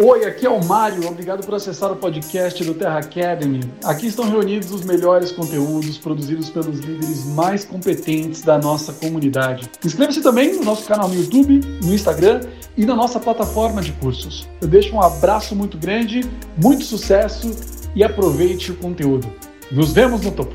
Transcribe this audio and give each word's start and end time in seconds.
Oi, 0.00 0.24
aqui 0.26 0.46
é 0.46 0.48
o 0.48 0.64
Mário. 0.64 1.08
Obrigado 1.08 1.44
por 1.44 1.56
acessar 1.56 1.90
o 1.90 1.96
podcast 1.96 2.62
do 2.62 2.72
Terra 2.72 3.00
Academy. 3.00 3.68
Aqui 3.82 4.06
estão 4.06 4.30
reunidos 4.30 4.70
os 4.70 4.84
melhores 4.84 5.32
conteúdos 5.32 5.98
produzidos 5.98 6.48
pelos 6.48 6.78
líderes 6.78 7.24
mais 7.24 7.64
competentes 7.64 8.42
da 8.42 8.56
nossa 8.58 8.92
comunidade. 8.92 9.68
Inscreva-se 9.84 10.22
também 10.22 10.54
no 10.54 10.62
nosso 10.62 10.86
canal 10.86 11.08
no 11.08 11.16
YouTube, 11.16 11.60
no 11.82 11.92
Instagram 11.92 12.42
e 12.76 12.86
na 12.86 12.94
nossa 12.94 13.18
plataforma 13.18 13.82
de 13.82 13.90
cursos. 13.94 14.48
Eu 14.62 14.68
deixo 14.68 14.94
um 14.94 15.02
abraço 15.02 15.56
muito 15.56 15.76
grande, 15.76 16.20
muito 16.56 16.84
sucesso 16.84 17.50
e 17.92 18.04
aproveite 18.04 18.70
o 18.70 18.76
conteúdo. 18.76 19.26
Nos 19.68 19.92
vemos 19.92 20.22
no 20.22 20.30
topo. 20.30 20.54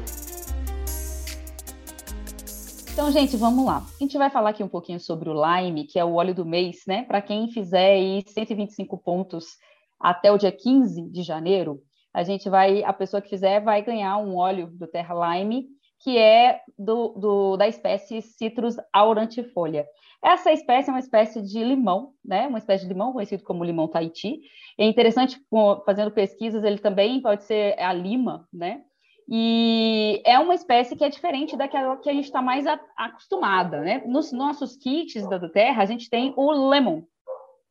Então, 3.04 3.12
gente, 3.12 3.36
vamos 3.36 3.66
lá. 3.66 3.86
A 4.00 4.02
gente 4.02 4.18
vai 4.18 4.30
falar 4.30 4.52
aqui 4.52 4.64
um 4.64 4.68
pouquinho 4.70 4.98
sobre 4.98 5.30
o 5.30 5.34
Lime, 5.34 5.84
que 5.84 6.00
é 6.00 6.06
o 6.06 6.14
óleo 6.14 6.34
do 6.34 6.46
mês, 6.46 6.84
né? 6.88 7.04
Para 7.04 7.22
quem 7.22 7.50
fizer 7.50 7.96
aí 7.96 8.24
125 8.26 8.98
pontos 8.98 9.58
até 10.00 10.32
o 10.32 10.38
dia 10.38 10.54
15 10.54 11.10
de 11.10 11.22
janeiro, 11.22 11.82
a 12.14 12.24
gente 12.24 12.50
vai, 12.50 12.82
a 12.82 12.94
pessoa 12.94 13.22
que 13.22 13.28
fizer 13.28 13.60
vai 13.60 13.82
ganhar 13.82 14.16
um 14.20 14.38
óleo 14.38 14.68
do 14.68 14.88
Terra 14.88 15.36
Lime, 15.36 15.68
que 16.00 16.18
é 16.18 16.62
do, 16.80 17.10
do 17.10 17.58
da 17.58 17.68
espécie 17.68 18.22
Citrus 18.22 18.78
aurantifolia. 18.94 19.86
Essa 20.24 20.54
espécie 20.54 20.90
é 20.90 20.94
uma 20.94 21.00
espécie 21.00 21.42
de 21.42 21.62
limão, 21.62 22.14
né? 22.24 22.48
Uma 22.48 22.60
espécie 22.60 22.86
de 22.86 22.94
limão 22.94 23.12
conhecido 23.12 23.44
como 23.44 23.66
limão 23.66 23.90
Tahiti. 23.90 24.40
É 24.78 24.86
interessante, 24.86 25.38
fazendo 25.86 26.10
pesquisas, 26.10 26.64
ele 26.64 26.80
também 26.80 27.22
pode 27.22 27.44
ser 27.44 27.78
a 27.78 27.92
lima, 27.92 28.48
né? 28.52 28.82
E 29.30 30.22
é 30.26 30.38
uma 30.38 30.54
espécie 30.54 30.96
que 30.96 31.04
é 31.04 31.10
diferente 31.10 31.56
daquela 31.56 31.98
que 31.98 32.10
a 32.10 32.14
gente 32.14 32.26
está 32.26 32.42
mais 32.42 32.68
a, 32.68 32.80
acostumada, 32.98 33.82
né? 33.82 34.04
Nos 34.06 34.32
nossos 34.32 34.76
kits 34.76 35.28
da 35.30 35.50
Terra, 35.50 35.82
a 35.82 35.86
gente 35.86 36.10
tem 36.10 36.34
o 36.36 36.52
lemon, 36.70 37.04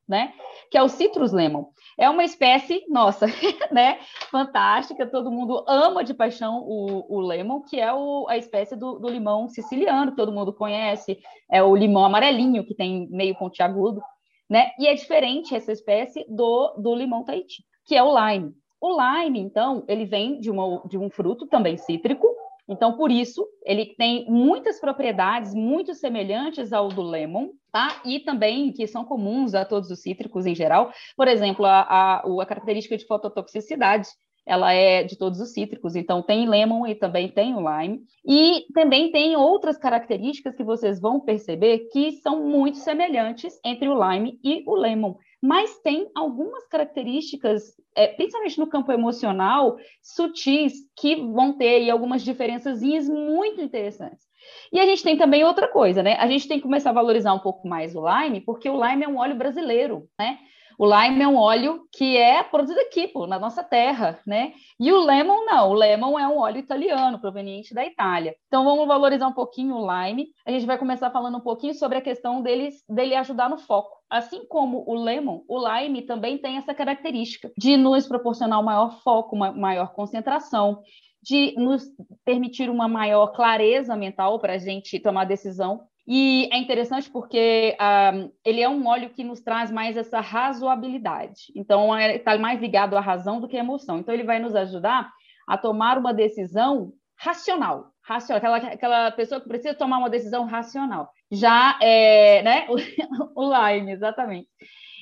né? 0.07 0.33
Que 0.71 0.77
é 0.77 0.83
o 0.83 0.89
citrus 0.89 1.31
lemon. 1.31 1.65
É 1.97 2.09
uma 2.09 2.23
espécie, 2.23 2.83
nossa, 2.89 3.27
né? 3.71 3.99
Fantástica, 4.31 5.05
todo 5.05 5.31
mundo 5.31 5.63
ama 5.67 6.03
de 6.03 6.13
paixão 6.13 6.63
o, 6.65 7.17
o 7.17 7.19
lemon, 7.19 7.61
que 7.61 7.79
é 7.79 7.93
o, 7.93 8.25
a 8.27 8.37
espécie 8.37 8.75
do, 8.75 8.97
do 8.97 9.07
limão 9.07 9.47
siciliano, 9.47 10.15
todo 10.15 10.31
mundo 10.31 10.53
conhece. 10.53 11.19
É 11.51 11.61
o 11.61 11.75
limão 11.75 12.05
amarelinho, 12.05 12.65
que 12.65 12.73
tem 12.73 13.07
meio 13.11 13.35
pontiagudo, 13.35 14.01
né? 14.49 14.71
E 14.79 14.87
é 14.87 14.93
diferente 14.95 15.55
essa 15.55 15.71
espécie 15.71 16.25
do, 16.27 16.73
do 16.77 16.95
limão 16.95 17.23
Tahiti, 17.23 17.63
que 17.85 17.95
é 17.95 18.01
o 18.01 18.13
lime. 18.17 18.55
O 18.85 18.99
lime, 18.99 19.39
então, 19.39 19.85
ele 19.87 20.03
vem 20.03 20.41
de, 20.41 20.51
uma, 20.51 20.83
de 20.89 20.97
um 20.97 21.09
fruto 21.09 21.47
também 21.47 21.77
cítrico, 21.77 22.27
então, 22.67 22.97
por 22.97 23.09
isso, 23.09 23.47
ele 23.65 23.95
tem 23.95 24.25
muitas 24.29 24.77
propriedades 24.77 25.53
muito 25.53 25.93
semelhantes 25.93 26.73
ao 26.73 26.89
do 26.89 27.01
lemon, 27.01 27.51
tá? 27.71 28.01
E 28.03 28.19
também 28.19 28.73
que 28.73 28.85
são 28.85 29.05
comuns 29.05 29.53
a 29.53 29.63
todos 29.63 29.89
os 29.89 30.01
cítricos 30.01 30.45
em 30.45 30.53
geral. 30.53 30.91
Por 31.15 31.29
exemplo, 31.29 31.65
a, 31.65 31.79
a, 31.79 32.41
a 32.41 32.45
característica 32.45 32.97
de 32.97 33.05
fototoxicidade, 33.05 34.09
ela 34.45 34.73
é 34.73 35.01
de 35.01 35.17
todos 35.17 35.39
os 35.39 35.53
cítricos, 35.53 35.95
então 35.95 36.21
tem 36.21 36.45
lemon 36.45 36.85
e 36.85 36.93
também 36.93 37.29
tem 37.29 37.55
o 37.55 37.61
lime. 37.61 38.01
E 38.27 38.65
também 38.73 39.13
tem 39.13 39.37
outras 39.37 39.77
características 39.77 40.57
que 40.57 40.63
vocês 40.63 40.99
vão 40.99 41.21
perceber 41.21 41.87
que 41.89 42.11
são 42.21 42.45
muito 42.45 42.79
semelhantes 42.79 43.57
entre 43.63 43.87
o 43.87 44.11
lime 44.11 44.37
e 44.43 44.61
o 44.67 44.75
lemon 44.75 45.15
mas 45.43 45.77
tem 45.79 46.09
algumas 46.15 46.65
características, 46.69 47.75
é, 47.93 48.07
principalmente 48.07 48.57
no 48.57 48.65
campo 48.65 48.93
emocional, 48.93 49.75
sutis, 50.01 50.71
que 50.95 51.17
vão 51.17 51.57
ter 51.57 51.67
aí, 51.67 51.89
algumas 51.91 52.23
diferenças 52.23 52.81
muito 53.09 53.59
interessantes. 53.59 54.25
E 54.71 54.79
a 54.79 54.85
gente 54.85 55.03
tem 55.03 55.17
também 55.17 55.43
outra 55.43 55.67
coisa, 55.67 56.01
né? 56.01 56.15
A 56.15 56.27
gente 56.27 56.47
tem 56.47 56.59
que 56.59 56.63
começar 56.63 56.91
a 56.91 56.93
valorizar 56.93 57.33
um 57.33 57.39
pouco 57.39 57.67
mais 57.67 57.93
o 57.93 58.05
lime, 58.07 58.39
porque 58.39 58.69
o 58.69 58.81
lime 58.81 59.03
é 59.03 59.07
um 59.07 59.17
óleo 59.17 59.35
brasileiro, 59.35 60.07
né? 60.17 60.39
O 60.77 60.85
lime 60.85 61.21
é 61.21 61.27
um 61.27 61.37
óleo 61.37 61.87
que 61.91 62.17
é 62.17 62.43
produzido 62.43 62.79
aqui, 62.79 63.07
pô, 63.07 63.27
na 63.27 63.39
nossa 63.39 63.63
terra, 63.63 64.19
né? 64.25 64.53
E 64.79 64.91
o 64.91 64.99
lemon 64.99 65.45
não, 65.45 65.69
o 65.69 65.73
lemon 65.73 66.17
é 66.17 66.27
um 66.27 66.37
óleo 66.37 66.57
italiano, 66.57 67.19
proveniente 67.19 67.73
da 67.73 67.85
Itália. 67.85 68.35
Então 68.47 68.63
vamos 68.63 68.87
valorizar 68.87 69.27
um 69.27 69.33
pouquinho 69.33 69.75
o 69.75 69.85
lime. 69.85 70.27
A 70.45 70.51
gente 70.51 70.65
vai 70.65 70.77
começar 70.77 71.11
falando 71.11 71.37
um 71.37 71.41
pouquinho 71.41 71.73
sobre 71.73 71.97
a 71.97 72.01
questão 72.01 72.41
deles, 72.41 72.83
dele 72.89 73.15
ajudar 73.15 73.49
no 73.49 73.57
foco. 73.57 73.91
Assim 74.09 74.45
como 74.47 74.83
o 74.87 74.93
lemon, 74.93 75.41
o 75.47 75.59
lime 75.59 76.01
também 76.03 76.37
tem 76.37 76.57
essa 76.57 76.73
característica 76.73 77.51
de 77.57 77.77
nos 77.77 78.07
proporcionar 78.07 78.59
um 78.59 78.63
maior 78.63 79.01
foco, 79.01 79.35
uma 79.35 79.51
maior 79.51 79.93
concentração, 79.93 80.81
de 81.23 81.55
nos 81.57 81.85
permitir 82.25 82.69
uma 82.69 82.87
maior 82.87 83.27
clareza 83.27 83.95
mental 83.95 84.39
para 84.39 84.53
a 84.53 84.57
gente 84.57 84.99
tomar 84.99 85.23
decisão 85.23 85.81
e 86.05 86.49
é 86.51 86.57
interessante 86.57 87.09
porque 87.09 87.77
uh, 87.79 88.31
ele 88.43 88.61
é 88.61 88.67
um 88.67 88.85
óleo 88.87 89.09
que 89.09 89.23
nos 89.23 89.39
traz 89.39 89.71
mais 89.71 89.95
essa 89.95 90.19
razoabilidade. 90.19 91.51
Então, 91.55 91.97
está 91.97 92.37
mais 92.37 92.59
ligado 92.59 92.97
à 92.97 92.99
razão 92.99 93.39
do 93.39 93.47
que 93.47 93.55
à 93.55 93.61
emoção. 93.61 93.99
Então, 93.99 94.13
ele 94.13 94.23
vai 94.23 94.39
nos 94.39 94.53
ajudar 94.53 95.09
a 95.47 95.57
tomar 95.57 95.97
uma 95.97 96.13
decisão 96.13 96.91
racional. 97.15 97.91
racional 98.01 98.37
aquela, 98.37 98.57
aquela 98.73 99.11
pessoa 99.11 99.39
que 99.39 99.47
precisa 99.47 99.73
tomar 99.73 99.97
uma 99.99 100.09
decisão 100.09 100.45
racional. 100.45 101.09
Já 101.31 101.79
é, 101.81 102.41
né? 102.43 102.67
O, 103.35 103.43
Lime, 103.53 103.93
exatamente. 103.93 104.49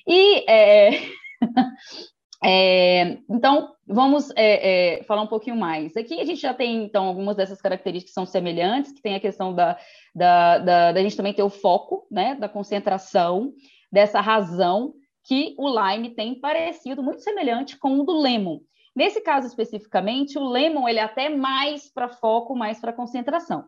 E 0.08 0.50
é, 0.50 0.92
É, 2.44 3.20
então, 3.30 3.76
vamos 3.86 4.32
é, 4.36 5.00
é, 5.00 5.04
falar 5.04 5.22
um 5.22 5.28
pouquinho 5.28 5.56
mais. 5.56 5.96
Aqui 5.96 6.20
a 6.20 6.26
gente 6.26 6.42
já 6.42 6.54
tem, 6.54 6.84
então, 6.84 7.06
algumas 7.06 7.36
dessas 7.36 7.62
características 7.62 8.12
que 8.12 8.16
são 8.16 8.26
semelhantes, 8.26 8.92
que 8.92 9.02
tem 9.02 9.16
a 9.16 9.20
questão 9.20 9.54
da, 9.54 9.78
da, 10.14 10.58
da, 10.58 10.92
da 10.92 11.02
gente 11.02 11.16
também 11.16 11.34
ter 11.34 11.44
o 11.44 11.50
foco, 11.50 12.08
né, 12.10 12.36
da 12.36 12.50
concentração, 12.50 13.54
dessa 13.92 14.20
razão 14.22 14.94
que 15.24 15.54
o 15.58 15.70
Lime 15.70 16.16
tem 16.16 16.40
parecido, 16.40 17.04
muito 17.04 17.22
semelhante 17.22 17.78
com 17.78 18.00
o 18.00 18.04
do 18.04 18.20
Lemon. 18.20 18.60
Nesse 18.96 19.22
caso 19.22 19.48
especificamente, 19.48 20.38
o 20.38 20.50
Lemon 20.50 20.88
ele 20.88 21.00
é 21.00 21.04
até 21.04 21.30
mais 21.30 21.92
para 21.94 22.10
foco, 22.10 22.56
mais 22.56 22.80
para 22.80 22.92
concentração 22.92 23.66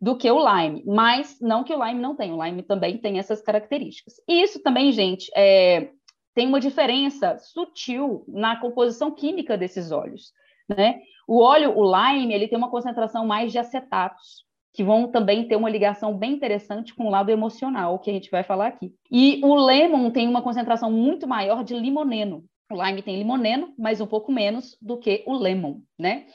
do 0.00 0.16
que 0.16 0.28
o 0.28 0.38
Lime, 0.38 0.82
mas 0.84 1.38
não 1.40 1.62
que 1.62 1.72
o 1.72 1.84
Lime 1.84 2.00
não 2.00 2.16
tenha, 2.16 2.34
o 2.34 2.44
Lime 2.44 2.64
também 2.64 2.98
tem 2.98 3.20
essas 3.20 3.40
características. 3.40 4.14
E 4.28 4.42
isso 4.42 4.60
também, 4.60 4.90
gente, 4.90 5.30
é, 5.36 5.90
tem 6.34 6.46
uma 6.46 6.60
diferença 6.60 7.36
sutil 7.38 8.24
na 8.28 8.56
composição 8.56 9.10
química 9.10 9.56
desses 9.56 9.90
óleos. 9.90 10.32
Né? 10.68 11.00
O 11.26 11.40
óleo, 11.40 11.76
o 11.76 11.84
lime, 11.84 12.32
ele 12.32 12.48
tem 12.48 12.58
uma 12.58 12.70
concentração 12.70 13.26
mais 13.26 13.52
de 13.52 13.58
acetatos, 13.58 14.44
que 14.74 14.82
vão 14.82 15.08
também 15.08 15.46
ter 15.46 15.56
uma 15.56 15.68
ligação 15.68 16.16
bem 16.16 16.32
interessante 16.32 16.94
com 16.94 17.06
o 17.06 17.10
lado 17.10 17.30
emocional, 17.30 17.98
que 17.98 18.10
a 18.10 18.12
gente 18.12 18.30
vai 18.30 18.42
falar 18.42 18.68
aqui. 18.68 18.94
E 19.10 19.40
o 19.44 19.54
lemon 19.54 20.10
tem 20.10 20.26
uma 20.26 20.40
concentração 20.40 20.90
muito 20.90 21.26
maior 21.26 21.62
de 21.62 21.74
limoneno. 21.74 22.44
O 22.70 22.82
lime 22.82 23.02
tem 23.02 23.18
limoneno, 23.18 23.74
mas 23.78 24.00
um 24.00 24.06
pouco 24.06 24.32
menos 24.32 24.76
do 24.80 24.96
que 24.96 25.22
o 25.26 25.34
lemon, 25.34 25.80
né? 25.98 26.26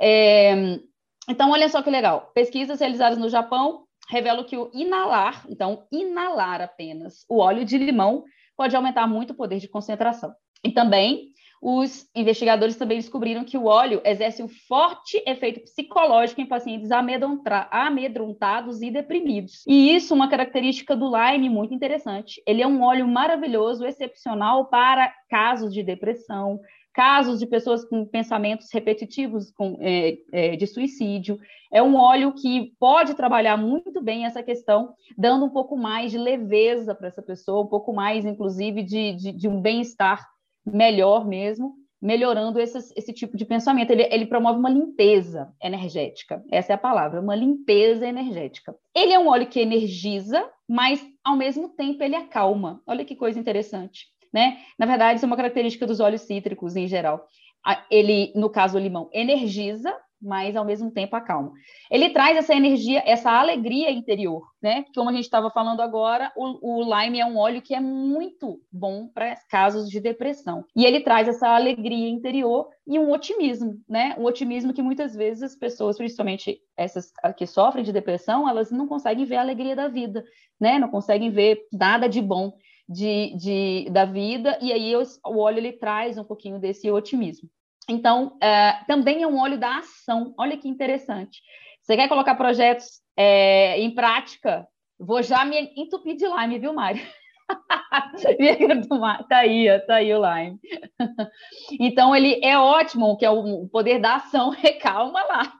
É... 0.00 0.80
Então, 1.28 1.50
olha 1.50 1.68
só 1.68 1.80
que 1.80 1.90
legal. 1.90 2.32
Pesquisas 2.34 2.80
realizadas 2.80 3.18
no 3.18 3.28
Japão 3.28 3.84
revelam 4.08 4.44
que 4.44 4.56
o 4.56 4.70
inalar, 4.72 5.44
então, 5.48 5.84
inalar 5.92 6.60
apenas 6.60 7.24
o 7.28 7.38
óleo 7.38 7.64
de 7.64 7.78
limão 7.78 8.24
pode 8.56 8.74
aumentar 8.74 9.06
muito 9.06 9.30
o 9.30 9.36
poder 9.36 9.58
de 9.58 9.68
concentração. 9.68 10.34
E 10.64 10.72
também 10.72 11.32
os 11.62 12.08
investigadores 12.14 12.76
também 12.76 12.98
descobriram 12.98 13.44
que 13.44 13.56
o 13.56 13.64
óleo 13.64 14.00
exerce 14.04 14.42
um 14.42 14.48
forte 14.48 15.22
efeito 15.26 15.60
psicológico 15.60 16.40
em 16.40 16.46
pacientes 16.46 16.90
amedrontados 17.70 18.82
e 18.82 18.90
deprimidos. 18.90 19.64
E 19.66 19.94
isso 19.94 20.12
é 20.12 20.16
uma 20.16 20.28
característica 20.28 20.94
do 20.94 21.10
Lyme 21.10 21.48
muito 21.48 21.74
interessante. 21.74 22.42
Ele 22.46 22.62
é 22.62 22.66
um 22.66 22.82
óleo 22.82 23.08
maravilhoso, 23.08 23.86
excepcional 23.86 24.66
para 24.66 25.12
casos 25.30 25.72
de 25.72 25.82
depressão, 25.82 26.60
casos 26.96 27.38
de 27.38 27.46
pessoas 27.46 27.84
com 27.84 28.06
pensamentos 28.06 28.72
repetitivos 28.72 29.52
com, 29.52 29.76
é, 29.82 30.16
é, 30.32 30.56
de 30.56 30.66
suicídio. 30.66 31.38
É 31.70 31.82
um 31.82 31.94
óleo 31.94 32.32
que 32.32 32.72
pode 32.80 33.12
trabalhar 33.12 33.58
muito 33.58 34.02
bem 34.02 34.24
essa 34.24 34.42
questão, 34.42 34.94
dando 35.16 35.44
um 35.44 35.50
pouco 35.50 35.76
mais 35.76 36.10
de 36.10 36.16
leveza 36.16 36.94
para 36.94 37.08
essa 37.08 37.20
pessoa, 37.20 37.64
um 37.64 37.68
pouco 37.68 37.92
mais, 37.92 38.24
inclusive, 38.24 38.82
de, 38.82 39.12
de, 39.12 39.32
de 39.32 39.46
um 39.46 39.60
bem-estar 39.60 40.26
melhor 40.64 41.28
mesmo, 41.28 41.74
melhorando 42.00 42.58
esses, 42.58 42.90
esse 42.96 43.12
tipo 43.12 43.36
de 43.36 43.44
pensamento. 43.44 43.90
Ele, 43.90 44.08
ele 44.10 44.24
promove 44.24 44.58
uma 44.58 44.70
limpeza 44.70 45.52
energética, 45.62 46.42
essa 46.50 46.72
é 46.72 46.76
a 46.76 46.78
palavra, 46.78 47.20
uma 47.20 47.36
limpeza 47.36 48.06
energética. 48.06 48.74
Ele 48.94 49.12
é 49.12 49.18
um 49.18 49.28
óleo 49.28 49.48
que 49.48 49.60
energiza, 49.60 50.42
mas, 50.66 51.06
ao 51.22 51.36
mesmo 51.36 51.68
tempo, 51.68 52.02
ele 52.02 52.16
acalma. 52.16 52.80
Olha 52.86 53.04
que 53.04 53.14
coisa 53.14 53.38
interessante 53.38 54.15
né? 54.32 54.58
Na 54.78 54.86
verdade, 54.86 55.16
isso 55.16 55.26
é 55.26 55.28
uma 55.28 55.36
característica 55.36 55.86
dos 55.86 56.00
óleos 56.00 56.22
cítricos 56.22 56.76
em 56.76 56.86
geral. 56.86 57.26
Ele, 57.90 58.32
no 58.34 58.48
caso, 58.48 58.78
o 58.78 58.80
limão 58.80 59.10
energiza, 59.12 59.92
mas 60.20 60.56
ao 60.56 60.64
mesmo 60.64 60.90
tempo 60.90 61.14
acalma. 61.14 61.52
Ele 61.90 62.10
traz 62.10 62.36
essa 62.36 62.54
energia, 62.54 63.02
essa 63.04 63.30
alegria 63.30 63.90
interior, 63.90 64.42
né? 64.62 64.84
Como 64.94 65.10
a 65.10 65.12
gente 65.12 65.24
estava 65.24 65.50
falando 65.50 65.80
agora, 65.80 66.32
o, 66.36 66.80
o, 66.80 66.82
lime 66.82 67.20
é 67.20 67.26
um 67.26 67.36
óleo 67.36 67.62
que 67.62 67.74
é 67.74 67.80
muito 67.80 68.60
bom 68.72 69.08
para 69.08 69.36
casos 69.50 69.88
de 69.90 70.00
depressão. 70.00 70.64
E 70.74 70.84
ele 70.84 71.00
traz 71.00 71.28
essa 71.28 71.48
alegria 71.48 72.08
interior 72.08 72.68
e 72.86 72.98
um 72.98 73.12
otimismo, 73.12 73.78
né? 73.88 74.14
Um 74.18 74.24
otimismo 74.24 74.72
que 74.72 74.82
muitas 74.82 75.14
vezes 75.14 75.42
as 75.42 75.56
pessoas, 75.56 75.96
principalmente 75.96 76.60
essas 76.76 77.12
que 77.36 77.46
sofrem 77.46 77.84
de 77.84 77.92
depressão, 77.92 78.48
elas 78.48 78.70
não 78.70 78.88
conseguem 78.88 79.24
ver 79.24 79.36
a 79.36 79.42
alegria 79.42 79.76
da 79.76 79.88
vida, 79.88 80.24
né? 80.58 80.78
Não 80.78 80.88
conseguem 80.88 81.30
ver 81.30 81.66
nada 81.72 82.08
de 82.08 82.22
bom. 82.22 82.52
De, 82.88 83.34
de, 83.36 83.90
da 83.90 84.04
vida, 84.04 84.58
e 84.60 84.72
aí 84.72 84.94
o 84.96 85.38
óleo 85.38 85.58
ele 85.58 85.72
traz 85.72 86.16
um 86.18 86.24
pouquinho 86.24 86.58
desse 86.58 86.90
otimismo. 86.90 87.48
Então, 87.88 88.36
é, 88.42 88.84
também 88.86 89.22
é 89.22 89.26
um 89.26 89.38
óleo 89.38 89.58
da 89.58 89.78
ação. 89.78 90.34
Olha 90.38 90.56
que 90.56 90.68
interessante. 90.68 91.40
Você 91.82 91.96
quer 91.96 92.08
colocar 92.08 92.34
projetos 92.34 93.00
é, 93.16 93.80
em 93.80 93.94
prática? 93.94 94.66
Vou 94.98 95.22
já 95.22 95.44
me 95.44 95.72
entupir 95.76 96.16
de 96.16 96.26
lime, 96.26 96.58
viu, 96.58 96.72
Mário? 96.72 97.00
tá 99.28 99.38
aí, 99.38 99.80
tá 99.86 99.96
aí 99.96 100.14
o 100.14 100.20
Lime. 100.20 100.58
Então, 101.80 102.14
ele 102.14 102.40
é 102.42 102.58
ótimo, 102.58 103.16
que 103.16 103.24
é 103.24 103.30
o 103.30 103.68
poder 103.68 104.00
da 104.00 104.16
ação, 104.16 104.50
recalma 104.56 105.22
lá. 105.24 105.52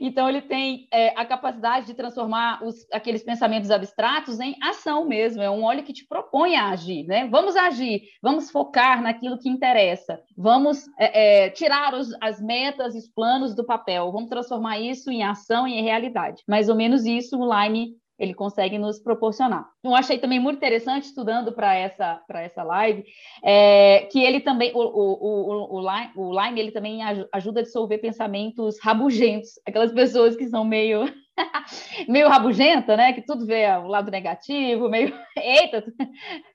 Então, 0.00 0.28
ele 0.28 0.42
tem 0.42 0.88
é, 0.92 1.08
a 1.18 1.24
capacidade 1.24 1.86
de 1.86 1.94
transformar 1.94 2.64
os, 2.64 2.86
aqueles 2.92 3.22
pensamentos 3.22 3.70
abstratos 3.70 4.40
em 4.40 4.56
ação 4.62 5.06
mesmo. 5.06 5.42
É 5.42 5.50
um 5.50 5.64
óleo 5.64 5.82
que 5.82 5.92
te 5.92 6.06
propõe 6.06 6.56
a 6.56 6.68
agir, 6.70 7.04
né? 7.04 7.26
Vamos 7.28 7.56
agir, 7.56 8.02
vamos 8.22 8.50
focar 8.50 9.02
naquilo 9.02 9.38
que 9.38 9.48
interessa, 9.48 10.20
vamos 10.36 10.86
é, 10.98 11.46
é, 11.46 11.50
tirar 11.50 11.94
os, 11.94 12.14
as 12.20 12.40
metas 12.40 12.94
e 12.94 12.98
os 12.98 13.08
planos 13.08 13.54
do 13.54 13.64
papel, 13.64 14.10
vamos 14.12 14.28
transformar 14.28 14.78
isso 14.78 15.10
em 15.10 15.22
ação 15.22 15.66
e 15.66 15.74
em 15.74 15.82
realidade. 15.82 16.42
Mais 16.46 16.68
ou 16.68 16.74
menos 16.74 17.04
isso 17.04 17.38
o 17.38 17.62
Lime 17.62 17.96
ele 18.18 18.34
consegue 18.34 18.78
nos 18.78 18.98
proporcionar. 18.98 19.68
Eu 19.82 19.94
achei 19.94 20.18
também 20.18 20.40
muito 20.40 20.56
interessante, 20.56 21.04
estudando 21.04 21.52
para 21.52 21.74
essa, 21.74 22.20
essa 22.30 22.62
live, 22.62 23.04
é, 23.44 24.08
que 24.10 24.22
ele 24.22 24.40
também, 24.40 24.72
o, 24.74 24.80
o, 24.80 25.76
o, 25.76 25.76
o, 25.76 25.80
Lime, 25.80 26.10
o 26.16 26.58
ele 26.58 26.72
também 26.72 27.00
ajuda 27.32 27.60
a 27.60 27.62
dissolver 27.62 28.00
pensamentos 28.00 28.78
rabugentos, 28.80 29.58
aquelas 29.66 29.92
pessoas 29.92 30.36
que 30.36 30.48
são 30.48 30.64
meio 30.64 31.04
meio 32.08 32.28
rabugenta, 32.28 32.96
né? 32.96 33.12
Que 33.12 33.22
tudo 33.22 33.46
vê 33.46 33.66
o 33.76 33.86
lado 33.86 34.10
negativo, 34.10 34.88
meio 34.88 35.14
eita. 35.36 35.84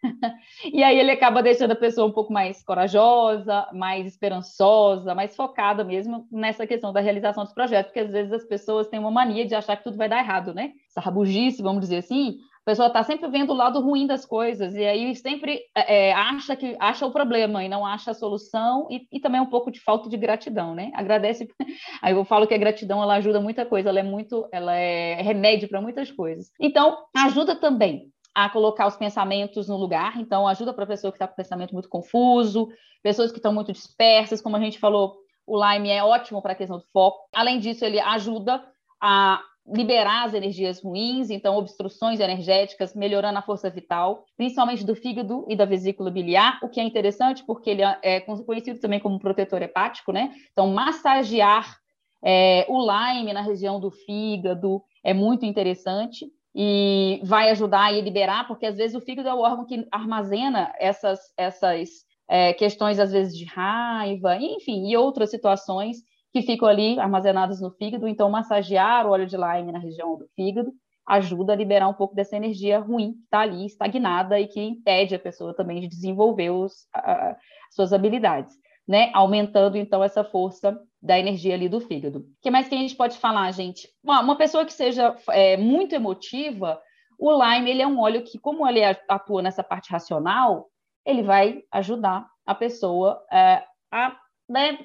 e 0.71 0.83
aí 0.83 0.99
ele 0.99 1.11
acaba 1.11 1.43
deixando 1.43 1.71
a 1.71 1.75
pessoa 1.75 2.07
um 2.07 2.11
pouco 2.11 2.31
mais 2.31 2.63
corajosa, 2.63 3.67
mais 3.73 4.05
esperançosa, 4.05 5.15
mais 5.15 5.35
focada 5.35 5.83
mesmo 5.83 6.27
nessa 6.31 6.67
questão 6.67 6.91
da 6.91 6.99
realização 6.99 7.43
dos 7.43 7.53
projetos, 7.53 7.91
porque 7.91 8.05
às 8.05 8.11
vezes 8.11 8.31
as 8.31 8.45
pessoas 8.45 8.87
têm 8.87 8.99
uma 8.99 9.11
mania 9.11 9.45
de 9.45 9.55
achar 9.55 9.77
que 9.77 9.83
tudo 9.83 9.97
vai 9.97 10.09
dar 10.09 10.19
errado, 10.19 10.53
né? 10.53 10.73
Essa 10.89 11.01
rabugice, 11.01 11.61
vamos 11.61 11.81
dizer 11.81 11.97
assim, 11.97 12.37
a 12.65 12.71
pessoa 12.71 12.87
está 12.87 13.03
sempre 13.03 13.29
vendo 13.29 13.51
o 13.51 13.55
lado 13.55 13.81
ruim 13.81 14.07
das 14.07 14.25
coisas 14.25 14.73
e 14.73 14.85
aí 14.85 15.13
sempre 15.17 15.59
é, 15.75 16.09
é, 16.09 16.13
acha 16.13 16.55
que 16.55 16.77
acha 16.79 17.05
o 17.05 17.11
problema 17.11 17.61
e 17.61 17.67
não 17.67 17.85
acha 17.85 18.11
a 18.11 18.13
solução 18.13 18.87
e, 18.89 19.05
e, 19.11 19.19
também 19.19 19.41
um 19.41 19.49
pouco 19.49 19.69
de 19.69 19.81
falta 19.81 20.07
de 20.07 20.15
gratidão, 20.15 20.73
né? 20.73 20.89
Agradece. 20.95 21.49
Aí 22.01 22.13
eu 22.13 22.23
falo 22.23 22.47
que 22.47 22.53
a 22.53 22.57
gratidão 22.57 23.03
ela 23.03 23.15
ajuda 23.15 23.41
muita 23.41 23.65
coisa, 23.65 23.89
ela 23.89 23.99
é 23.99 24.03
muito, 24.03 24.47
ela 24.49 24.73
é 24.73 25.21
remédio 25.21 25.67
para 25.67 25.81
muitas 25.81 26.09
coisas. 26.09 26.51
Então 26.57 26.97
ajuda 27.13 27.53
também 27.53 28.13
a 28.33 28.49
colocar 28.49 28.87
os 28.87 28.95
pensamentos 28.95 29.67
no 29.67 29.75
lugar. 29.75 30.17
Então 30.17 30.47
ajuda 30.47 30.73
para 30.73 30.85
a 30.85 30.87
pessoa 30.87 31.11
que 31.11 31.17
está 31.17 31.27
com 31.27 31.35
pensamento 31.35 31.73
muito 31.73 31.89
confuso, 31.89 32.69
pessoas 33.03 33.29
que 33.29 33.39
estão 33.39 33.53
muito 33.53 33.73
dispersas, 33.73 34.41
como 34.41 34.55
a 34.55 34.59
gente 34.61 34.79
falou. 34.79 35.17
O 35.45 35.61
Lime 35.61 35.89
é 35.89 36.01
ótimo 36.01 36.41
para 36.41 36.53
a 36.53 36.55
questão 36.55 36.77
do 36.77 36.85
foco. 36.93 37.27
Além 37.35 37.59
disso, 37.59 37.83
ele 37.83 37.99
ajuda 37.99 38.63
a 39.01 39.41
liberar 39.65 40.25
as 40.25 40.33
energias 40.33 40.81
ruins, 40.81 41.29
então 41.29 41.55
obstruções 41.55 42.19
energéticas, 42.19 42.93
melhorando 42.93 43.39
a 43.39 43.41
força 43.41 43.69
vital, 43.69 44.25
principalmente 44.35 44.85
do 44.85 44.95
fígado 44.95 45.45
e 45.47 45.55
da 45.55 45.65
vesícula 45.65 46.11
biliar, 46.11 46.59
o 46.61 46.69
que 46.69 46.79
é 46.79 46.83
interessante 46.83 47.43
porque 47.45 47.69
ele 47.69 47.81
é 48.01 48.19
conhecido 48.19 48.79
também 48.79 48.99
como 48.99 49.19
protetor 49.19 49.61
hepático, 49.61 50.11
né? 50.11 50.33
Então, 50.51 50.67
massagear 50.67 51.77
é, 52.23 52.65
o 52.69 52.79
Lyme 52.79 53.33
na 53.33 53.41
região 53.41 53.79
do 53.79 53.91
fígado 53.91 54.81
é 55.03 55.13
muito 55.13 55.45
interessante 55.45 56.25
e 56.55 57.19
vai 57.23 57.49
ajudar 57.49 57.85
a 57.85 57.91
liberar, 57.91 58.47
porque 58.47 58.65
às 58.65 58.77
vezes 58.77 58.95
o 58.95 59.01
fígado 59.01 59.27
é 59.27 59.33
o 59.33 59.39
órgão 59.39 59.65
que 59.65 59.87
armazena 59.91 60.73
essas, 60.79 61.19
essas 61.37 61.89
é, 62.29 62.53
questões, 62.53 62.99
às 62.99 63.11
vezes, 63.11 63.37
de 63.37 63.45
raiva, 63.45 64.37
enfim, 64.37 64.89
e 64.89 64.95
outras 64.95 65.29
situações 65.29 65.97
que 66.33 66.41
ficam 66.41 66.67
ali 66.67 66.99
armazenadas 66.99 67.61
no 67.61 67.71
fígado. 67.71 68.07
Então, 68.07 68.29
massagear 68.29 69.05
o 69.05 69.11
óleo 69.11 69.27
de 69.27 69.37
lime 69.37 69.71
na 69.71 69.79
região 69.79 70.17
do 70.17 70.27
fígado 70.35 70.73
ajuda 71.05 71.53
a 71.53 71.55
liberar 71.55 71.87
um 71.87 71.93
pouco 71.93 72.15
dessa 72.15 72.35
energia 72.35 72.79
ruim 72.79 73.13
que 73.13 73.23
está 73.23 73.41
ali 73.41 73.65
estagnada 73.65 74.39
e 74.39 74.47
que 74.47 74.61
impede 74.61 75.13
a 75.13 75.19
pessoa 75.19 75.53
também 75.53 75.81
de 75.81 75.87
desenvolver 75.87 76.49
os, 76.49 76.87
as 76.93 77.37
suas 77.71 77.93
habilidades, 77.93 78.55
né? 78.87 79.11
Aumentando 79.13 79.77
então 79.77 80.03
essa 80.03 80.23
força 80.23 80.79
da 81.01 81.19
energia 81.19 81.53
ali 81.53 81.67
do 81.67 81.81
fígado. 81.81 82.19
O 82.19 82.25
que 82.41 82.49
mais 82.49 82.67
que 82.67 82.75
a 82.75 82.77
gente 82.77 82.95
pode 82.95 83.17
falar, 83.17 83.51
gente? 83.51 83.87
Uma, 84.01 84.21
uma 84.21 84.37
pessoa 84.37 84.65
que 84.65 84.73
seja 84.73 85.15
é, 85.29 85.57
muito 85.57 85.93
emotiva, 85.93 86.81
o 87.19 87.31
lime 87.31 87.69
ele 87.69 87.81
é 87.81 87.87
um 87.87 87.99
óleo 87.99 88.23
que, 88.23 88.39
como 88.39 88.67
ele 88.67 88.83
atua 88.83 89.41
nessa 89.41 89.63
parte 89.63 89.91
racional, 89.91 90.67
ele 91.05 91.21
vai 91.21 91.61
ajudar 91.71 92.25
a 92.45 92.55
pessoa 92.55 93.21
é, 93.31 93.61
a 93.91 94.15
né, 94.53 94.77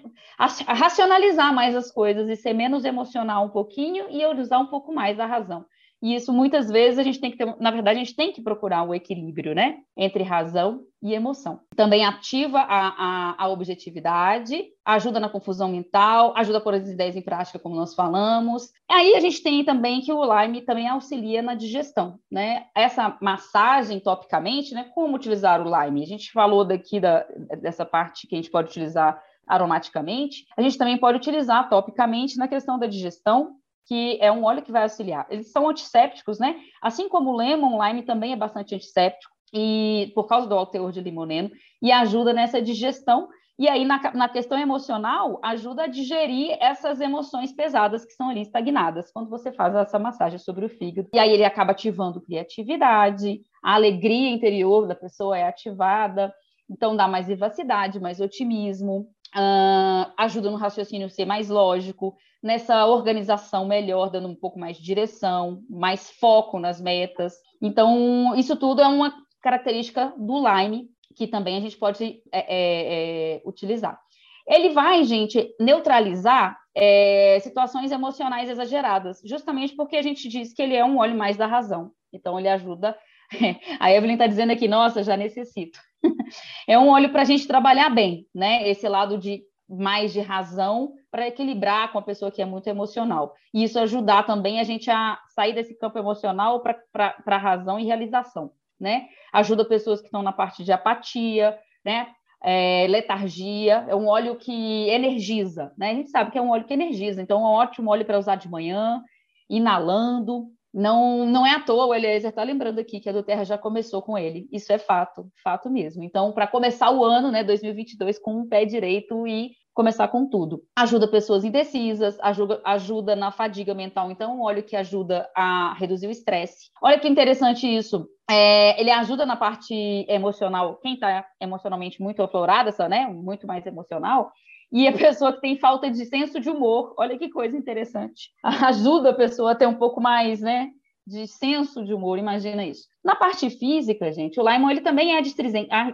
racionalizar 0.67 1.55
mais 1.55 1.77
as 1.77 1.93
coisas 1.93 2.29
e 2.29 2.35
ser 2.35 2.55
menos 2.55 2.85
emocional 2.85 3.45
um 3.45 3.51
pouquinho 3.51 4.07
e 4.09 4.27
usar 4.27 4.59
um 4.59 4.67
pouco 4.67 4.93
mais 4.93 5.21
a 5.21 5.27
razão. 5.27 5.65
E 6.01 6.15
isso 6.15 6.33
muitas 6.33 6.71
vezes 6.71 6.99
a 6.99 7.03
gente 7.03 7.21
tem 7.21 7.31
que 7.31 7.37
ter, 7.37 7.57
na 7.59 7.73
verdade, 7.73 7.99
a 7.99 8.05
gente 8.05 8.15
tem 8.15 8.33
que 8.33 8.41
procurar 8.41 8.85
o 8.85 8.95
equilíbrio, 8.95 9.53
né? 9.53 9.79
Entre 9.97 10.23
razão 10.23 10.83
e 11.03 11.13
emoção. 11.13 11.61
Também 11.75 12.05
ativa 12.05 12.61
a, 12.61 12.89
a, 12.89 13.45
a, 13.45 13.49
objetividade, 13.49 14.65
ajuda 14.85 15.19
na 15.19 15.29
confusão 15.29 15.69
mental, 15.69 16.33
ajuda 16.37 16.59
a 16.59 16.61
pôr 16.61 16.75
as 16.75 16.89
ideias 16.89 17.17
em 17.17 17.23
prática, 17.23 17.59
como 17.59 17.75
nós 17.75 17.95
falamos. 17.95 18.71
Aí 18.89 19.17
a 19.17 19.21
gente 19.21 19.43
tem 19.43 19.65
também 19.65 20.01
que 20.01 20.13
o 20.13 20.23
Lyme 20.23 20.63
também 20.63 20.89
auxilia 20.89 21.43
na 21.43 21.55
digestão, 21.55 22.19
né? 22.31 22.67
Essa 22.77 23.17
massagem 23.21 23.99
topicamente, 23.99 24.75
né? 24.75 24.91
Como 24.95 25.17
utilizar 25.17 25.61
o 25.61 25.65
Lyme? 25.69 26.05
A 26.05 26.07
gente 26.07 26.31
falou 26.31 26.65
daqui 26.65 27.01
da, 27.01 27.27
dessa 27.61 27.85
parte 27.85 28.29
que 28.29 28.37
a 28.37 28.39
gente 28.39 28.51
pode 28.51 28.69
utilizar 28.69 29.21
aromaticamente, 29.49 30.45
a 30.57 30.63
gente 30.63 30.79
também 30.79 30.99
pode 30.99 31.19
utilizar 31.19 31.69
topicamente 31.69 32.37
na 32.37 32.47
questão 32.47 32.79
da 32.79 32.87
digestão, 32.87 33.57
que 33.87 34.19
é 34.21 34.31
um 34.31 34.45
óleo 34.45 34.63
que 34.63 34.71
vai 34.71 34.83
auxiliar. 34.83 35.27
Eles 35.31 35.51
são 35.51 35.69
antissépticos, 35.69 36.39
né? 36.39 36.57
Assim 36.83 37.09
como 37.09 37.31
o 37.31 37.37
lemon 37.37 37.83
lime 37.83 38.03
também 38.03 38.33
é 38.33 38.37
bastante 38.37 38.75
antisséptico, 38.75 39.33
e 39.53 40.13
por 40.15 40.27
causa 40.27 40.47
do 40.47 40.55
alto 40.55 40.73
teor 40.73 40.93
de 40.93 41.01
limoneno, 41.01 41.51
e 41.81 41.91
ajuda 41.91 42.33
nessa 42.33 42.61
digestão. 42.61 43.29
E 43.59 43.69
aí, 43.69 43.85
na, 43.85 43.99
na 44.13 44.29
questão 44.29 44.59
emocional, 44.59 45.41
ajuda 45.43 45.85
a 45.85 45.87
digerir 45.89 46.57
essas 46.61 47.01
emoções 47.01 47.51
pesadas 47.53 48.05
que 48.05 48.13
estão 48.13 48.29
ali 48.29 48.43
estagnadas, 48.43 49.11
quando 49.11 49.29
você 49.29 49.51
faz 49.51 49.75
essa 49.75 49.99
massagem 49.99 50.39
sobre 50.39 50.67
o 50.67 50.69
fígado. 50.69 51.09
E 51.13 51.19
aí 51.19 51.33
ele 51.33 51.45
acaba 51.45 51.73
ativando 51.73 52.21
criatividade, 52.21 53.41
a 53.65 53.75
alegria 53.75 54.31
interior 54.31 54.87
da 54.87 54.95
pessoa 54.95 55.37
é 55.37 55.43
ativada, 55.43 56.33
então 56.71 56.95
dá 56.95 57.09
mais 57.09 57.27
vivacidade, 57.27 57.99
mais 57.99 58.21
otimismo, 58.21 59.09
uh, 59.37 60.13
ajuda 60.17 60.51
no 60.51 60.57
raciocínio 60.57 61.11
ser 61.11 61.25
mais 61.25 61.49
lógico, 61.49 62.17
nessa 62.43 62.87
organização 62.87 63.67
melhor, 63.67 64.11
dando 64.11 64.29
um 64.29 64.35
pouco 64.35 64.59
mais 64.59 64.77
de 64.77 64.83
direção, 64.83 65.63
mais 65.69 66.11
foco 66.11 66.59
nas 66.59 66.81
metas. 66.81 67.35
Então, 67.61 68.35
isso 68.37 68.57
tudo 68.57 68.81
é 68.81 68.87
uma 68.87 69.13
característica 69.43 70.13
do 70.17 70.39
Lime, 70.39 70.89
que 71.17 71.27
também 71.27 71.57
a 71.57 71.61
gente 71.61 71.77
pode 71.77 72.23
é, 72.33 72.39
é, 72.39 73.35
é, 73.37 73.43
utilizar. 73.45 73.99
Ele 74.47 74.71
vai, 74.71 75.05
gente, 75.05 75.55
neutralizar 75.61 76.57
é, 76.75 77.39
situações 77.41 77.91
emocionais 77.91 78.49
exageradas, 78.49 79.21
justamente 79.25 79.75
porque 79.75 79.97
a 79.97 80.03
gente 80.03 80.29
diz 80.29 80.53
que 80.55 80.63
ele 80.63 80.75
é 80.75 80.85
um 80.85 80.99
óleo 80.99 81.17
mais 81.17 81.37
da 81.37 81.47
razão. 81.47 81.91
Então, 82.13 82.39
ele 82.39 82.49
ajuda. 82.49 82.97
A 83.81 83.93
Evelyn 83.93 84.15
está 84.15 84.27
dizendo 84.27 84.53
aqui, 84.53 84.67
nossa, 84.67 85.03
já 85.03 85.17
necessito 85.17 85.79
é 86.67 86.79
um 86.79 86.89
óleo 86.89 87.11
para 87.11 87.23
a 87.23 87.25
gente 87.25 87.47
trabalhar 87.47 87.91
bem, 87.91 88.27
né? 88.35 88.69
Esse 88.69 88.89
lado 88.89 89.19
de 89.19 89.43
mais 89.69 90.13
de 90.13 90.21
razão 90.21 90.93
para 91.11 91.29
equilibrar 91.29 91.93
com 91.93 91.99
a 91.99 92.03
pessoa 92.03 92.31
que 92.31 92.41
é 92.41 92.45
muito 92.45 92.67
emocional. 92.69 93.35
E 93.53 93.65
isso 93.65 93.79
ajudar 93.79 94.25
também 94.25 94.61
a 94.61 94.65
gente 94.65 94.91
a 94.91 95.19
sair 95.35 95.53
desse 95.55 95.77
campo 95.79 95.99
emocional 95.99 96.63
para 96.63 97.37
razão 97.37 97.79
e 97.79 97.85
realização, 97.85 98.53
né? 98.81 99.07
Ajuda 99.33 99.65
pessoas 99.65 100.01
que 100.01 100.07
estão 100.07 100.23
na 100.23 100.33
parte 100.33 100.65
de 100.65 100.73
apatia, 100.73 101.59
né? 101.85 102.09
É, 102.41 102.87
letargia, 102.89 103.85
é 103.89 103.97
um 103.97 104.07
óleo 104.07 104.37
que 104.37 104.89
energiza, 104.89 105.73
né? 105.77 105.91
A 105.91 105.95
gente 105.95 106.11
sabe 106.11 106.31
que 106.31 106.39
é 106.39 106.43
um 106.43 106.51
óleo 106.51 106.65
que 106.65 106.75
energiza, 106.75 107.21
então 107.21 107.39
é 107.39 107.43
um 107.43 107.53
ótimo 107.53 107.91
óleo 107.91 108.05
para 108.05 108.19
usar 108.19 108.37
de 108.37 108.49
manhã, 108.49 109.03
inalando, 109.51 110.47
não, 110.79 111.27
não 111.27 111.45
é 111.45 111.57
à 111.57 111.61
toa, 111.61 111.87
o 111.87 111.95
Eliezer 111.95 112.31
está 112.31 112.45
lembrando 112.45 112.79
aqui 112.79 113.01
que 113.01 113.09
a 113.09 113.13
do 113.13 113.25
Terra 113.25 113.43
já 113.43 113.59
começou 113.59 114.01
com 114.01 114.17
ele. 114.17 114.49
Isso 114.53 114.73
é 114.73 114.79
fato, 114.79 115.29
fato 115.43 115.69
mesmo. 115.69 116.05
Então, 116.05 116.31
para 116.31 116.47
começar 116.47 116.93
o 116.93 117.05
ano, 117.05 117.33
né, 117.33 117.43
2022, 117.43 118.17
com 118.21 118.43
um 118.43 118.49
pé 118.49 118.65
direito 118.65 119.27
e 119.27 119.51
começar 119.75 120.07
com 120.07 120.31
tudo. 120.31 120.63
Ajuda 120.79 121.09
pessoas 121.09 121.43
indecisas, 121.43 122.17
ajuda, 122.21 122.61
ajuda 122.65 123.17
na 123.17 123.33
fadiga 123.33 123.75
mental. 123.75 124.09
Então, 124.13 124.41
óleo 124.41 124.63
que 124.63 124.77
ajuda 124.77 125.29
a 125.37 125.75
reduzir 125.75 126.07
o 126.07 126.13
estresse. 126.13 126.71
Olha 126.81 127.01
que 127.01 127.09
interessante 127.09 127.67
isso. 127.67 128.09
É, 128.31 128.81
ele 128.81 128.93
ajuda 128.93 129.27
na 129.27 129.35
parte 129.35 129.75
emocional. 130.09 130.77
Quem 130.77 130.95
está 130.95 131.27
emocionalmente 131.41 132.01
muito 132.01 132.23
aflorada, 132.23 132.71
né, 132.89 133.09
muito 133.09 133.49
mais 133.49 133.67
emocional, 133.67 134.31
e 134.71 134.87
a 134.87 134.93
pessoa 134.93 135.33
que 135.33 135.41
tem 135.41 135.59
falta 135.59 135.91
de 135.91 136.05
senso 136.05 136.41
de 136.41 136.51
humor, 136.51 136.95
olha 136.99 137.19
que 137.19 137.31
coisa 137.31 137.57
interessante. 137.57 138.31
Ajuda 138.45 139.11
a 139.11 139.15
pessoa 139.15 139.53
a 139.53 139.55
ter 139.55 139.67
um 139.67 139.75
pouco 139.75 140.01
mais, 140.01 140.41
né, 140.41 140.71
de 141.07 141.27
senso 141.27 141.83
de 141.85 141.95
humor, 141.95 142.19
imagina 142.19 142.65
isso. 142.67 142.87
Na 143.03 143.17
parte 143.17 143.49
física, 143.49 144.13
gente, 144.13 144.39
o 144.39 144.43
lemon 144.43 144.71
ele 144.71 144.83
também 144.83 145.15
é 145.15 145.19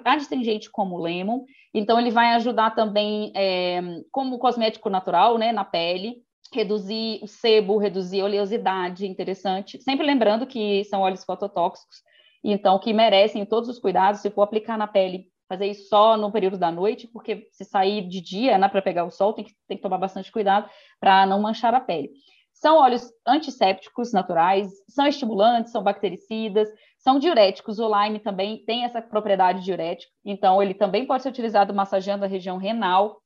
adstringente 0.04 0.68
como 0.70 0.96
o 0.96 1.02
lemon, 1.02 1.44
então 1.72 2.00
ele 2.00 2.10
vai 2.10 2.34
ajudar 2.34 2.74
também 2.74 3.32
é, 3.36 3.80
como 4.10 4.38
cosmético 4.38 4.90
natural, 4.90 5.38
né, 5.38 5.52
na 5.52 5.64
pele, 5.64 6.16
reduzir 6.52 7.20
o 7.22 7.28
sebo, 7.28 7.78
reduzir 7.78 8.20
a 8.20 8.24
oleosidade, 8.24 9.06
interessante. 9.06 9.80
Sempre 9.82 10.04
lembrando 10.04 10.46
que 10.46 10.84
são 10.84 11.00
óleos 11.00 11.24
fototóxicos, 11.24 11.98
então 12.42 12.78
que 12.78 12.92
merecem 12.92 13.46
todos 13.46 13.68
os 13.68 13.78
cuidados. 13.78 14.20
Se 14.20 14.30
for 14.30 14.42
aplicar 14.42 14.76
na 14.76 14.86
pele, 14.86 15.26
fazer 15.48 15.66
isso 15.66 15.88
só 15.88 16.16
no 16.16 16.32
período 16.32 16.58
da 16.58 16.70
noite, 16.70 17.08
porque 17.08 17.48
se 17.50 17.64
sair 17.64 18.06
de 18.08 18.20
dia, 18.20 18.58
né, 18.58 18.68
para 18.68 18.82
pegar 18.82 19.04
o 19.04 19.10
sol, 19.10 19.32
tem 19.32 19.44
que, 19.44 19.52
tem 19.68 19.76
que 19.76 19.82
tomar 19.82 19.98
bastante 19.98 20.32
cuidado 20.32 20.68
para 21.00 21.26
não 21.26 21.40
manchar 21.40 21.74
a 21.74 21.80
pele. 21.80 22.10
São 22.52 22.76
óleos 22.76 23.10
antissépticos 23.26 24.12
naturais, 24.12 24.70
são 24.88 25.06
estimulantes, 25.06 25.72
são 25.72 25.82
bactericidas, 25.82 26.68
são 26.98 27.18
diuréticos. 27.18 27.78
O 27.78 27.88
lime 27.88 28.20
também 28.20 28.64
tem 28.64 28.84
essa 28.84 29.02
propriedade 29.02 29.64
diurética, 29.64 30.10
então 30.24 30.62
ele 30.62 30.72
também 30.72 31.04
pode 31.04 31.22
ser 31.22 31.28
utilizado 31.28 31.74
massageando 31.74 32.24
a 32.24 32.28
região 32.28 32.56
renal 32.56 33.20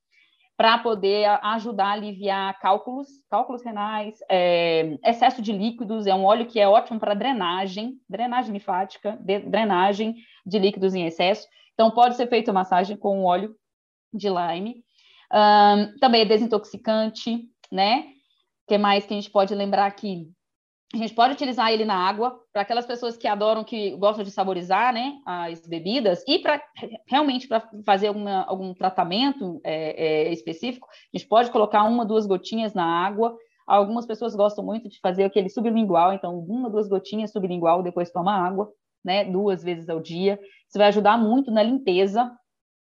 para 0.57 0.77
poder 0.79 1.25
ajudar 1.41 1.87
a 1.87 1.93
aliviar 1.93 2.59
cálculos, 2.59 3.07
cálculos 3.31 3.63
renais, 3.63 4.19
é, 4.29 4.99
excesso 5.05 5.41
de 5.41 5.53
líquidos. 5.53 6.05
É 6.09 6.15
um 6.15 6.25
óleo 6.25 6.47
que 6.47 6.59
é 6.59 6.67
ótimo 6.67 6.99
para 6.99 7.15
drenagem, 7.15 7.95
drenagem 8.09 8.53
linfática, 8.53 9.17
drenagem 9.21 10.17
de 10.45 10.59
líquidos 10.59 10.97
em 10.97 11.07
excesso. 11.07 11.47
Então, 11.79 11.91
pode 11.93 12.17
ser 12.17 12.27
feita 12.29 12.53
massagem 12.53 12.97
com 12.97 13.25
óleo 13.25 13.55
de 14.13 14.29
lime. 14.29 14.83
Um, 15.33 15.99
também 16.01 16.23
é 16.23 16.25
desintoxicante, 16.25 17.45
né? 17.71 18.07
que 18.69 18.77
mais 18.77 19.07
que 19.07 19.15
a 19.15 19.17
gente 19.17 19.31
pode 19.31 19.55
lembrar 19.55 19.87
aqui? 19.87 20.31
A 20.95 20.97
gente 20.97 21.15
pode 21.15 21.35
utilizar 21.35 21.73
ele 21.73 21.85
na 21.85 21.95
água 21.95 22.39
para 22.53 22.63
aquelas 22.63 22.87
pessoas 22.87 23.17
que 23.17 23.27
adoram, 23.27 23.65
que 23.65 23.95
gostam 23.97 24.25
de 24.25 24.31
saborizar, 24.31 24.93
né, 24.93 25.21
as 25.27 25.67
bebidas 25.67 26.25
e 26.27 26.39
para 26.39 26.63
realmente 27.07 27.47
para 27.47 27.69
fazer 27.85 28.09
alguma, 28.09 28.45
algum 28.45 28.73
tratamento 28.73 29.61
é, 29.65 30.29
é, 30.29 30.33
específico, 30.33 30.89
a 30.91 31.19
gente 31.19 31.29
pode 31.29 31.51
colocar 31.51 31.83
uma, 31.85 32.07
duas 32.07 32.27
gotinhas 32.27 32.73
na 32.73 32.85
água. 32.85 33.37
Algumas 33.67 34.07
pessoas 34.07 34.35
gostam 34.35 34.65
muito 34.65 34.89
de 34.89 34.99
fazer 35.01 35.25
aquele 35.25 35.51
sublingual, 35.51 36.15
então 36.15 36.39
uma, 36.39 36.71
duas 36.71 36.89
gotinhas 36.89 37.33
sublingual, 37.33 37.83
depois 37.83 38.11
toma 38.11 38.33
água, 38.33 38.73
né, 39.05 39.25
duas 39.25 39.63
vezes 39.63 39.89
ao 39.89 40.01
dia. 40.01 40.39
Isso 40.69 40.79
vai 40.79 40.89
ajudar 40.89 41.17
muito 41.17 41.51
na 41.51 41.63
limpeza, 41.63 42.31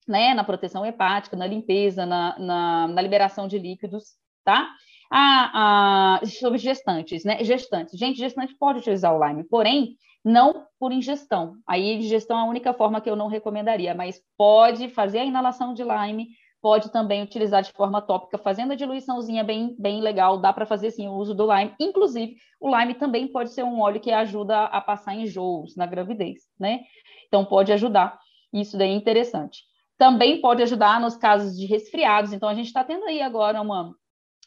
né, 0.07 0.33
na 0.33 0.43
proteção 0.43 0.85
hepática, 0.85 1.35
na 1.35 1.47
limpeza, 1.47 2.05
na, 2.05 2.37
na, 2.39 2.87
na 2.87 3.01
liberação 3.01 3.47
de 3.47 3.57
líquidos, 3.57 4.15
tá? 4.43 4.69
Ah, 5.11 6.19
sobre 6.41 6.57
gestantes, 6.57 7.23
né? 7.23 7.43
Gestantes. 7.43 7.97
Gente, 7.97 8.17
gestante 8.17 8.55
pode 8.57 8.79
utilizar 8.79 9.15
o 9.15 9.23
Lyme, 9.23 9.43
porém, 9.43 9.95
não 10.25 10.65
por 10.79 10.91
ingestão. 10.91 11.55
Aí, 11.67 11.99
digestão 11.99 12.37
é 12.39 12.41
a 12.41 12.45
única 12.45 12.73
forma 12.73 12.99
que 12.99 13.09
eu 13.09 13.15
não 13.15 13.27
recomendaria, 13.27 13.93
mas 13.93 14.21
pode 14.37 14.89
fazer 14.89 15.19
a 15.19 15.25
inalação 15.25 15.73
de 15.73 15.83
Lyme, 15.83 16.29
pode 16.63 16.93
também 16.93 17.21
utilizar 17.21 17.61
de 17.61 17.73
forma 17.73 18.01
tópica, 18.01 18.37
fazendo 18.37 18.71
a 18.71 18.75
diluiçãozinha 18.75 19.43
bem, 19.43 19.75
bem 19.77 19.99
legal, 19.99 20.37
dá 20.37 20.53
para 20.53 20.65
fazer 20.65 20.91
sim 20.91 21.09
o 21.09 21.11
uso 21.11 21.35
do 21.35 21.45
Lyme. 21.53 21.75
Inclusive, 21.77 22.37
o 22.57 22.73
Lyme 22.73 22.93
também 22.93 23.27
pode 23.27 23.51
ser 23.51 23.63
um 23.63 23.81
óleo 23.81 23.99
que 23.99 24.13
ajuda 24.13 24.63
a 24.63 24.79
passar 24.79 25.13
enjoos 25.13 25.75
na 25.75 25.85
gravidez, 25.85 26.43
né? 26.57 26.79
Então, 27.27 27.43
pode 27.43 27.73
ajudar. 27.73 28.17
Isso 28.53 28.77
daí 28.77 28.91
é 28.91 28.95
interessante. 28.95 29.63
Também 29.97 30.39
pode 30.39 30.63
ajudar 30.63 31.01
nos 31.01 31.17
casos 31.17 31.59
de 31.59 31.65
resfriados. 31.65 32.31
Então, 32.31 32.47
a 32.47 32.53
gente 32.53 32.67
está 32.67 32.81
tendo 32.81 33.03
aí 33.03 33.21
agora 33.21 33.59
uma, 33.59 33.93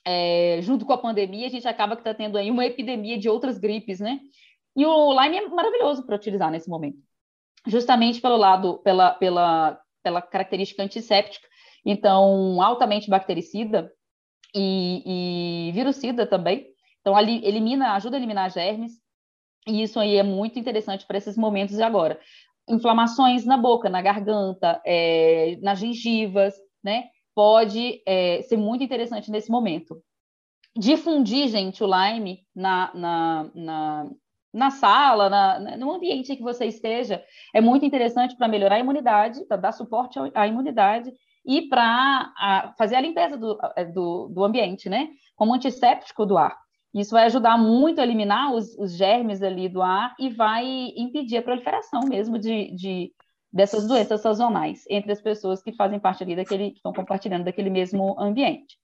é, 0.02 0.60
junto 0.62 0.86
com 0.86 0.94
a 0.94 0.98
pandemia, 0.98 1.48
a 1.48 1.50
gente 1.50 1.68
acaba 1.68 1.96
que 1.96 2.00
está 2.00 2.14
tendo 2.14 2.38
aí 2.38 2.50
uma 2.50 2.64
epidemia 2.64 3.18
de 3.18 3.28
outras 3.28 3.58
gripes, 3.58 4.00
né? 4.00 4.20
E 4.74 4.86
o 4.86 5.20
Lyme 5.20 5.36
é 5.36 5.48
maravilhoso 5.48 6.06
para 6.06 6.16
utilizar 6.16 6.50
nesse 6.50 6.70
momento, 6.70 6.96
justamente 7.66 8.22
pelo 8.22 8.38
lado, 8.38 8.78
pela, 8.78 9.10
pela, 9.10 9.78
pela 10.02 10.22
característica 10.22 10.82
antisséptica, 10.82 11.46
então 11.86 12.60
altamente 12.60 13.08
bactericida 13.08 13.90
e, 14.54 15.68
e 15.68 15.72
virucida 15.72 16.26
também. 16.26 16.66
Então, 17.00 17.16
ali 17.16 17.44
elimina, 17.46 17.94
ajuda 17.94 18.16
a 18.16 18.18
eliminar 18.18 18.50
germes, 18.50 18.92
e 19.66 19.82
isso 19.82 20.00
aí 20.00 20.16
é 20.16 20.22
muito 20.24 20.58
interessante 20.58 21.06
para 21.06 21.16
esses 21.16 21.36
momentos 21.36 21.76
de 21.76 21.82
agora. 21.82 22.18
Inflamações 22.68 23.44
na 23.44 23.56
boca, 23.56 23.88
na 23.88 24.02
garganta, 24.02 24.82
é, 24.84 25.56
nas 25.62 25.78
gengivas, 25.78 26.54
né? 26.82 27.04
pode 27.36 28.02
é, 28.06 28.40
ser 28.42 28.56
muito 28.56 28.82
interessante 28.82 29.30
nesse 29.30 29.50
momento. 29.50 30.02
Difundir, 30.74 31.48
gente, 31.48 31.84
o 31.84 31.86
Lyme 31.86 32.40
na, 32.54 32.90
na, 32.94 33.50
na, 33.54 34.10
na 34.52 34.70
sala, 34.70 35.28
na, 35.28 35.76
no 35.76 35.92
ambiente 35.92 36.34
que 36.34 36.42
você 36.42 36.64
esteja, 36.64 37.22
é 37.54 37.60
muito 37.60 37.84
interessante 37.84 38.34
para 38.36 38.48
melhorar 38.48 38.76
a 38.76 38.80
imunidade, 38.80 39.44
para 39.44 39.58
dar 39.58 39.72
suporte 39.72 40.18
à 40.34 40.46
imunidade 40.46 41.12
e 41.46 41.68
para 41.68 42.74
fazer 42.76 42.96
a 42.96 43.00
limpeza 43.00 43.36
do, 43.36 43.56
do, 43.92 44.28
do, 44.28 44.44
ambiente, 44.44 44.88
né? 44.88 45.08
Como 45.36 45.54
antisséptico 45.54 46.26
do 46.26 46.36
ar. 46.36 46.56
Isso 46.92 47.12
vai 47.12 47.24
ajudar 47.24 47.58
muito 47.58 48.00
a 48.00 48.04
eliminar 48.04 48.52
os, 48.54 48.76
os 48.78 48.96
germes 48.96 49.42
ali 49.42 49.68
do 49.68 49.82
ar 49.82 50.14
e 50.18 50.30
vai 50.30 50.64
impedir 50.96 51.36
a 51.36 51.42
proliferação 51.42 52.00
mesmo 52.08 52.38
de, 52.38 52.74
de 52.74 53.12
dessas 53.52 53.86
doenças 53.86 54.20
sazonais 54.20 54.84
entre 54.88 55.12
as 55.12 55.20
pessoas 55.20 55.62
que 55.62 55.72
fazem 55.72 56.00
parte 56.00 56.22
ali 56.22 56.34
daquele, 56.34 56.70
que 56.70 56.78
estão 56.78 56.92
compartilhando 56.92 57.44
daquele 57.44 57.70
mesmo 57.70 58.18
ambiente. 58.18 58.76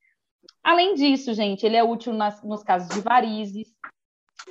Além 0.62 0.94
disso, 0.94 1.34
gente, 1.34 1.66
ele 1.66 1.76
é 1.76 1.82
útil 1.82 2.12
nas, 2.12 2.42
nos 2.42 2.62
casos 2.62 2.88
de 2.94 3.00
varizes. 3.00 3.68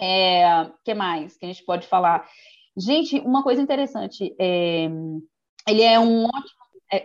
É, 0.02 0.70
que 0.84 0.94
mais 0.94 1.38
que 1.38 1.46
a 1.46 1.48
gente 1.48 1.64
pode 1.64 1.88
falar? 1.88 2.28
Gente, 2.78 3.20
uma 3.20 3.44
coisa 3.44 3.62
interessante, 3.62 4.34
é, 4.40 4.90
ele 5.68 5.82
é 5.82 6.00
um 6.00 6.26
ótimo, 6.26 6.61
é, 6.61 6.61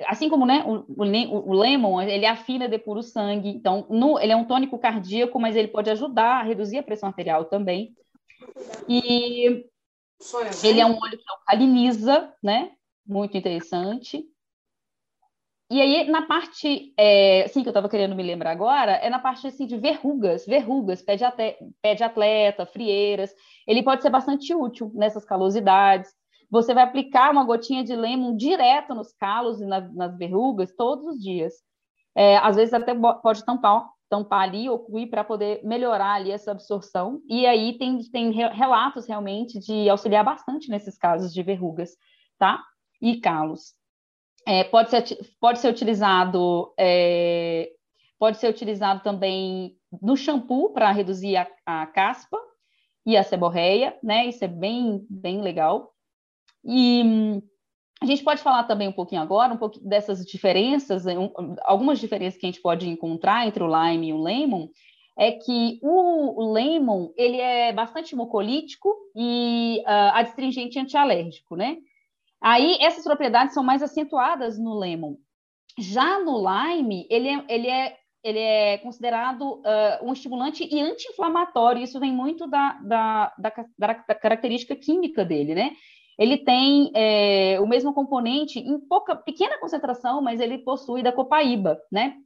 assim 0.07 0.29
como 0.29 0.45
né, 0.45 0.65
o, 0.67 0.85
o, 0.89 1.51
o, 1.51 1.53
lemon, 1.53 2.01
ele 2.03 2.27
afina, 2.27 2.69
depura 2.69 3.01
o 3.01 3.03
sangue, 3.03 3.49
então 3.49 3.87
no, 3.89 4.19
ele 4.19 4.33
é 4.33 4.37
um 4.37 4.45
tônico 4.45 4.79
cardíaco, 4.79 5.39
mas 5.39 5.55
ele 5.55 5.69
pode 5.69 5.91
ajudar 5.91 6.41
a 6.41 6.43
reduzir 6.43 6.79
a 6.79 6.83
pressão 6.83 7.09
arterial 7.09 7.45
também. 7.45 7.95
E 8.89 9.65
ele 10.65 10.81
é 10.81 10.87
um 10.87 10.97
óleo 10.97 11.19
que 11.19 11.31
alcaliniza, 11.31 12.33
né? 12.43 12.73
muito 13.07 13.37
interessante. 13.37 14.25
E 15.69 15.81
aí, 15.81 16.09
na 16.09 16.27
parte, 16.27 16.95
é, 16.97 17.45
assim, 17.45 17.63
que 17.63 17.69
eu 17.69 17.71
estava 17.71 17.89
querendo 17.89 18.15
me 18.15 18.23
lembrar 18.23 18.53
agora, 18.53 18.93
é 18.93 19.11
na 19.11 19.19
parte, 19.19 19.49
assim, 19.49 19.67
de 19.67 19.77
verrugas, 19.77 20.47
verrugas, 20.47 21.03
pé 21.03 21.17
de, 21.17 21.25
pé 21.83 21.95
de 21.95 22.05
atleta, 22.05 22.67
frieiras. 22.67 23.35
Ele 23.67 23.83
pode 23.83 24.03
ser 24.03 24.11
bastante 24.11 24.55
útil 24.55 24.93
nessas 24.95 25.25
calosidades. 25.25 26.15
Você 26.51 26.73
vai 26.75 26.85
aplicar 26.85 27.31
uma 27.31 27.45
gotinha 27.45 27.83
de 27.83 27.95
lemon 27.95 28.37
direto 28.37 28.95
nos 28.95 29.13
calos 29.13 29.61
e 29.61 29.67
na, 29.67 29.81
nas 29.81 30.17
verrugas 30.17 30.75
todos 30.77 31.07
os 31.07 31.21
dias. 31.21 31.55
É, 32.15 32.37
às 32.39 32.57
vezes 32.57 32.73
até 32.73 32.95
pode 32.95 33.45
tampar, 33.45 33.87
tampar 34.09 34.43
ali 34.43 34.69
ou 34.69 34.87
para 35.11 35.25
poder 35.25 35.61
melhorar 35.65 36.15
ali 36.15 36.31
essa 36.31 36.53
absorção. 36.53 37.21
E 37.29 37.47
aí 37.47 37.77
tem, 37.79 37.99
tem 38.11 38.31
relatos 38.33 39.07
realmente 39.07 39.59
de 39.59 39.89
auxiliar 39.89 40.25
bastante 40.25 40.71
nesses 40.71 40.97
casos 40.97 41.33
de 41.33 41.43
verrugas, 41.43 41.91
tá? 42.39 42.63
e 43.01 43.21
calos. 43.21 43.75
É, 44.47 44.65
pode, 44.65 44.91
ser, 44.91 45.05
pode 45.41 45.59
ser 45.59 45.69
utilizado 45.69 46.73
é, 46.79 47.71
pode 48.19 48.39
ser 48.39 48.49
utilizado 48.49 49.03
também 49.03 49.77
no 50.01 50.17
shampoo 50.17 50.73
para 50.73 50.93
reduzir 50.93 51.37
a, 51.37 51.47
a, 51.65 51.87
caspa 51.87 52.39
e 53.05 53.17
a 53.17 53.25
seborreia, 53.25 53.99
né? 54.03 54.27
Isso 54.27 54.45
é 54.45 54.49
bem, 54.49 55.05
bem 55.11 55.43
legal. 55.43 55.93
E 56.67 57.03
hum, 57.05 57.43
a 58.03 58.07
gente 58.07 58.25
pode 58.25 58.43
falar 58.43 58.65
também 58.65 58.89
um 58.89 58.93
pouquinho 58.93 59.23
agora, 59.23 59.55
um 59.55 59.59
pouquinho 59.59 59.89
dessas 59.89 60.25
diferenças, 60.25 61.07
um, 61.07 61.31
algumas 61.65 61.99
diferenças 61.99 62.39
que 62.39 62.47
a 62.47 62.51
gente 62.51 62.61
pode 62.61 62.89
encontrar 62.89 63.47
entre 63.47 63.63
o 63.63 63.69
lime 63.69 64.09
e 64.09 64.13
o 64.13 64.21
lemon, 64.21 64.69
é 65.19 65.33
que 65.33 65.79
o, 65.83 66.43
o 66.43 66.53
lemon 66.53 67.11
ele 67.17 67.41
é 67.41 67.73
bastante 67.73 68.15
mucolítico 68.15 68.95
e 69.15 69.83
uh, 69.87 70.13
adstringente 70.13 70.79
antialérgico, 70.79 71.57
né? 71.57 71.79
Aí 72.41 72.77
essas 72.81 73.03
propriedades 73.03 73.55
são 73.55 73.65
mais 73.65 73.83
acentuadas 73.83 74.59
no 74.59 74.79
lemon. 74.79 75.17
Já 75.79 76.21
no 76.21 76.39
lime, 76.39 77.07
ele 77.09 77.29
é, 77.29 77.45
ele 77.49 77.69
é, 77.69 77.97
ele 78.23 78.39
é 78.39 78.79
considerado 78.79 79.43
uh, 79.43 80.07
um 80.07 80.13
estimulante 80.13 80.69
e 80.71 80.81
anti-inflamatório. 80.81 81.83
Isso 81.83 81.99
vem 81.99 82.13
muito 82.13 82.47
da, 82.47 82.73
da, 82.83 83.35
da, 83.39 83.53
da, 83.79 84.15
característica 84.15 84.77
química 84.77 85.25
dele, 85.25 85.55
né? 85.55 85.73
Ele 86.19 86.39
tem 86.39 86.91
é, 86.95 87.59
o 87.61 87.67
mesmo 87.67 87.93
componente 87.93 88.59
em 88.59 88.79
pouca, 88.81 89.15
pequena 89.15 89.59
concentração, 89.59 90.23
mas 90.23 90.41
ele 90.41 90.59
possui 90.59 91.03
da 91.03 91.13
copaíba, 91.13 91.79
né? 91.91 92.17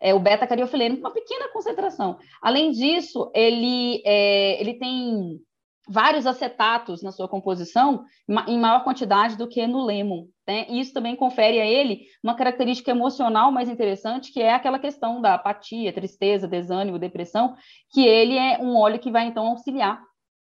É 0.00 0.12
o 0.12 0.20
beta-cariofileno, 0.20 0.98
uma 0.98 1.12
pequena 1.12 1.48
concentração. 1.48 2.18
Além 2.42 2.70
disso, 2.70 3.30
ele, 3.34 4.02
é, 4.04 4.60
ele 4.60 4.74
tem 4.74 5.40
vários 5.88 6.26
acetatos 6.26 7.02
na 7.02 7.12
sua 7.12 7.28
composição 7.28 8.04
em 8.48 8.58
maior 8.58 8.82
quantidade 8.82 9.36
do 9.36 9.48
que 9.48 9.66
no 9.66 9.84
lemon. 9.84 10.26
Né? 10.46 10.66
E 10.68 10.80
isso 10.80 10.92
também 10.92 11.14
confere 11.14 11.60
a 11.60 11.64
ele 11.64 12.06
uma 12.22 12.34
característica 12.34 12.90
emocional 12.90 13.52
mais 13.52 13.68
interessante, 13.68 14.32
que 14.32 14.42
é 14.42 14.52
aquela 14.52 14.78
questão 14.78 15.20
da 15.20 15.34
apatia, 15.34 15.92
tristeza, 15.92 16.48
desânimo, 16.48 16.98
depressão, 16.98 17.54
que 17.90 18.04
ele 18.04 18.36
é 18.36 18.58
um 18.58 18.76
óleo 18.76 18.98
que 18.98 19.10
vai 19.10 19.26
então 19.26 19.46
auxiliar 19.46 20.02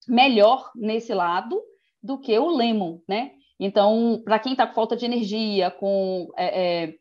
melhor 0.07 0.71
nesse 0.73 1.13
lado 1.13 1.61
do 2.07 2.17
que 2.17 2.39
o 2.39 2.47
lemon, 2.47 2.99
né? 3.07 3.31
Então, 3.59 4.21
para 4.23 4.39
quem 4.39 4.53
está 4.53 4.65
com 4.65 4.73
falta 4.73 4.95
de 4.95 5.05
energia, 5.05 5.69
com, 5.69 6.31
é, 6.37 6.85
é, 6.85 6.95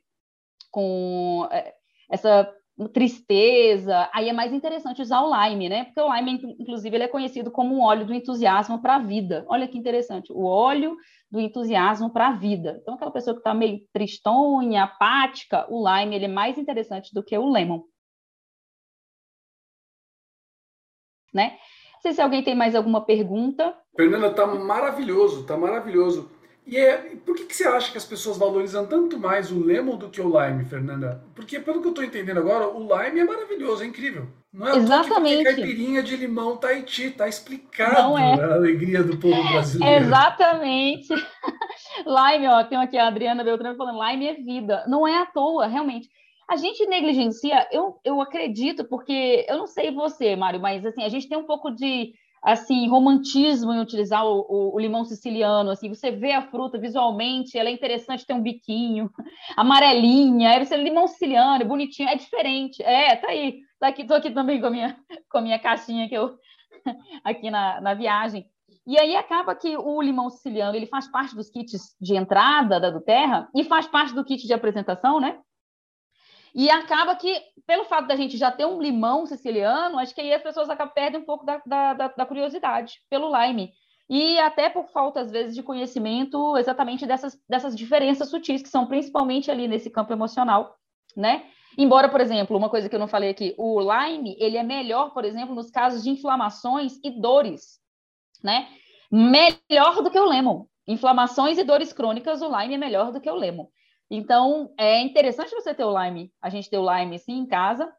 com 0.70 1.46
é, 1.50 1.74
essa 2.10 2.52
tristeza, 2.92 4.10
aí 4.12 4.28
é 4.28 4.32
mais 4.32 4.52
interessante 4.52 5.00
usar 5.00 5.22
o 5.22 5.30
lime, 5.30 5.68
né? 5.68 5.84
Porque 5.84 6.00
o 6.00 6.12
lime, 6.12 6.56
inclusive, 6.58 6.96
ele 6.96 7.04
é 7.04 7.08
conhecido 7.08 7.52
como 7.52 7.76
um 7.76 7.82
óleo 7.82 8.04
do 8.04 8.12
entusiasmo 8.12 8.82
para 8.82 8.96
a 8.96 8.98
vida. 8.98 9.46
Olha 9.48 9.68
que 9.68 9.78
interessante, 9.78 10.32
o 10.32 10.44
óleo 10.44 10.96
do 11.30 11.40
entusiasmo 11.40 12.12
para 12.12 12.28
a 12.28 12.32
vida. 12.32 12.78
Então, 12.82 12.94
aquela 12.94 13.12
pessoa 13.12 13.34
que 13.34 13.40
está 13.40 13.54
meio 13.54 13.80
tristonha, 13.92 14.84
apática, 14.84 15.66
o 15.70 15.88
lime 15.88 16.16
ele 16.16 16.24
é 16.24 16.28
mais 16.28 16.58
interessante 16.58 17.14
do 17.14 17.22
que 17.22 17.38
o 17.38 17.48
lemon. 17.48 17.82
Né? 21.32 21.58
Não 22.06 22.12
sei 22.12 22.14
se 22.14 22.22
alguém 22.22 22.44
tem 22.44 22.54
mais 22.54 22.76
alguma 22.76 23.00
pergunta. 23.00 23.74
Fernanda, 23.96 24.30
tá 24.30 24.46
maravilhoso, 24.46 25.42
tá 25.42 25.56
maravilhoso. 25.56 26.30
E 26.64 26.76
é, 26.76 26.98
por 27.24 27.34
que, 27.34 27.46
que 27.46 27.56
você 27.56 27.66
acha 27.66 27.90
que 27.90 27.98
as 27.98 28.04
pessoas 28.04 28.38
valorizam 28.38 28.86
tanto 28.86 29.18
mais 29.18 29.50
o 29.50 29.58
lemon 29.58 29.96
do 29.96 30.08
que 30.08 30.20
o 30.20 30.28
lime, 30.40 30.64
Fernanda? 30.64 31.24
Porque, 31.34 31.58
pelo 31.58 31.80
que 31.80 31.88
eu 31.88 31.90
estou 31.90 32.04
entendendo 32.04 32.38
agora, 32.38 32.68
o 32.68 32.78
lime 32.78 33.18
é 33.18 33.24
maravilhoso, 33.24 33.82
é 33.82 33.86
incrível. 33.86 34.28
Não 34.52 34.68
é 34.68 34.76
Exatamente. 34.76 35.38
Que 35.38 35.54
caipirinha 35.56 36.00
de 36.00 36.16
limão 36.16 36.56
Tahiti, 36.56 37.10
tá 37.10 37.26
explicado 37.26 38.16
é. 38.16 38.40
a 38.40 38.54
alegria 38.54 39.02
do 39.02 39.16
povo 39.16 39.42
brasileiro. 39.48 40.04
Exatamente. 40.04 41.08
lime, 42.06 42.46
ó, 42.46 42.62
tem 42.62 42.78
aqui 42.78 42.96
a 42.96 43.08
Adriana 43.08 43.42
Beltrano 43.42 43.76
falando, 43.76 44.00
lime 44.00 44.28
é 44.28 44.34
vida. 44.34 44.84
Não 44.86 45.08
é 45.08 45.18
à 45.18 45.26
toa, 45.26 45.66
realmente. 45.66 46.08
A 46.48 46.56
gente 46.56 46.86
negligencia, 46.86 47.68
eu, 47.72 47.98
eu 48.04 48.20
acredito, 48.20 48.84
porque 48.84 49.44
eu 49.48 49.58
não 49.58 49.66
sei 49.66 49.90
você, 49.90 50.36
Mário, 50.36 50.60
mas 50.60 50.84
assim, 50.86 51.02
a 51.02 51.08
gente 51.08 51.28
tem 51.28 51.36
um 51.36 51.46
pouco 51.46 51.70
de 51.70 52.12
assim 52.42 52.88
romantismo 52.88 53.72
em 53.72 53.80
utilizar 53.80 54.24
o, 54.24 54.46
o, 54.48 54.74
o, 54.76 54.78
limão 54.78 55.04
siciliano 55.04 55.70
assim 55.70 55.88
você 55.88 56.12
vê 56.12 56.32
a 56.32 56.42
fruta 56.42 56.78
visualmente 56.78 57.58
ela 57.58 57.70
é 57.70 57.72
interessante 57.72 58.26
tem 58.26 58.36
um 58.36 58.42
biquinho 58.42 59.10
amarelinha 59.56 60.62
você 60.62 60.76
limão 60.76 61.08
siciliano 61.08 61.62
é 61.62 61.66
bonitinho 61.66 62.08
é 62.08 62.14
diferente 62.14 62.80
é 62.82 63.16
tá 63.16 63.28
aí 63.30 63.58
tá 63.80 63.88
aqui 63.88 64.04
tô 64.06 64.14
aqui 64.14 64.30
também 64.30 64.60
com 64.60 64.66
a 64.66 64.70
minha 64.70 64.96
com 65.28 65.38
a 65.38 65.40
minha 65.40 65.58
caixinha 65.58 66.08
que 66.08 66.14
eu 66.14 66.36
aqui 67.24 67.50
na, 67.50 67.80
na 67.80 67.94
viagem. 67.94 68.46
E 68.86 68.98
aí 68.98 69.16
acaba 69.16 69.54
que 69.54 69.76
o 69.76 70.00
limão 70.00 70.30
siciliano 70.30 70.76
ele 70.76 70.86
faz 70.86 71.08
parte 71.10 71.34
dos 71.34 71.50
kits 71.50 71.96
de 72.00 72.14
entrada 72.14 72.78
da 72.78 72.90
do 72.90 73.00
Terra 73.00 73.48
e 73.54 73.64
faz 73.64 73.86
parte 73.86 74.14
do 74.14 74.24
kit 74.24 74.46
de 74.46 74.52
apresentação 74.52 75.20
né 75.20 75.38
e 76.56 76.70
acaba 76.70 77.14
que, 77.14 77.38
pelo 77.66 77.84
fato 77.84 78.08
da 78.08 78.16
gente 78.16 78.38
já 78.38 78.50
ter 78.50 78.64
um 78.64 78.80
limão 78.80 79.26
siciliano, 79.26 79.98
acho 79.98 80.14
que 80.14 80.22
aí 80.22 80.32
as 80.32 80.42
pessoas 80.42 80.70
acabam 80.70 80.94
perdendo 80.94 81.20
um 81.20 81.26
pouco 81.26 81.44
da, 81.44 81.60
da, 81.66 82.08
da 82.08 82.24
curiosidade 82.24 82.94
pelo 83.10 83.30
lime. 83.30 83.74
E 84.08 84.38
até 84.38 84.70
por 84.70 84.88
falta, 84.88 85.20
às 85.20 85.30
vezes, 85.30 85.54
de 85.54 85.62
conhecimento 85.62 86.56
exatamente 86.56 87.04
dessas, 87.04 87.38
dessas 87.46 87.76
diferenças 87.76 88.30
sutis, 88.30 88.62
que 88.62 88.70
são 88.70 88.86
principalmente 88.86 89.50
ali 89.50 89.68
nesse 89.68 89.90
campo 89.90 90.14
emocional, 90.14 90.78
né? 91.14 91.44
Embora, 91.76 92.08
por 92.08 92.22
exemplo, 92.22 92.56
uma 92.56 92.70
coisa 92.70 92.88
que 92.88 92.94
eu 92.94 93.00
não 93.00 93.08
falei 93.08 93.28
aqui, 93.28 93.54
o 93.58 93.78
Lyme, 93.78 94.34
ele 94.40 94.56
é 94.56 94.62
melhor, 94.62 95.12
por 95.12 95.26
exemplo, 95.26 95.54
nos 95.54 95.70
casos 95.70 96.02
de 96.02 96.08
inflamações 96.08 96.98
e 97.04 97.10
dores, 97.20 97.78
né? 98.42 98.66
Melhor 99.12 100.02
do 100.02 100.10
que 100.10 100.18
o 100.18 100.24
Lemon. 100.24 100.64
Inflamações 100.88 101.58
e 101.58 101.64
dores 101.64 101.92
crônicas, 101.92 102.40
o 102.40 102.48
Lyme 102.48 102.76
é 102.76 102.78
melhor 102.78 103.12
do 103.12 103.20
que 103.20 103.28
o 103.28 103.34
Lemon. 103.34 103.66
Então, 104.10 104.72
é 104.78 105.00
interessante 105.00 105.54
você 105.54 105.74
ter 105.74 105.84
o 105.84 106.04
Lime, 106.04 106.32
a 106.40 106.48
gente 106.48 106.70
ter 106.70 106.78
o 106.78 106.86
Lime 106.88 107.18
sim 107.18 107.38
em 107.38 107.46
casa, 107.46 107.92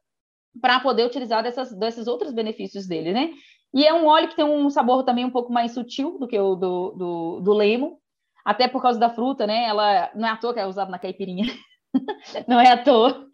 para 0.62 0.80
poder 0.80 1.06
utilizar 1.06 1.44
dessas, 1.44 1.74
desses 1.74 2.08
outros 2.08 2.34
benefícios 2.34 2.88
dele, 2.88 3.12
né? 3.12 3.32
E 3.74 3.86
é 3.86 3.94
um 3.94 4.06
óleo 4.06 4.30
que 4.30 4.36
tem 4.36 4.46
um 4.46 4.70
sabor 4.70 5.04
também 5.04 5.26
um 5.26 5.30
pouco 5.30 5.52
mais 5.52 5.74
sutil 5.74 6.18
do 6.18 6.28
que 6.28 6.40
o 6.40 6.56
do, 6.56 6.92
do, 6.92 7.40
do 7.42 7.54
lemon, 7.54 7.98
até 8.44 8.68
por 8.68 8.82
causa 8.82 9.00
da 9.00 9.10
fruta, 9.10 9.46
né? 9.46 9.66
Ela 9.66 10.10
não 10.16 10.28
é 10.28 10.32
à 10.32 10.38
toa 10.38 10.54
que 10.54 10.60
é 10.60 10.66
usada 10.66 10.90
na 10.90 10.98
caipirinha. 10.98 11.46
não 12.48 12.60
é 12.60 12.72
à 12.72 12.84
toa. 12.84 13.28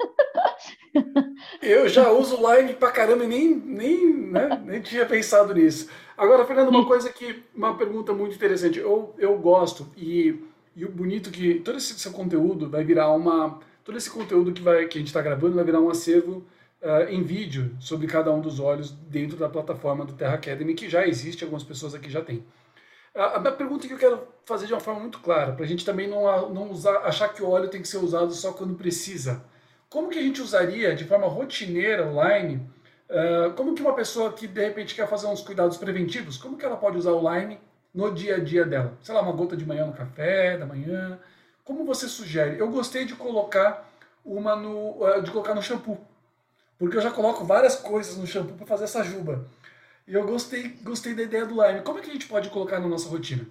Eu 1.61 1.87
já 1.87 2.09
uso 2.11 2.37
lime 2.37 2.73
pra 2.73 2.91
caramba 2.91 3.23
e 3.23 3.27
nem, 3.27 3.55
nem, 3.55 4.13
né, 4.31 4.61
nem 4.65 4.81
tinha 4.81 5.05
pensado 5.05 5.53
nisso. 5.53 5.89
Agora, 6.17 6.45
Fernando, 6.45 6.69
uma 6.69 6.85
coisa 6.85 7.11
que. 7.11 7.43
Uma 7.55 7.77
pergunta 7.77 8.13
muito 8.13 8.35
interessante. 8.35 8.79
Eu, 8.79 9.15
eu 9.17 9.37
gosto 9.37 9.87
e 9.95 10.43
e 10.75 10.85
o 10.85 10.91
bonito 10.91 11.29
é 11.29 11.31
que 11.31 11.55
todo 11.55 11.77
esse 11.77 11.93
seu 11.99 12.11
conteúdo 12.11 12.69
vai 12.69 12.83
virar 12.83 13.11
uma. 13.11 13.59
Todo 13.83 13.97
esse 13.97 14.09
conteúdo 14.09 14.53
que, 14.53 14.61
vai, 14.61 14.87
que 14.87 14.97
a 14.97 15.01
gente 15.01 15.07
está 15.07 15.21
gravando 15.21 15.55
vai 15.55 15.63
virar 15.63 15.81
um 15.81 15.89
acervo 15.89 16.45
uh, 16.81 17.09
em 17.09 17.21
vídeo 17.21 17.75
sobre 17.79 18.07
cada 18.07 18.31
um 18.31 18.39
dos 18.39 18.59
olhos 18.59 18.91
dentro 18.91 19.37
da 19.37 19.49
plataforma 19.49 20.05
do 20.05 20.13
Terra 20.13 20.35
Academy, 20.35 20.73
que 20.73 20.89
já 20.89 21.05
existe, 21.05 21.43
algumas 21.43 21.63
pessoas 21.63 21.93
aqui 21.93 22.09
já 22.09 22.21
têm. 22.21 22.45
A, 23.13 23.39
minha 23.39 23.51
pergunta 23.51 23.87
que 23.87 23.93
eu 23.93 23.97
quero 23.97 24.27
fazer 24.45 24.65
de 24.65 24.73
uma 24.73 24.79
forma 24.79 25.01
muito 25.01 25.19
clara, 25.19 25.51
para 25.51 25.65
a 25.65 25.67
gente 25.67 25.85
também 25.85 26.07
não, 26.07 26.49
não 26.49 26.71
usar, 26.71 26.99
achar 26.99 27.29
que 27.29 27.43
o 27.43 27.49
óleo 27.49 27.69
tem 27.69 27.81
que 27.81 27.87
ser 27.87 27.97
usado 27.97 28.33
só 28.33 28.53
quando 28.53 28.73
precisa. 28.73 29.43
Como 29.89 30.09
que 30.09 30.17
a 30.17 30.23
gente 30.23 30.41
usaria 30.41 30.95
de 30.95 31.03
forma 31.03 31.27
rotineira 31.27 32.07
online? 32.07 32.67
Uh, 33.09 33.53
como 33.53 33.75
que 33.75 33.81
uma 33.81 33.93
pessoa 33.93 34.33
que 34.33 34.47
de 34.47 34.65
repente 34.65 34.95
quer 34.95 35.07
fazer 35.07 35.27
uns 35.27 35.41
cuidados 35.41 35.77
preventivos, 35.77 36.37
como 36.37 36.57
que 36.57 36.65
ela 36.65 36.77
pode 36.77 36.97
usar 36.97 37.11
o 37.11 37.31
Line 37.31 37.59
no 37.93 38.13
dia 38.13 38.37
a 38.37 38.39
dia 38.39 38.65
dela? 38.65 38.97
Sei 39.01 39.13
lá, 39.13 39.21
uma 39.21 39.31
gota 39.31 39.55
de 39.55 39.65
manhã 39.65 39.85
no 39.85 39.93
café, 39.93 40.57
da 40.57 40.65
manhã. 40.65 41.19
Como 41.63 41.85
você 41.85 42.07
sugere? 42.07 42.57
Eu 42.57 42.69
gostei 42.69 43.05
de 43.05 43.15
colocar 43.15 43.89
uma 44.25 44.55
no, 44.55 45.07
eh, 45.07 45.21
de 45.21 45.31
colocar 45.31 45.53
no 45.53 45.61
shampoo, 45.61 45.99
porque 46.77 46.97
eu 46.97 47.01
já 47.01 47.11
coloco 47.11 47.45
várias 47.45 47.75
coisas 47.75 48.17
no 48.17 48.25
shampoo 48.25 48.55
para 48.55 48.65
fazer 48.65 48.85
essa 48.85 49.03
juba. 49.03 49.45
E 50.07 50.13
eu 50.13 50.25
gostei, 50.25 50.69
gostei 50.83 51.13
da 51.13 51.23
ideia 51.23 51.45
do 51.45 51.61
lime. 51.61 51.81
Como 51.81 51.99
é 51.99 52.01
que 52.01 52.09
a 52.09 52.13
gente 52.13 52.27
pode 52.27 52.49
colocar 52.49 52.79
na 52.79 52.87
nossa 52.87 53.09
rotina? 53.09 53.45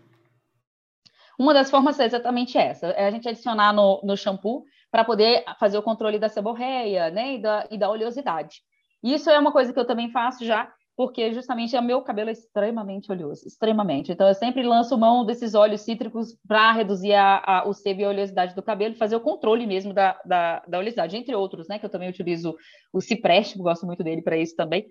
Uma 1.39 1.55
das 1.55 1.71
formas 1.71 1.99
é 1.99 2.05
exatamente 2.05 2.59
essa: 2.59 2.89
é 2.89 3.07
a 3.07 3.11
gente 3.11 3.29
adicionar 3.29 3.73
no, 3.73 4.01
no 4.05 4.17
shampoo 4.17 4.65
para 4.91 5.05
poder 5.05 5.45
fazer 5.59 5.79
o 5.79 5.83
controle 5.83 6.19
da 6.19 6.29
seborreia 6.29 7.11
né, 7.11 7.35
e, 7.35 7.43
da, 7.43 7.67
e 7.71 7.79
da 7.79 7.89
oleosidade. 7.89 8.61
Isso 9.03 9.31
é 9.31 9.39
uma 9.39 9.51
coisa 9.51 9.73
que 9.73 9.79
eu 9.79 9.87
também 9.87 10.11
faço 10.13 10.45
já 10.45 10.71
porque 10.97 11.33
justamente 11.33 11.77
o 11.77 11.83
meu 11.83 12.03
cabelo 12.03 12.29
é 12.29 12.33
extremamente 12.33 13.11
oleoso, 13.11 13.47
extremamente. 13.47 14.13
Então 14.13 14.29
eu 14.29 14.35
sempre 14.35 14.63
lanço 14.63 14.97
mão 14.99 15.25
desses 15.25 15.55
óleos 15.55 15.81
cítricos 15.81 16.37
para 16.47 16.73
reduzir 16.73 17.15
a, 17.15 17.43
a, 17.45 17.69
o 17.69 17.73
sebo 17.73 18.03
e 18.03 18.05
a 18.05 18.09
oleosidade 18.09 18.55
do 18.55 18.63
cabelo, 18.63 18.95
fazer 18.95 19.17
o 19.17 19.21
controle 19.21 19.67
mesmo 19.67 19.95
da, 19.95 20.21
da, 20.25 20.61
da, 20.67 20.79
oleosidade, 20.79 21.17
entre 21.17 21.35
outros, 21.35 21.67
né? 21.67 21.79
Que 21.79 21.87
eu 21.87 21.91
também 21.91 22.11
utilizo 22.11 22.55
o 22.93 23.01
cipreste, 23.01 23.59
gosto 23.59 23.87
muito 23.87 24.05
dele 24.05 24.23
para 24.23 24.37
isso 24.37 24.55
também, 24.55 24.87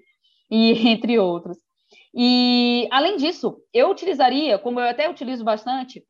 e 0.49 0.71
entre 0.89 1.19
outros. 1.19 1.57
E 2.13 2.87
além 2.91 3.17
disso, 3.17 3.57
eu 3.73 3.89
utilizaria, 3.89 4.57
como 4.57 4.79
eu 4.79 4.89
até 4.89 5.09
utilizo 5.09 5.43
bastante, 5.43 6.03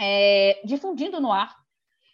é, 0.00 0.60
difundindo 0.64 1.20
no 1.20 1.32
ar. 1.32 1.54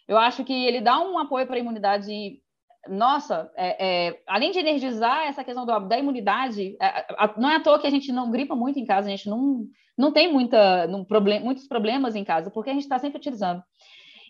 Eu 0.07 0.17
acho 0.17 0.43
que 0.43 0.53
ele 0.53 0.79
dá 0.79 0.99
um 0.99 1.17
apoio 1.17 1.47
para 1.47 1.55
a 1.55 1.59
imunidade 1.59 2.39
nossa, 2.89 3.51
é, 3.55 4.07
é, 4.07 4.21
além 4.27 4.51
de 4.51 4.59
energizar 4.59 5.27
essa 5.27 5.43
questão 5.43 5.65
do, 5.65 5.79
da 5.87 5.97
imunidade, 5.97 6.75
é, 6.81 7.05
a, 7.17 7.33
não 7.37 7.49
é 7.49 7.55
à 7.55 7.59
toa 7.59 7.79
que 7.79 7.87
a 7.87 7.91
gente 7.91 8.11
não 8.11 8.31
gripa 8.31 8.55
muito 8.55 8.79
em 8.79 8.85
casa, 8.85 9.07
a 9.07 9.11
gente 9.11 9.29
não, 9.29 9.65
não 9.97 10.11
tem 10.11 10.31
muita, 10.31 10.87
não, 10.87 11.03
problem, 11.03 11.39
muitos 11.41 11.67
problemas 11.67 12.15
em 12.15 12.23
casa, 12.23 12.51
porque 12.51 12.69
a 12.69 12.73
gente 12.73 12.83
está 12.83 12.99
sempre 12.99 13.17
utilizando. 13.17 13.63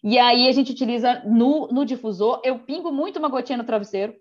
E 0.04 0.20
aí 0.20 0.48
a 0.48 0.52
gente 0.52 0.72
utiliza 0.72 1.24
no, 1.26 1.68
no 1.68 1.86
difusor, 1.86 2.42
eu 2.44 2.60
pingo 2.60 2.92
muito 2.92 3.18
uma 3.18 3.30
gotinha 3.30 3.58
no 3.58 3.64
travesseiro. 3.64 4.14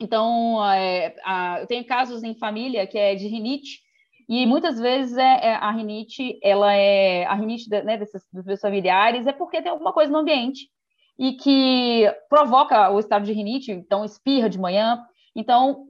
Então, 0.00 0.64
é, 0.72 1.16
a, 1.24 1.60
eu 1.60 1.66
tenho 1.66 1.84
casos 1.84 2.22
em 2.22 2.34
família 2.34 2.86
que 2.86 2.98
é 2.98 3.14
de 3.14 3.26
rinite, 3.26 3.80
e 4.28 4.44
muitas 4.46 4.78
vezes 4.78 5.16
é, 5.16 5.46
é 5.46 5.54
a 5.54 5.70
rinite, 5.70 6.38
ela 6.42 6.72
é 6.74 7.24
a 7.24 7.34
rinite 7.34 7.68
né, 7.70 7.98
dos 7.98 8.60
familiares, 8.60 9.26
é 9.26 9.32
porque 9.32 9.62
tem 9.62 9.72
alguma 9.72 9.92
coisa 9.92 10.12
no 10.12 10.18
ambiente 10.18 10.68
e 11.18 11.32
que 11.32 12.04
provoca 12.28 12.90
o 12.90 13.00
estado 13.00 13.24
de 13.24 13.32
rinite, 13.32 13.72
então 13.72 14.04
espirra 14.04 14.48
de 14.48 14.58
manhã. 14.58 15.04
Então, 15.34 15.84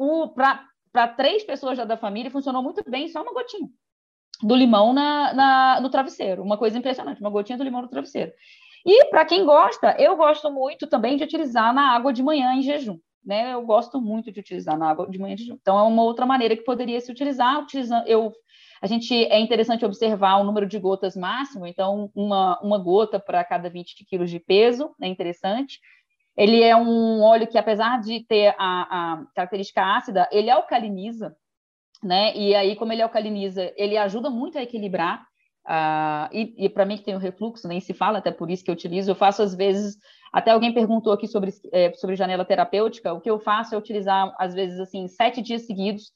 para 0.93 1.09
três 1.09 1.45
pessoas 1.45 1.77
da 1.79 1.97
família, 1.97 2.31
funcionou 2.31 2.63
muito 2.63 2.83
bem 2.89 3.09
só 3.09 3.23
uma 3.23 3.33
gotinha 3.33 3.69
do 4.43 4.55
limão 4.55 4.93
na, 4.93 5.35
na, 5.35 5.81
no 5.81 5.91
travesseiro. 5.91 6.43
Uma 6.43 6.57
coisa 6.57 6.79
impressionante, 6.79 7.21
uma 7.21 7.31
gotinha 7.31 7.59
do 7.59 7.65
limão 7.65 7.83
no 7.83 7.89
travesseiro. 7.89 8.33
E 8.87 9.07
para 9.07 9.25
quem 9.25 9.45
gosta, 9.45 9.95
eu 9.99 10.17
gosto 10.17 10.51
muito 10.51 10.87
também 10.87 11.17
de 11.17 11.25
utilizar 11.25 11.75
na 11.75 11.95
água 11.95 12.13
de 12.13 12.23
manhã 12.23 12.55
em 12.55 12.63
jejum. 12.63 12.99
Né? 13.25 13.53
Eu 13.53 13.63
gosto 13.63 14.01
muito 14.01 14.33
de 14.33 14.41
utilizar 14.41 14.79
na 14.79 14.89
água 14.89 15.11
de 15.11 15.19
manhã 15.19 15.35
em 15.35 15.39
jejum. 15.39 15.59
Então, 15.61 15.79
é 15.79 15.83
uma 15.83 16.03
outra 16.03 16.25
maneira 16.25 16.57
que 16.57 16.63
poderia 16.63 17.01
se 17.01 17.11
utilizar. 17.11 17.61
Utilizando, 17.61 18.07
eu 18.07 18.33
a 18.81 18.87
gente 18.87 19.15
é 19.15 19.39
interessante 19.39 19.85
observar 19.85 20.37
o 20.37 20.45
número 20.45 20.67
de 20.67 20.79
gotas 20.79 21.17
máximo, 21.17 21.67
então 21.67 22.11
uma, 22.15 22.59
uma 22.61 22.79
gota 22.79 23.19
para 23.19 23.43
cada 23.45 23.69
20 23.69 24.05
quilos 24.05 24.31
de 24.31 24.39
peso, 24.39 24.95
é 25.01 25.09
interessante. 25.09 25.81
Ele 26.37 26.63
é 26.63 26.77
um 26.77 27.21
óleo 27.21 27.49
que, 27.49 27.59
apesar 27.59 28.01
de 28.01 28.25
ter 28.25 28.55
a, 28.57 29.15
a 29.15 29.25
característica 29.35 29.83
ácida, 29.83 30.29
ele 30.31 30.49
alcaliniza, 30.49 31.35
né? 32.01 32.33
E 32.37 32.55
aí, 32.55 32.77
como 32.77 32.93
ele 32.93 33.03
alcaliniza, 33.03 33.73
ele 33.77 33.97
ajuda 33.97 34.31
muito 34.31 34.57
a 34.57 34.63
equilibrar. 34.63 35.27
Uh, 35.67 36.33
e, 36.33 36.55
e 36.65 36.69
para 36.69 36.87
mim 36.87 36.97
que 36.97 37.05
tem 37.05 37.15
o 37.15 37.19
refluxo, 37.19 37.69
nem 37.69 37.81
se 37.81 37.93
fala, 37.93 38.19
até 38.19 38.31
por 38.31 38.51
isso 38.51 38.65
que 38.65 38.71
eu 38.71 38.75
utilizo. 38.75 39.11
Eu 39.11 39.17
faço 39.17 39.43
às 39.43 39.55
vezes, 39.55 39.97
até 40.33 40.53
alguém 40.53 40.73
perguntou 40.73 41.13
aqui 41.13 41.27
sobre, 41.27 41.51
é, 41.73 41.93
sobre 41.95 42.15
janela 42.15 42.45
terapêutica. 42.45 43.13
O 43.13 43.21
que 43.21 43.29
eu 43.29 43.41
faço 43.41 43.75
é 43.75 43.79
utilizar 43.79 44.33
às 44.39 44.55
vezes 44.55 44.79
assim 44.79 45.09
sete 45.09 45.43
dias 45.43 45.67
seguidos 45.67 46.13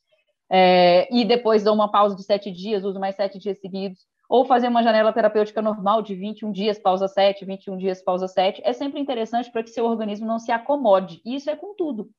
é, 0.54 1.08
e 1.10 1.24
depois 1.24 1.64
dou 1.64 1.74
uma 1.74 1.90
pausa 1.90 2.14
de 2.14 2.22
sete 2.22 2.50
dias, 2.50 2.84
uso 2.84 3.00
mais 3.00 3.16
sete 3.16 3.38
dias 3.38 3.58
seguidos, 3.58 4.00
ou 4.28 4.44
fazer 4.44 4.68
uma 4.68 4.82
janela 4.82 5.10
terapêutica 5.10 5.62
normal 5.62 6.02
de 6.02 6.14
21 6.14 6.52
dias, 6.52 6.78
pausa 6.78 7.08
7, 7.08 7.44
21 7.44 7.78
dias, 7.78 8.02
pausa 8.02 8.28
7, 8.28 8.60
é 8.62 8.72
sempre 8.74 9.00
interessante 9.00 9.50
para 9.50 9.62
que 9.62 9.70
seu 9.70 9.86
organismo 9.86 10.26
não 10.26 10.38
se 10.38 10.52
acomode. 10.52 11.22
E 11.24 11.34
isso 11.34 11.48
é 11.48 11.56
com 11.56 11.74
tudo. 11.74 12.10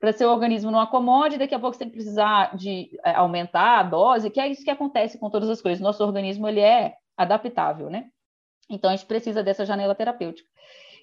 Para 0.00 0.12
seu 0.12 0.30
organismo 0.30 0.70
não 0.70 0.80
acomode, 0.80 1.38
daqui 1.38 1.54
a 1.54 1.58
pouco 1.58 1.76
você 1.76 1.84
precisar 1.86 2.56
de 2.56 2.90
é, 3.04 3.14
aumentar 3.14 3.80
a 3.80 3.82
dose, 3.82 4.30
que 4.30 4.40
é 4.40 4.48
isso 4.48 4.64
que 4.64 4.70
acontece 4.70 5.18
com 5.18 5.28
todas 5.28 5.48
as 5.48 5.60
coisas. 5.60 5.80
Nosso 5.80 6.02
organismo 6.02 6.48
ele 6.48 6.60
é 6.60 6.94
adaptável, 7.16 7.90
né? 7.90 8.06
Então 8.68 8.90
a 8.90 8.96
gente 8.96 9.06
precisa 9.06 9.42
dessa 9.42 9.64
janela 9.64 9.94
terapêutica. 9.94 10.48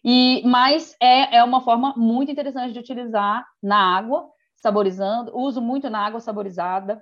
E 0.03 0.41
mas 0.45 0.95
é, 0.99 1.37
é 1.37 1.43
uma 1.43 1.61
forma 1.61 1.93
muito 1.95 2.31
interessante 2.31 2.73
de 2.73 2.79
utilizar 2.79 3.45
na 3.61 3.97
água, 3.97 4.29
saborizando. 4.61 5.35
Uso 5.35 5.61
muito 5.61 5.89
na 5.89 6.05
água 6.05 6.19
saborizada 6.19 7.01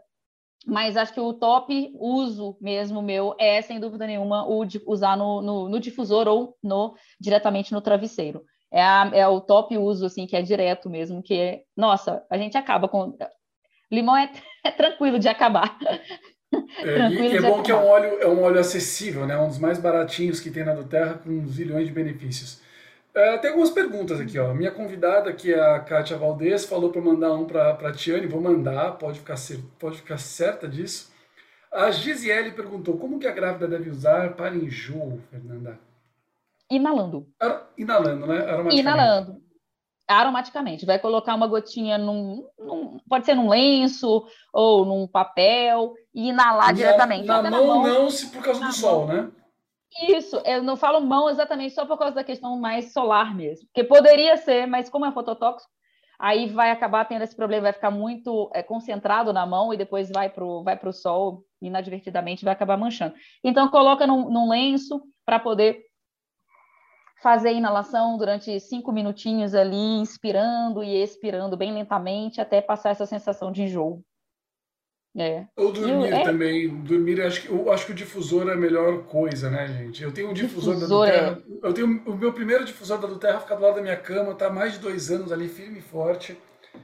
mas 0.66 0.98
acho 0.98 1.14
que 1.14 1.20
o 1.20 1.34
top 1.34 1.92
uso 2.00 2.58
mesmo 2.60 3.02
meu 3.02 3.36
é, 3.40 3.62
sem 3.62 3.80
dúvida 3.80 4.06
nenhuma, 4.06 4.48
o 4.48 4.66
de 4.66 4.82
usar 4.86 5.18
no, 5.18 5.42
no, 5.42 5.70
no 5.70 5.80
difusor 5.80 6.28
ou 6.28 6.58
no 6.62 6.96
diretamente 7.20 7.72
no 7.72 7.82
travesseiro. 7.82 8.44
É, 8.72 8.82
a, 8.84 9.10
é 9.14 9.28
o 9.28 9.42
top 9.42 9.78
uso, 9.78 10.06
assim, 10.06 10.28
que 10.28 10.36
é 10.36 10.42
direto 10.42 10.90
mesmo, 10.90 11.24
que 11.24 11.34
é, 11.34 11.62
nossa, 11.76 12.24
a 12.30 12.38
gente 12.38 12.58
acaba 12.58 12.88
com... 12.88 13.18
Limão 13.92 14.16
é, 14.16 14.32
é 14.64 14.72
tranquilo 14.72 15.18
de 15.18 15.28
acabar. 15.28 15.78
É, 16.80 17.10
e 17.10 17.38
é 17.38 17.42
bom 17.42 17.48
acabar. 17.48 17.64
que 17.64 17.72
é 17.72 17.76
um 17.76 17.88
óleo, 17.88 18.22
é 18.22 18.28
um 18.28 18.44
óleo 18.44 18.60
acessível, 18.60 19.26
né? 19.26 19.38
Um 19.38 19.48
dos 19.48 19.58
mais 19.58 19.80
baratinhos 19.80 20.40
que 20.40 20.52
tem 20.52 20.64
na 20.64 20.74
do 20.74 20.84
Terra, 20.84 21.16
com 21.16 21.48
zilhões 21.48 21.88
de 21.88 21.94
benefícios. 21.94 22.62
É, 23.14 23.38
tem 23.38 23.50
algumas 23.50 23.72
perguntas 23.72 24.20
aqui, 24.20 24.38
ó. 24.38 24.54
Minha 24.54 24.72
convidada, 24.72 25.34
que 25.34 25.54
é 25.54 25.60
a 25.60 25.80
Kátia 25.80 26.18
Valdez, 26.18 26.66
falou 26.66 26.92
para 26.92 27.02
mandar 27.02 27.34
um 27.34 27.46
para 27.46 27.72
a 27.72 27.92
Tiane. 27.92 28.28
Vou 28.28 28.42
mandar, 28.42 28.98
pode 28.98 29.20
ficar, 29.20 29.36
pode 29.80 29.98
ficar 29.98 30.18
certa 30.18 30.68
disso. 30.68 31.12
A 31.72 31.92
Gisele 31.92 32.52
perguntou: 32.52 32.98
como 32.98 33.20
que 33.20 33.28
a 33.28 33.32
grávida 33.32 33.68
deve 33.68 33.90
usar 33.90 34.36
para 34.36 34.56
enjoo, 34.56 35.20
Fernanda? 35.30 35.80
Inalando. 36.70 37.28
Ar, 37.40 37.68
inalando, 37.78 38.28
né? 38.28 38.38
Aromaticamente. 38.38 38.80
Inalando. 38.80 39.42
Aromaticamente. 40.08 40.86
Vai 40.86 41.00
colocar 41.00 41.36
uma 41.36 41.48
gotinha 41.48 41.98
num, 41.98 42.48
num, 42.58 43.00
Pode 43.08 43.26
ser 43.26 43.36
num 43.36 43.50
lenço 43.50 44.26
ou 44.54 44.86
num 44.86 45.08
papel 45.08 45.94
e 46.14 46.30
inalar 46.30 46.68
na, 46.68 46.74
diretamente. 46.74 47.26
Na 47.26 47.42
mão, 47.42 47.52
na 47.52 47.62
mão, 47.62 47.84
não, 47.84 48.10
se 48.10 48.28
por 48.28 48.44
causa 48.44 48.60
do 48.60 48.66
mão. 48.66 48.72
sol, 48.72 49.08
né? 49.08 49.32
Isso, 50.08 50.42
eu 50.46 50.62
não 50.62 50.78
falo 50.78 51.02
mão 51.02 51.30
exatamente 51.30 51.74
só 51.74 51.86
por 51.86 51.98
causa 51.98 52.16
da 52.16 52.24
questão 52.24 52.58
mais 52.60 52.94
solar 52.94 53.36
mesmo, 53.36 53.68
porque 53.68 53.84
poderia 53.84 54.38
ser, 54.38 54.68
mas 54.68 54.90
como 54.90 55.06
é 55.06 55.12
fototóxico, 55.12 55.72
aí 56.20 56.48
vai 56.48 56.70
acabar 56.70 57.06
tendo 57.06 57.24
esse 57.24 57.36
problema, 57.36 57.64
vai 57.64 57.74
ficar 57.74 57.90
muito 57.90 58.52
é, 58.54 58.62
concentrado 58.62 59.34
na 59.34 59.46
mão 59.46 59.74
e 59.74 59.78
depois 59.78 60.10
vai 60.10 60.30
para 60.30 60.46
o 60.46 60.64
vai 60.64 60.78
pro 60.78 60.94
sol, 60.94 61.44
inadvertidamente 61.62 62.46
vai 62.46 62.54
acabar 62.54 62.78
manchando. 62.78 63.16
Então, 63.44 63.70
coloca 63.70 64.06
num, 64.06 64.30
num 64.30 64.50
lenço 64.50 65.02
para 65.26 65.40
poder 65.40 65.82
fazer 67.22 67.50
a 67.50 67.54
inalação 67.54 68.18
durante 68.18 68.60
cinco 68.60 68.92
minutinhos 68.92 69.54
ali, 69.54 70.00
inspirando 70.00 70.84
e 70.84 71.02
expirando 71.02 71.58
bem 71.58 71.74
lentamente 71.74 72.40
até 72.40 72.62
passar 72.62 72.92
essa 72.92 73.06
sensação 73.06 73.52
de 73.52 73.64
enjoo. 73.64 74.04
É. 75.18 75.46
Ou 75.56 75.72
dormir 75.72 76.14
é... 76.14 76.24
também. 76.24 76.70
Dormir, 76.70 77.22
acho 77.22 77.42
que, 77.42 77.50
eu 77.50 77.72
acho 77.72 77.86
que 77.86 77.92
o 77.92 77.96
difusor 77.96 78.48
é 78.50 78.54
a 78.54 78.58
melhor 78.58 79.04
coisa, 79.04 79.50
né, 79.50 79.68
gente? 79.68 80.04
Eu 80.04 80.12
tenho 80.12 80.30
um 80.30 80.34
difusor, 80.34 80.76
difusor 80.76 81.06
da 81.06 81.12
Duterra. 81.12 81.44
É... 81.64 81.68
Eu 81.68 81.74
tenho 81.74 82.04
o 82.06 82.16
meu 82.16 82.34
primeiro 82.34 82.64
difusor 82.64 83.00
da 83.00 83.08
Duterra 83.08 83.40
fica 83.40 83.56
do 83.56 83.62
lado 83.62 83.76
da 83.76 83.82
minha 83.82 83.98
cama, 83.98 84.36
tá 84.36 84.48
há 84.48 84.52
mais 84.52 84.74
de 84.74 84.80
dois 84.80 85.10
anos 85.10 85.32
ali, 85.32 85.48
firme 85.48 85.80
e 85.80 85.82
forte. 85.82 86.38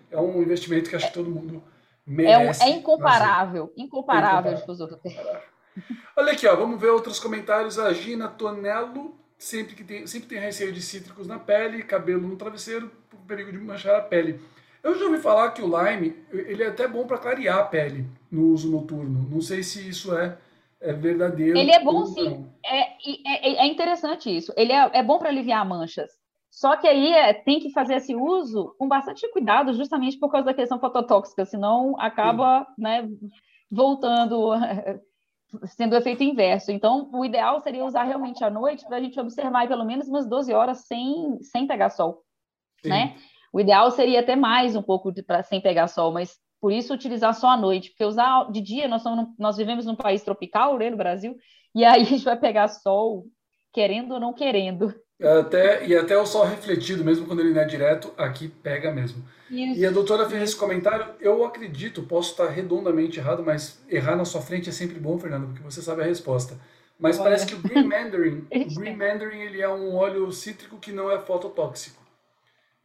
É 0.09 0.19
um 0.19 0.41
investimento 0.41 0.89
que 0.89 0.95
acho 0.95 1.07
que 1.07 1.13
todo 1.13 1.29
mundo 1.29 1.63
merece. 2.05 2.63
É, 2.63 2.65
um, 2.65 2.69
é 2.69 2.77
incomparável, 2.77 3.73
incomparável, 3.77 4.53
o 4.53 4.55
difusor 4.55 4.89
da 4.89 4.95
Duterra. 4.95 5.41
Olha 6.15 6.31
aqui, 6.31 6.47
ó, 6.47 6.55
vamos 6.55 6.79
ver 6.79 6.89
outros 6.89 7.19
comentários. 7.19 7.77
A 7.77 7.93
Gina 7.93 8.27
Tonello 8.27 9.15
sempre 9.38 9.75
que 9.75 9.83
tem, 9.83 10.07
sempre 10.07 10.29
tem 10.29 10.39
receio 10.39 10.71
de 10.71 10.81
cítricos 10.81 11.27
na 11.27 11.38
pele, 11.38 11.83
cabelo 11.83 12.27
no 12.27 12.35
travesseiro, 12.35 12.89
por 13.09 13.19
perigo 13.21 13.51
de 13.51 13.57
manchar 13.57 13.95
a 13.95 14.01
pele. 14.01 14.39
Eu 14.85 14.93
já 14.99 15.05
ouvi 15.05 15.17
falar 15.17 15.49
que 15.49 15.63
o 15.63 15.65
lime 15.67 16.15
ele 16.31 16.61
é 16.61 16.67
até 16.67 16.87
bom 16.87 17.07
para 17.07 17.17
clarear 17.17 17.57
a 17.57 17.63
pele 17.63 18.05
no 18.31 18.49
uso 18.49 18.71
noturno. 18.71 19.27
Não 19.27 19.41
sei 19.41 19.63
se 19.63 19.89
isso 19.89 20.15
é, 20.15 20.37
é 20.79 20.93
verdadeiro. 20.93 21.57
Ele 21.57 21.71
é 21.71 21.83
bom 21.83 22.05
sim. 22.05 22.47
É, 22.63 22.81
é, 22.81 23.63
é, 23.63 23.65
interessante 23.65 24.29
isso. 24.29 24.53
Ele 24.55 24.71
é, 24.71 24.91
é 24.93 25.01
bom 25.01 25.17
para 25.17 25.29
aliviar 25.29 25.67
manchas. 25.67 26.11
Só 26.51 26.77
que 26.77 26.87
aí 26.87 27.11
é, 27.13 27.33
tem 27.33 27.59
que 27.59 27.71
fazer 27.71 27.95
esse 27.95 28.15
uso 28.15 28.75
com 28.77 28.87
bastante 28.87 29.27
cuidado, 29.31 29.73
justamente 29.73 30.19
por 30.19 30.31
causa 30.31 30.45
da 30.45 30.53
questão 30.53 30.79
fototóxica, 30.79 31.45
senão 31.45 31.99
acaba 31.99 32.67
né, 32.77 33.09
voltando, 33.71 34.51
sendo 35.65 35.95
efeito 35.95 36.21
inverso. 36.21 36.71
Então, 36.71 37.09
o 37.11 37.25
ideal 37.25 37.59
seria 37.59 37.83
usar 37.83 38.03
realmente 38.03 38.43
à 38.43 38.51
noite 38.51 38.85
para 38.85 38.97
a 38.97 39.01
gente 39.01 39.19
observar 39.19 39.67
pelo 39.67 39.83
menos 39.83 40.07
umas 40.07 40.29
12 40.29 40.53
horas 40.53 40.85
sem, 40.85 41.39
sem 41.41 41.65
pegar 41.65 41.89
sol. 41.89 42.21
Sim. 42.83 42.89
Né? 42.89 43.15
O 43.55 43.59
ideal 43.61 43.89
seria 43.89 44.19
até 44.19 44.35
mais 44.35 44.75
um 44.75 44.81
pouco 44.81 45.13
para 45.23 45.41
sem 45.41 45.61
pegar 45.61 45.87
sol, 45.87 46.11
mas 46.11 46.37
por 46.59 46.73
isso 46.73 46.93
utilizar 46.93 47.33
só 47.33 47.51
à 47.51 47.55
noite, 47.55 47.91
porque 47.91 48.03
usar 48.03 48.51
de 48.51 48.59
dia 48.59 48.85
nós, 48.85 49.01
somos, 49.01 49.29
nós 49.39 49.55
vivemos 49.55 49.85
num 49.85 49.95
país 49.95 50.23
tropical, 50.23 50.77
né, 50.77 50.89
no 50.89 50.97
Brasil, 50.97 51.37
e 51.73 51.85
aí 51.85 52.01
a 52.01 52.03
gente 52.03 52.25
vai 52.25 52.37
pegar 52.37 52.67
sol 52.67 53.23
querendo 53.71 54.15
ou 54.15 54.19
não 54.19 54.33
querendo. 54.33 54.93
Até, 55.21 55.87
e 55.87 55.95
até 55.95 56.17
o 56.17 56.25
sol 56.25 56.43
refletido, 56.43 57.05
mesmo 57.05 57.25
quando 57.25 57.39
ele 57.39 57.53
não 57.53 57.61
é 57.61 57.65
direto, 57.65 58.11
aqui 58.17 58.49
pega 58.49 58.91
mesmo. 58.91 59.23
Isso. 59.49 59.79
E 59.79 59.85
a 59.85 59.91
doutora 59.91 60.29
fez 60.29 60.43
esse 60.43 60.55
comentário, 60.57 61.13
eu 61.21 61.45
acredito, 61.45 62.03
posso 62.03 62.31
estar 62.31 62.49
redondamente 62.49 63.19
errado, 63.19 63.41
mas 63.41 63.81
errar 63.89 64.17
na 64.17 64.25
sua 64.25 64.41
frente 64.41 64.67
é 64.67 64.73
sempre 64.73 64.99
bom, 64.99 65.17
Fernando, 65.17 65.47
porque 65.47 65.63
você 65.63 65.81
sabe 65.81 66.01
a 66.01 66.05
resposta. 66.05 66.59
Mas 66.99 67.17
Olha. 67.17 67.23
parece 67.23 67.45
que 67.45 67.55
o 67.55 67.59
Green 67.59 67.87
Mandarin, 67.87 68.45
o 68.51 68.75
Green 68.75 68.97
Mandarin 68.97 69.39
ele 69.39 69.61
é 69.61 69.69
um 69.69 69.95
óleo 69.95 70.29
cítrico 70.33 70.77
que 70.77 70.91
não 70.91 71.09
é 71.09 71.17
fototóxico. 71.19 72.03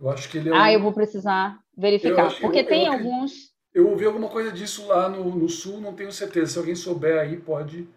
Eu 0.00 0.08
acho 0.10 0.28
que 0.30 0.38
ele 0.38 0.48
é. 0.48 0.52
Um... 0.52 0.56
Ah, 0.56 0.72
eu 0.72 0.80
vou 0.80 0.92
precisar 0.92 1.58
verificar. 1.76 2.32
Porque 2.40 2.60
eu, 2.60 2.66
tem 2.66 2.86
eu, 2.86 2.92
alguns. 2.92 3.32
Eu 3.72 3.88
ouvi 3.90 4.04
alguma 4.04 4.28
coisa 4.28 4.50
disso 4.50 4.86
lá 4.86 5.08
no, 5.08 5.24
no 5.24 5.48
sul, 5.48 5.80
não 5.80 5.94
tenho 5.94 6.10
certeza. 6.10 6.52
Se 6.52 6.58
alguém 6.58 6.74
souber 6.74 7.18
aí, 7.18 7.36
pode. 7.36 7.88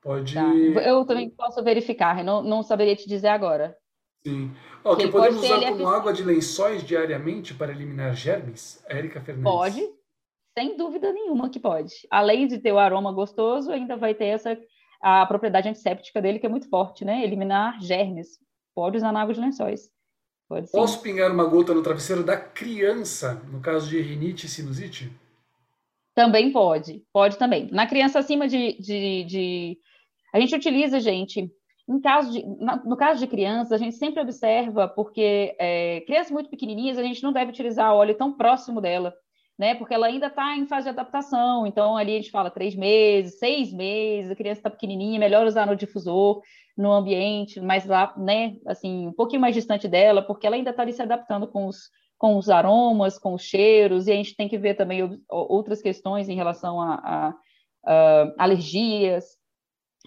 pode... 0.00 0.34
Tá. 0.34 0.54
Eu 0.84 1.04
também 1.04 1.30
posso 1.30 1.62
verificar, 1.62 2.24
não, 2.24 2.42
não 2.42 2.62
saberia 2.62 2.96
te 2.96 3.08
dizer 3.08 3.28
agora. 3.28 3.76
Sim. 4.24 4.50
Ó, 4.84 4.96
que 4.96 5.08
podemos 5.08 5.42
usar 5.42 5.60
como 5.70 5.88
água 5.88 6.12
de 6.12 6.24
lençóis 6.24 6.82
diariamente 6.82 7.54
para 7.54 7.72
eliminar 7.72 8.14
germes? 8.14 8.82
Érica 8.88 9.20
Fernandes. 9.20 9.52
Pode, 9.52 9.88
sem 10.58 10.76
dúvida 10.76 11.12
nenhuma 11.12 11.50
que 11.50 11.60
pode. 11.60 11.92
Além 12.10 12.46
de 12.46 12.58
ter 12.58 12.72
o 12.72 12.78
aroma 12.78 13.12
gostoso, 13.12 13.70
ainda 13.70 13.96
vai 13.96 14.14
ter 14.14 14.26
essa 14.26 14.58
a 15.00 15.26
propriedade 15.26 15.68
antisséptica 15.68 16.22
dele, 16.22 16.38
que 16.38 16.46
é 16.46 16.48
muito 16.48 16.68
forte, 16.68 17.04
né? 17.04 17.24
Eliminar 17.24 17.80
germes. 17.80 18.38
Pode 18.72 18.96
usar 18.96 19.10
na 19.12 19.20
água 19.20 19.34
de 19.34 19.40
lençóis. 19.40 19.90
Pode 20.52 20.66
sim. 20.66 20.76
Posso 20.76 21.00
pingar 21.00 21.32
uma 21.32 21.46
gota 21.46 21.72
no 21.72 21.82
travesseiro 21.82 22.22
da 22.22 22.36
criança, 22.36 23.42
no 23.50 23.58
caso 23.62 23.88
de 23.88 23.98
rinite 24.02 24.44
e 24.44 24.50
sinusite? 24.50 25.10
Também 26.14 26.52
pode, 26.52 27.02
pode 27.10 27.38
também. 27.38 27.70
Na 27.72 27.86
criança 27.86 28.18
acima 28.18 28.46
de, 28.46 28.76
de, 28.78 29.24
de... 29.24 29.78
A 30.30 30.38
gente 30.38 30.54
utiliza, 30.54 31.00
gente, 31.00 31.50
em 31.88 32.00
caso 32.02 32.32
de, 32.32 32.44
no 32.84 32.98
caso 32.98 33.18
de 33.18 33.26
crianças, 33.26 33.72
a 33.72 33.78
gente 33.78 33.96
sempre 33.96 34.20
observa, 34.20 34.86
porque 34.86 35.56
é, 35.58 36.02
crianças 36.02 36.30
muito 36.30 36.50
pequenininhas, 36.50 36.98
a 36.98 37.02
gente 37.02 37.22
não 37.22 37.32
deve 37.32 37.50
utilizar 37.50 37.94
óleo 37.94 38.14
tão 38.14 38.30
próximo 38.34 38.78
dela, 38.78 39.14
né? 39.58 39.74
Porque 39.74 39.94
ela 39.94 40.08
ainda 40.08 40.26
está 40.26 40.54
em 40.54 40.66
fase 40.66 40.84
de 40.84 40.90
adaptação. 40.90 41.66
Então, 41.66 41.96
ali 41.96 42.12
a 42.12 42.16
gente 42.16 42.30
fala 42.30 42.50
três 42.50 42.74
meses, 42.74 43.38
seis 43.38 43.72
meses, 43.72 44.30
a 44.30 44.36
criança 44.36 44.60
está 44.60 44.68
pequenininha, 44.68 45.18
melhor 45.18 45.46
usar 45.46 45.66
no 45.66 45.74
difusor 45.74 46.42
no 46.76 46.92
ambiente, 46.92 47.60
mais 47.60 47.86
lá, 47.86 48.14
né, 48.16 48.56
assim, 48.66 49.08
um 49.08 49.12
pouquinho 49.12 49.40
mais 49.40 49.54
distante 49.54 49.86
dela, 49.86 50.22
porque 50.22 50.46
ela 50.46 50.56
ainda 50.56 50.70
está 50.70 50.90
se 50.90 51.02
adaptando 51.02 51.46
com 51.46 51.66
os, 51.66 51.90
com 52.16 52.36
os 52.36 52.48
aromas, 52.48 53.18
com 53.18 53.34
os 53.34 53.42
cheiros, 53.42 54.06
e 54.06 54.12
a 54.12 54.14
gente 54.14 54.36
tem 54.36 54.48
que 54.48 54.58
ver 54.58 54.74
também 54.74 55.20
outras 55.28 55.82
questões 55.82 56.28
em 56.28 56.36
relação 56.36 56.80
a, 56.80 56.94
a, 56.94 57.34
a 57.84 58.34
alergias, 58.38 59.24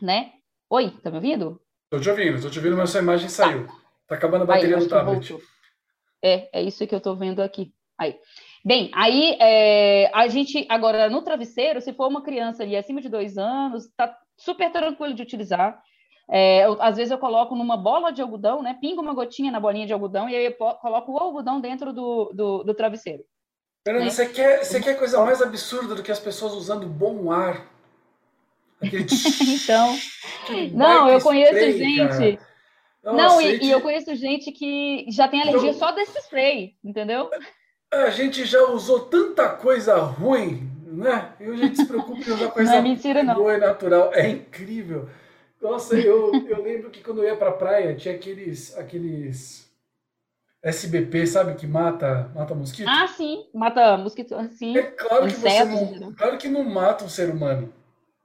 né? 0.01 0.31
Oi, 0.69 0.91
tá 1.03 1.09
me 1.09 1.17
ouvindo? 1.17 1.61
Estou 1.83 2.01
te 2.01 2.09
ouvindo, 2.09 2.35
estou 2.35 2.51
te 2.51 2.57
ouvindo, 2.57 2.77
mas 2.77 2.89
sua 2.89 3.01
imagem 3.01 3.29
saiu. 3.29 3.67
Tá, 3.67 3.73
tá 4.07 4.15
acabando 4.15 4.43
a 4.43 4.45
bateria 4.47 4.77
aí, 4.77 4.83
do 4.83 4.89
tablet. 4.89 5.37
É, 6.23 6.49
é 6.59 6.63
isso 6.63 6.85
que 6.87 6.95
eu 6.95 6.97
estou 6.97 7.15
vendo 7.15 7.41
aqui. 7.41 7.71
Aí. 7.97 8.17
Bem, 8.63 8.89
aí 8.93 9.37
é, 9.39 10.11
a 10.13 10.27
gente 10.27 10.65
agora 10.67 11.09
no 11.09 11.21
travesseiro, 11.21 11.79
se 11.79 11.93
for 11.93 12.07
uma 12.07 12.23
criança 12.23 12.63
ali 12.63 12.75
acima 12.75 12.99
de 12.99 13.07
dois 13.07 13.37
anos, 13.37 13.85
está 13.85 14.17
super 14.35 14.71
tranquilo 14.71 15.13
de 15.13 15.21
utilizar. 15.21 15.79
É, 16.29 16.65
eu, 16.65 16.81
às 16.81 16.97
vezes 16.97 17.11
eu 17.11 17.17
coloco 17.17 17.55
numa 17.55 17.77
bola 17.77 18.11
de 18.11 18.21
algodão, 18.21 18.61
né? 18.61 18.77
Pingo 18.79 19.01
uma 19.01 19.13
gotinha 19.13 19.51
na 19.51 19.59
bolinha 19.59 19.85
de 19.85 19.93
algodão 19.93 20.27
e 20.27 20.35
aí 20.35 20.45
eu 20.45 20.53
coloco 20.53 21.11
o 21.11 21.17
algodão 21.17 21.61
dentro 21.61 21.93
do, 21.93 22.31
do, 22.33 22.63
do 22.63 22.73
travesseiro. 22.73 23.23
Fernando, 23.83 24.05
né? 24.05 24.09
você, 24.09 24.27
quer, 24.27 24.63
você 24.63 24.81
quer 24.81 24.97
coisa 24.97 25.23
mais 25.23 25.41
absurda 25.41 25.93
do 25.93 26.01
que 26.01 26.11
as 26.11 26.19
pessoas 26.19 26.53
usando 26.53 26.87
bom 26.87 27.31
ar? 27.31 27.67
Aquele... 28.81 29.05
então, 29.53 29.95
não, 30.73 31.09
eu 31.09 31.21
conheço 31.21 31.53
spray, 31.53 32.09
gente. 32.09 32.39
Nossa, 33.03 33.17
não, 33.17 33.41
e, 33.41 33.69
eu 33.69 33.81
conheço 33.81 34.15
gente 34.15 34.51
que 34.51 35.05
já 35.09 35.27
tem 35.27 35.41
alergia 35.41 35.69
então, 35.69 35.79
só 35.79 35.91
desse 35.91 36.17
spray, 36.21 36.75
entendeu? 36.83 37.29
A 37.93 38.09
gente 38.09 38.45
já 38.45 38.63
usou 38.63 39.01
tanta 39.01 39.47
coisa 39.49 39.95
ruim 39.97 40.75
né? 40.95 41.33
E 41.39 41.43
a 41.45 41.55
gente 41.55 41.77
se 41.77 41.85
preocupa 41.85 42.17
em 42.17 42.33
usar 42.33 42.47
coisa 42.49 42.71
não 42.71 42.77
é 42.77 42.81
mentira, 42.81 43.23
não. 43.23 43.35
boa 43.35 43.55
e 43.55 43.59
natural. 43.59 44.11
É 44.13 44.29
incrível. 44.29 45.09
Nossa, 45.65 45.95
eu, 45.95 46.31
eu 46.47 46.61
lembro 46.61 46.91
que 46.91 47.03
quando 47.03 47.23
eu 47.23 47.29
ia 47.29 47.35
pra 47.35 47.51
praia, 47.51 47.95
tinha 47.95 48.13
aqueles, 48.13 48.77
aqueles 48.77 49.67
SBP, 50.61 51.25
sabe, 51.25 51.55
que 51.55 51.65
mata, 51.65 52.31
mata 52.35 52.53
mosquito? 52.53 52.87
Ah, 52.87 53.07
sim, 53.07 53.47
mata 53.51 53.97
mosquito, 53.97 54.35
sim. 54.51 54.77
É 54.77 54.83
claro 54.83 55.25
que 55.25 55.33
você 55.33 55.63
não, 55.65 56.13
claro 56.13 56.37
que 56.37 56.47
não 56.47 56.63
mata 56.63 57.03
um 57.03 57.09
ser 57.09 57.31
humano. 57.31 57.73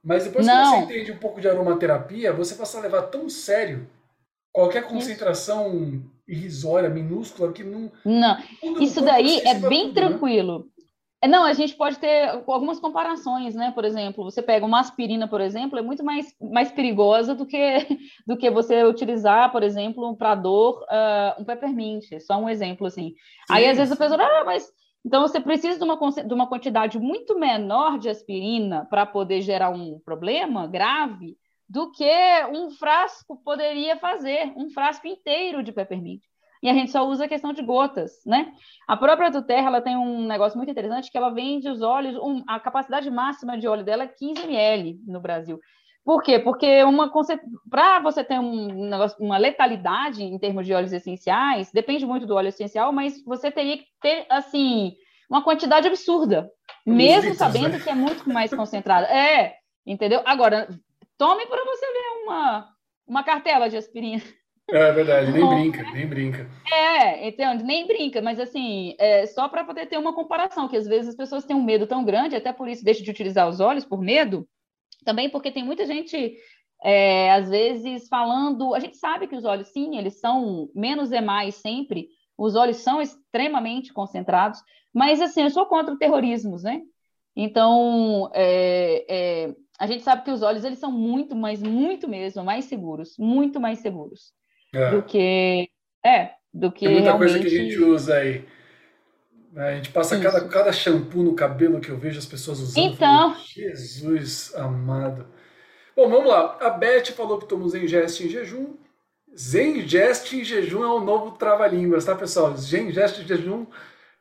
Mas 0.03 0.25
depois 0.25 0.45
não. 0.45 0.81
que 0.81 0.87
você 0.87 0.93
entende 0.93 1.11
um 1.11 1.17
pouco 1.17 1.41
de 1.41 1.49
aromaterapia, 1.49 2.31
você 2.31 2.53
passa 2.53 2.77
a 2.77 2.81
levar 2.81 3.03
tão 3.03 3.27
sério 3.27 3.87
qualquer 4.51 4.83
concentração 4.83 6.03
irrisória, 6.27 6.89
minúscula, 6.89 7.51
que 7.51 7.63
não. 7.63 7.91
Não, 8.05 8.37
isso 8.79 9.01
daí 9.01 9.39
é 9.39 9.55
bem 9.55 9.87
tudo, 9.87 10.01
né? 10.01 10.07
tranquilo. 10.07 10.59
Né? 10.59 10.65
Não, 11.27 11.43
a 11.43 11.53
gente 11.53 11.75
pode 11.75 11.99
ter 11.99 12.29
algumas 12.47 12.79
comparações, 12.79 13.53
né? 13.53 13.71
Por 13.71 13.85
exemplo, 13.85 14.23
você 14.23 14.41
pega 14.41 14.65
uma 14.65 14.79
aspirina, 14.79 15.27
por 15.27 15.39
exemplo, 15.39 15.77
é 15.77 15.81
muito 15.81 16.03
mais, 16.03 16.35
mais 16.41 16.71
perigosa 16.71 17.35
do 17.35 17.45
que, 17.45 17.57
do 18.25 18.35
que 18.35 18.49
você 18.49 18.83
utilizar, 18.83 19.51
por 19.51 19.61
exemplo, 19.61 20.15
para 20.17 20.33
dor, 20.33 20.81
uh, 20.83 21.41
um 21.41 21.45
peppermint. 21.45 22.05
Só 22.21 22.37
um 22.37 22.49
exemplo, 22.49 22.87
assim. 22.87 23.09
Sim, 23.09 23.15
Aí, 23.51 23.67
às 23.67 23.77
vezes, 23.77 23.91
a 23.91 23.95
pessoa, 23.95 24.19
ah, 24.21 24.43
mas 24.43 24.67
então, 25.05 25.21
você 25.21 25.39
precisa 25.39 25.77
de 25.77 25.83
uma, 25.83 25.97
de 26.11 26.33
uma 26.33 26.47
quantidade 26.47 26.99
muito 26.99 27.37
menor 27.37 27.97
de 27.97 28.09
aspirina 28.09 28.85
para 28.85 29.05
poder 29.05 29.41
gerar 29.41 29.69
um 29.69 29.99
problema 29.99 30.67
grave 30.67 31.37
do 31.67 31.91
que 31.91 32.45
um 32.53 32.69
frasco 32.69 33.41
poderia 33.43 33.97
fazer, 33.97 34.53
um 34.55 34.69
frasco 34.69 35.07
inteiro 35.07 35.63
de 35.63 35.71
peppermint. 35.71 36.21
E 36.61 36.69
a 36.69 36.73
gente 36.73 36.91
só 36.91 37.07
usa 37.07 37.25
a 37.25 37.27
questão 37.27 37.53
de 37.53 37.63
gotas, 37.63 38.21
né? 38.25 38.53
A 38.87 38.95
própria 38.95 39.31
do 39.31 39.41
Terra, 39.41 39.67
ela 39.67 39.81
tem 39.81 39.97
um 39.97 40.25
negócio 40.27 40.57
muito 40.57 40.69
interessante 40.69 41.11
que 41.11 41.17
ela 41.17 41.33
vende 41.33 41.67
os 41.67 41.81
óleos, 41.81 42.15
um, 42.17 42.43
a 42.47 42.59
capacidade 42.59 43.09
máxima 43.09 43.57
de 43.57 43.67
óleo 43.67 43.83
dela 43.83 44.03
é 44.03 44.07
15 44.07 44.43
ml 44.43 44.99
no 45.07 45.19
Brasil. 45.19 45.59
Por 46.03 46.21
quê? 46.21 46.39
Porque 46.39 46.83
uma 46.83 47.11
para 47.69 47.99
você 47.99 48.23
ter 48.23 48.39
um 48.39 48.89
negócio, 48.89 49.17
uma 49.23 49.37
letalidade 49.37 50.23
em 50.23 50.37
termos 50.37 50.65
de 50.65 50.73
óleos 50.73 50.93
essenciais, 50.93 51.71
depende 51.71 52.05
muito 52.05 52.25
do 52.25 52.35
óleo 52.35 52.49
essencial, 52.49 52.91
mas 52.91 53.23
você 53.23 53.51
teria 53.51 53.77
que 53.77 53.85
ter 54.01 54.25
assim 54.29 54.93
uma 55.29 55.43
quantidade 55.43 55.87
absurda, 55.87 56.49
mesmo 56.85 57.29
litros, 57.29 57.37
sabendo 57.37 57.77
né? 57.77 57.79
que 57.79 57.89
é 57.89 57.95
muito 57.95 58.27
mais 58.29 58.53
concentrada. 58.53 59.07
É, 59.07 59.55
entendeu? 59.85 60.21
Agora, 60.25 60.67
tome 61.17 61.45
para 61.45 61.63
você 61.63 61.85
ver 61.85 62.23
uma 62.23 62.67
uma 63.07 63.23
cartela 63.23 63.69
de 63.69 63.77
aspirina. 63.77 64.23
É 64.71 64.91
verdade, 64.93 65.33
nem 65.33 65.45
brinca, 65.45 65.83
nem 65.91 66.07
brinca. 66.07 66.49
É, 66.71 67.27
então, 67.27 67.53
nem 67.55 67.85
brinca, 67.85 68.21
mas 68.21 68.39
assim, 68.39 68.95
é 68.97 69.25
só 69.25 69.49
para 69.49 69.65
poder 69.65 69.85
ter 69.87 69.97
uma 69.97 70.13
comparação, 70.13 70.69
que 70.69 70.77
às 70.77 70.87
vezes 70.87 71.09
as 71.09 71.15
pessoas 71.15 71.43
têm 71.43 71.55
um 71.55 71.63
medo 71.63 71.85
tão 71.85 72.05
grande, 72.05 72.37
até 72.37 72.53
por 72.53 72.69
isso 72.69 72.83
deixam 72.83 73.03
de 73.03 73.11
utilizar 73.11 73.49
os 73.49 73.59
olhos 73.59 73.83
por 73.83 73.99
medo, 74.01 74.47
também 75.03 75.29
porque 75.29 75.51
tem 75.51 75.61
muita 75.61 75.85
gente, 75.85 76.37
é, 76.81 77.33
às 77.33 77.49
vezes, 77.49 78.07
falando. 78.07 78.73
A 78.73 78.79
gente 78.79 78.95
sabe 78.95 79.27
que 79.27 79.35
os 79.35 79.43
olhos, 79.43 79.67
sim, 79.67 79.97
eles 79.97 80.21
são 80.21 80.69
menos 80.73 81.11
é 81.11 81.19
mais 81.19 81.55
sempre, 81.55 82.07
os 82.37 82.55
olhos 82.55 82.77
são 82.77 83.01
extremamente 83.01 83.91
concentrados, 83.91 84.61
mas 84.93 85.19
assim, 85.19 85.41
eu 85.41 85.49
sou 85.49 85.65
contra 85.65 85.93
o 85.93 85.97
terrorismo, 85.97 86.55
né? 86.61 86.81
Então, 87.35 88.31
é, 88.33 89.05
é, 89.09 89.55
a 89.77 89.85
gente 89.85 90.03
sabe 90.03 90.23
que 90.23 90.31
os 90.31 90.41
olhos 90.41 90.63
eles 90.63 90.79
são 90.79 90.93
muito, 90.93 91.35
mas 91.35 91.61
muito 91.61 92.07
mesmo, 92.07 92.41
mais 92.41 92.65
seguros, 92.65 93.17
muito 93.19 93.59
mais 93.59 93.79
seguros 93.79 94.31
é. 94.73 94.91
do 94.91 95.03
que 95.03 95.69
é, 96.05 96.31
do 96.53 96.71
que 96.71 96.85
Tem 96.85 96.93
muita 96.93 97.09
realmente... 97.09 97.31
coisa 97.31 97.39
que 97.39 97.55
a 97.55 97.63
gente 97.63 97.79
usa 97.79 98.15
aí. 98.15 98.45
Né? 99.51 99.69
A 99.69 99.75
gente 99.75 99.89
passa 99.91 100.19
cada, 100.19 100.47
cada 100.47 100.71
shampoo 100.71 101.23
no 101.23 101.35
cabelo 101.35 101.79
que 101.79 101.89
eu 101.89 101.97
vejo 101.97 102.17
as 102.17 102.25
pessoas 102.25 102.59
usando. 102.59 102.83
Então. 102.83 103.35
Jesus 103.45 104.55
amado. 104.55 105.27
Bom, 105.95 106.09
vamos 106.09 106.29
lá. 106.29 106.57
A 106.61 106.69
Beth 106.69 107.11
falou 107.15 107.37
que 107.37 107.47
toma 107.47 107.67
Zengest 107.67 108.21
em 108.21 108.29
jejum. 108.29 108.75
Zengest 109.37 110.33
em 110.33 110.43
jejum 110.43 110.83
é 110.83 110.87
o 110.87 110.99
novo 110.99 111.31
trava-línguas, 111.31 112.05
tá, 112.05 112.15
pessoal? 112.15 112.55
Zengest 112.55 113.21
em 113.21 113.27
jejum. 113.27 113.65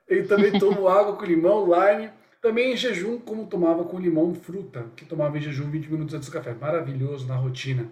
E 0.08 0.22
também 0.24 0.58
tomo 0.58 0.86
água 0.88 1.16
com 1.16 1.24
limão, 1.24 1.64
lime. 1.66 2.10
Também 2.42 2.72
em 2.72 2.76
jejum, 2.76 3.18
como 3.18 3.46
tomava 3.46 3.84
com 3.84 4.00
limão 4.00 4.34
fruta, 4.34 4.86
que 4.96 5.04
tomava 5.04 5.36
em 5.36 5.40
jejum 5.40 5.70
20 5.70 5.90
minutos 5.90 6.14
antes 6.14 6.28
do 6.28 6.32
café. 6.32 6.54
Maravilhoso 6.54 7.26
na 7.26 7.36
rotina. 7.36 7.86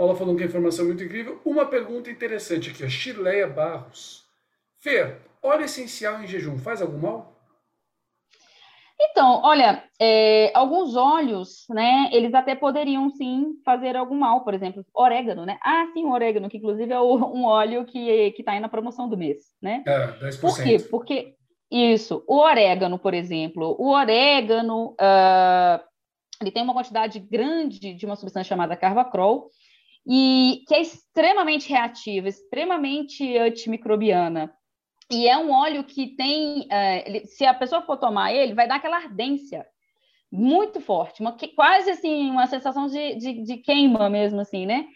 Paula 0.00 0.16
falou 0.16 0.34
que 0.34 0.42
a 0.42 0.46
informação 0.46 0.86
é 0.86 0.88
muito 0.88 1.04
incrível. 1.04 1.38
Uma 1.44 1.66
pergunta 1.66 2.10
interessante 2.10 2.70
aqui, 2.70 2.82
a 2.82 2.88
Chileia 2.88 3.46
Barros. 3.46 4.24
Fê, 4.78 5.18
óleo 5.42 5.66
essencial 5.66 6.22
em 6.22 6.26
jejum 6.26 6.56
faz 6.56 6.80
algum 6.80 6.96
mal? 6.96 7.36
Então, 8.98 9.42
olha, 9.44 9.84
é, 10.00 10.50
alguns 10.54 10.96
óleos, 10.96 11.66
né, 11.68 12.08
eles 12.12 12.32
até 12.32 12.54
poderiam 12.54 13.10
sim 13.10 13.60
fazer 13.62 13.94
algum 13.94 14.14
mal, 14.14 14.42
por 14.42 14.54
exemplo, 14.54 14.82
orégano, 14.94 15.44
né? 15.44 15.58
Ah, 15.62 15.84
sim, 15.92 16.06
o 16.06 16.12
orégano, 16.12 16.48
que 16.48 16.56
inclusive 16.56 16.90
é 16.90 16.98
o, 16.98 17.16
um 17.34 17.44
óleo 17.44 17.84
que 17.84 18.34
está 18.38 18.52
aí 18.52 18.60
na 18.60 18.70
promoção 18.70 19.06
do 19.06 19.18
mês, 19.18 19.54
né? 19.60 19.84
É, 19.86 20.06
10%. 20.30 20.40
Por 20.40 20.62
quê? 20.62 20.78
Porque, 20.90 21.34
isso, 21.70 22.24
o 22.26 22.38
orégano, 22.38 22.98
por 22.98 23.12
exemplo, 23.12 23.76
o 23.78 23.90
orégano, 23.90 24.92
uh, 24.92 25.84
ele 26.40 26.50
tem 26.50 26.62
uma 26.62 26.72
quantidade 26.72 27.18
grande 27.18 27.92
de 27.92 28.06
uma 28.06 28.16
substância 28.16 28.48
chamada 28.48 28.74
carvacrol, 28.74 29.50
e 30.06 30.62
que 30.66 30.74
é 30.74 30.80
extremamente 30.80 31.68
reativa, 31.68 32.28
extremamente 32.28 33.36
antimicrobiana. 33.36 34.52
E 35.10 35.26
é 35.26 35.36
um 35.36 35.50
óleo 35.50 35.84
que 35.84 36.14
tem, 36.14 36.60
uh, 36.60 37.26
se 37.26 37.44
a 37.44 37.52
pessoa 37.52 37.82
for 37.82 37.96
tomar 37.96 38.32
ele, 38.32 38.54
vai 38.54 38.68
dar 38.68 38.76
aquela 38.76 38.96
ardência 38.96 39.66
muito 40.30 40.80
forte, 40.80 41.20
uma, 41.20 41.36
quase 41.56 41.90
assim, 41.90 42.30
uma 42.30 42.46
sensação 42.46 42.86
de, 42.86 43.16
de, 43.16 43.42
de, 43.42 43.56
queima 43.56 44.08
mesmo, 44.08 44.40
assim, 44.40 44.64
né? 44.64 44.86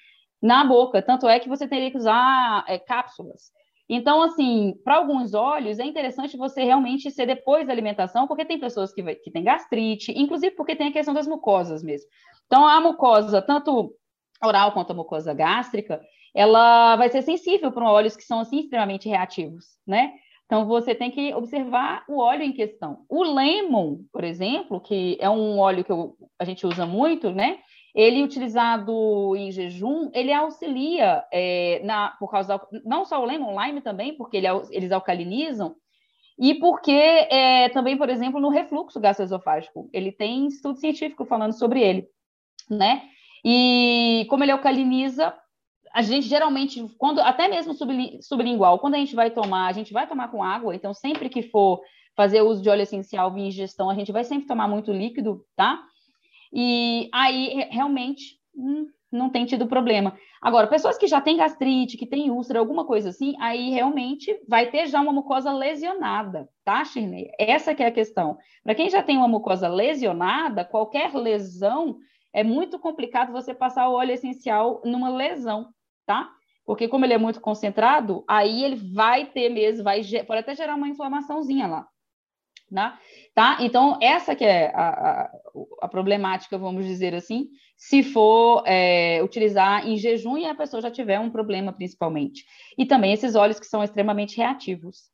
Na 0.40 0.64
boca. 0.64 1.02
Tanto 1.02 1.28
é 1.28 1.40
que 1.40 1.48
você 1.48 1.66
teria 1.66 1.90
que 1.90 1.96
usar 1.96 2.64
é, 2.68 2.78
cápsulas. 2.78 3.50
Então, 3.88 4.22
assim, 4.22 4.74
para 4.84 4.96
alguns 4.96 5.34
óleos, 5.34 5.78
é 5.78 5.84
interessante 5.84 6.36
você 6.36 6.62
realmente 6.62 7.10
ser 7.10 7.26
depois 7.26 7.66
da 7.66 7.72
alimentação, 7.72 8.26
porque 8.26 8.44
tem 8.44 8.58
pessoas 8.58 8.92
que, 8.92 9.02
que 9.16 9.30
têm 9.30 9.42
gastrite, 9.42 10.12
inclusive 10.16 10.54
porque 10.54 10.76
tem 10.76 10.88
a 10.88 10.92
questão 10.92 11.12
das 11.12 11.26
mucosas 11.26 11.82
mesmo. 11.82 12.08
Então, 12.46 12.66
a 12.66 12.80
mucosa, 12.80 13.42
tanto 13.42 13.92
oral 14.42 14.72
quanto 14.72 14.92
a 14.92 14.94
mucosa 14.94 15.34
gástrica, 15.34 16.00
ela 16.34 16.96
vai 16.96 17.08
ser 17.08 17.22
sensível 17.22 17.70
para 17.70 17.90
óleos 17.90 18.16
que 18.16 18.24
são 18.24 18.40
assim 18.40 18.60
extremamente 18.60 19.08
reativos, 19.08 19.66
né? 19.86 20.12
Então 20.46 20.66
você 20.66 20.94
tem 20.94 21.10
que 21.10 21.32
observar 21.32 22.04
o 22.08 22.18
óleo 22.18 22.42
em 22.42 22.52
questão. 22.52 23.04
O 23.08 23.22
lemon, 23.22 24.00
por 24.12 24.24
exemplo, 24.24 24.80
que 24.80 25.16
é 25.20 25.30
um 25.30 25.58
óleo 25.58 25.84
que 25.84 25.92
eu, 25.92 26.16
a 26.38 26.44
gente 26.44 26.66
usa 26.66 26.84
muito, 26.84 27.30
né? 27.30 27.58
Ele 27.94 28.22
utilizado 28.22 29.34
em 29.36 29.52
jejum, 29.52 30.10
ele 30.12 30.32
auxilia 30.32 31.24
é, 31.32 31.80
na 31.84 32.10
por 32.18 32.30
causa 32.30 32.58
da, 32.58 32.66
não 32.84 33.04
só 33.04 33.22
o 33.22 33.24
lemon, 33.24 33.56
lime 33.58 33.80
também, 33.80 34.16
porque 34.16 34.36
ele, 34.36 34.48
eles 34.70 34.90
alcalinizam 34.90 35.76
e 36.38 36.54
porque 36.54 36.90
é, 36.90 37.68
também, 37.68 37.96
por 37.96 38.10
exemplo, 38.10 38.40
no 38.40 38.48
refluxo 38.48 39.00
gastroesofágico, 39.00 39.88
ele 39.92 40.10
tem 40.10 40.48
estudo 40.48 40.78
científico 40.78 41.24
falando 41.24 41.52
sobre 41.52 41.80
ele, 41.80 42.08
né? 42.68 43.02
E 43.44 44.26
como 44.30 44.42
ele 44.42 44.52
alcaliniza, 44.52 45.34
a 45.92 46.02
gente 46.02 46.26
geralmente, 46.26 46.84
quando 46.98 47.20
até 47.20 47.46
mesmo 47.46 47.74
sublingual, 48.20 48.78
quando 48.78 48.94
a 48.94 48.98
gente 48.98 49.14
vai 49.14 49.30
tomar, 49.30 49.66
a 49.66 49.72
gente 49.72 49.92
vai 49.92 50.06
tomar 50.06 50.28
com 50.28 50.42
água, 50.42 50.74
então 50.74 50.94
sempre 50.94 51.28
que 51.28 51.42
for 51.42 51.80
fazer 52.16 52.42
uso 52.42 52.62
de 52.62 52.68
óleo 52.68 52.82
essencial 52.82 53.32
via 53.32 53.46
ingestão, 53.46 53.90
a 53.90 53.94
gente 53.94 54.10
vai 54.10 54.24
sempre 54.24 54.46
tomar 54.46 54.68
muito 54.68 54.92
líquido, 54.92 55.44
tá? 55.54 55.82
E 56.52 57.08
aí 57.12 57.68
realmente 57.70 58.38
hum, 58.56 58.88
não 59.10 59.30
tem 59.30 59.44
tido 59.44 59.66
problema. 59.66 60.16
Agora, 60.42 60.66
pessoas 60.66 60.98
que 60.98 61.06
já 61.06 61.20
têm 61.20 61.36
gastrite, 61.36 61.96
que 61.96 62.06
têm 62.06 62.30
úlcera, 62.30 62.58
alguma 62.58 62.84
coisa 62.84 63.08
assim, 63.08 63.34
aí 63.40 63.70
realmente 63.70 64.36
vai 64.48 64.70
ter 64.70 64.86
já 64.86 65.00
uma 65.00 65.12
mucosa 65.12 65.52
lesionada, 65.52 66.48
tá, 66.64 66.84
Shirley? 66.84 67.30
Essa 67.38 67.74
que 67.74 67.82
é 67.82 67.86
a 67.86 67.92
questão. 67.92 68.36
Para 68.62 68.74
quem 68.74 68.90
já 68.90 69.02
tem 69.02 69.16
uma 69.16 69.28
mucosa 69.28 69.68
lesionada, 69.68 70.64
qualquer 70.64 71.14
lesão 71.14 71.96
é 72.34 72.42
muito 72.42 72.78
complicado 72.80 73.32
você 73.32 73.54
passar 73.54 73.88
o 73.88 73.94
óleo 73.94 74.12
essencial 74.12 74.82
numa 74.84 75.08
lesão, 75.08 75.68
tá? 76.04 76.28
Porque 76.66 76.88
como 76.88 77.04
ele 77.04 77.14
é 77.14 77.18
muito 77.18 77.40
concentrado, 77.40 78.24
aí 78.28 78.64
ele 78.64 78.76
vai 78.76 79.26
ter 79.26 79.48
mesmo, 79.48 79.84
vai 79.84 80.02
pode 80.26 80.40
até 80.40 80.54
gerar 80.54 80.74
uma 80.74 80.88
inflamaçãozinha 80.88 81.68
lá, 81.68 81.86
né? 82.70 82.98
tá? 83.34 83.58
Então 83.60 83.98
essa 84.02 84.34
que 84.34 84.44
é 84.44 84.72
a, 84.74 84.88
a, 84.88 85.30
a 85.82 85.88
problemática, 85.88 86.58
vamos 86.58 86.84
dizer 86.84 87.14
assim, 87.14 87.48
se 87.76 88.02
for 88.02 88.64
é, 88.66 89.22
utilizar 89.22 89.86
em 89.86 89.96
jejum 89.96 90.36
e 90.36 90.46
a 90.46 90.54
pessoa 90.54 90.82
já 90.82 90.90
tiver 90.90 91.20
um 91.20 91.30
problema, 91.30 91.72
principalmente. 91.72 92.44
E 92.76 92.84
também 92.84 93.12
esses 93.12 93.36
óleos 93.36 93.60
que 93.60 93.66
são 93.66 93.84
extremamente 93.84 94.36
reativos. 94.36 95.10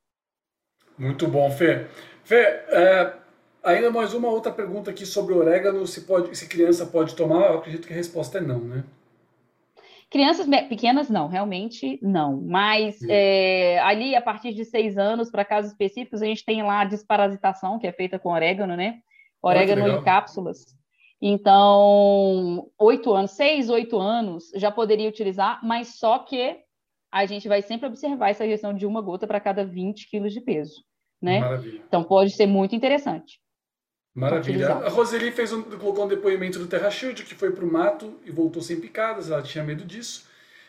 Muito 0.96 1.26
bom, 1.28 1.50
Fê. 1.50 1.86
Fê, 2.22 2.36
é, 2.36 3.19
ainda 3.62 3.90
mais 3.90 4.14
uma 4.14 4.28
outra 4.28 4.52
pergunta 4.52 4.90
aqui 4.90 5.04
sobre 5.04 5.34
orégano, 5.34 5.86
se, 5.86 6.02
pode, 6.02 6.36
se 6.36 6.48
criança 6.48 6.86
pode 6.86 7.14
tomar, 7.14 7.50
eu 7.50 7.58
acredito 7.58 7.86
que 7.86 7.92
a 7.92 7.96
resposta 7.96 8.38
é 8.38 8.40
não, 8.40 8.60
né? 8.60 8.84
Crianças 10.10 10.46
pequenas, 10.68 11.08
não, 11.08 11.28
realmente 11.28 11.98
não. 12.02 12.40
Mas 12.42 13.00
é, 13.08 13.78
ali, 13.80 14.16
a 14.16 14.20
partir 14.20 14.52
de 14.52 14.64
seis 14.64 14.98
anos, 14.98 15.30
para 15.30 15.44
casos 15.44 15.70
específicos, 15.70 16.20
a 16.20 16.26
gente 16.26 16.44
tem 16.44 16.62
lá 16.64 16.80
a 16.80 16.84
desparasitação, 16.84 17.78
que 17.78 17.86
é 17.86 17.92
feita 17.92 18.18
com 18.18 18.30
orégano, 18.30 18.76
né? 18.76 19.00
orégano 19.42 19.88
em 19.88 20.02
cápsulas. 20.02 20.66
Então, 21.20 22.70
oito 22.78 23.12
anos, 23.12 23.32
seis, 23.32 23.68
oito 23.68 23.98
anos, 23.98 24.50
já 24.54 24.70
poderia 24.70 25.08
utilizar, 25.08 25.60
mas 25.62 25.98
só 25.98 26.18
que 26.18 26.56
a 27.12 27.26
gente 27.26 27.48
vai 27.48 27.60
sempre 27.60 27.86
observar 27.86 28.30
essa 28.30 28.46
questão 28.46 28.72
de 28.72 28.86
uma 28.86 29.02
gota 29.02 29.26
para 29.26 29.40
cada 29.40 29.64
20 29.64 30.08
quilos 30.08 30.32
de 30.32 30.40
peso, 30.40 30.82
né? 31.20 31.40
Maravilha. 31.40 31.82
Então, 31.86 32.02
pode 32.02 32.30
ser 32.30 32.46
muito 32.46 32.74
interessante. 32.74 33.38
Maravilha. 34.20 34.72
A 34.72 34.88
Roseli 34.88 35.32
fez 35.32 35.52
um, 35.52 35.62
colocou 35.62 36.04
um 36.04 36.08
depoimento 36.08 36.58
do 36.58 36.66
Terra 36.66 36.90
Shield, 36.90 37.24
que 37.24 37.34
foi 37.34 37.50
para 37.50 37.64
o 37.64 37.72
mato 37.72 38.14
e 38.24 38.30
voltou 38.30 38.62
sem 38.62 38.78
picadas, 38.78 39.30
ela 39.30 39.42
tinha 39.42 39.64
medo 39.64 39.84
disso. 39.84 40.28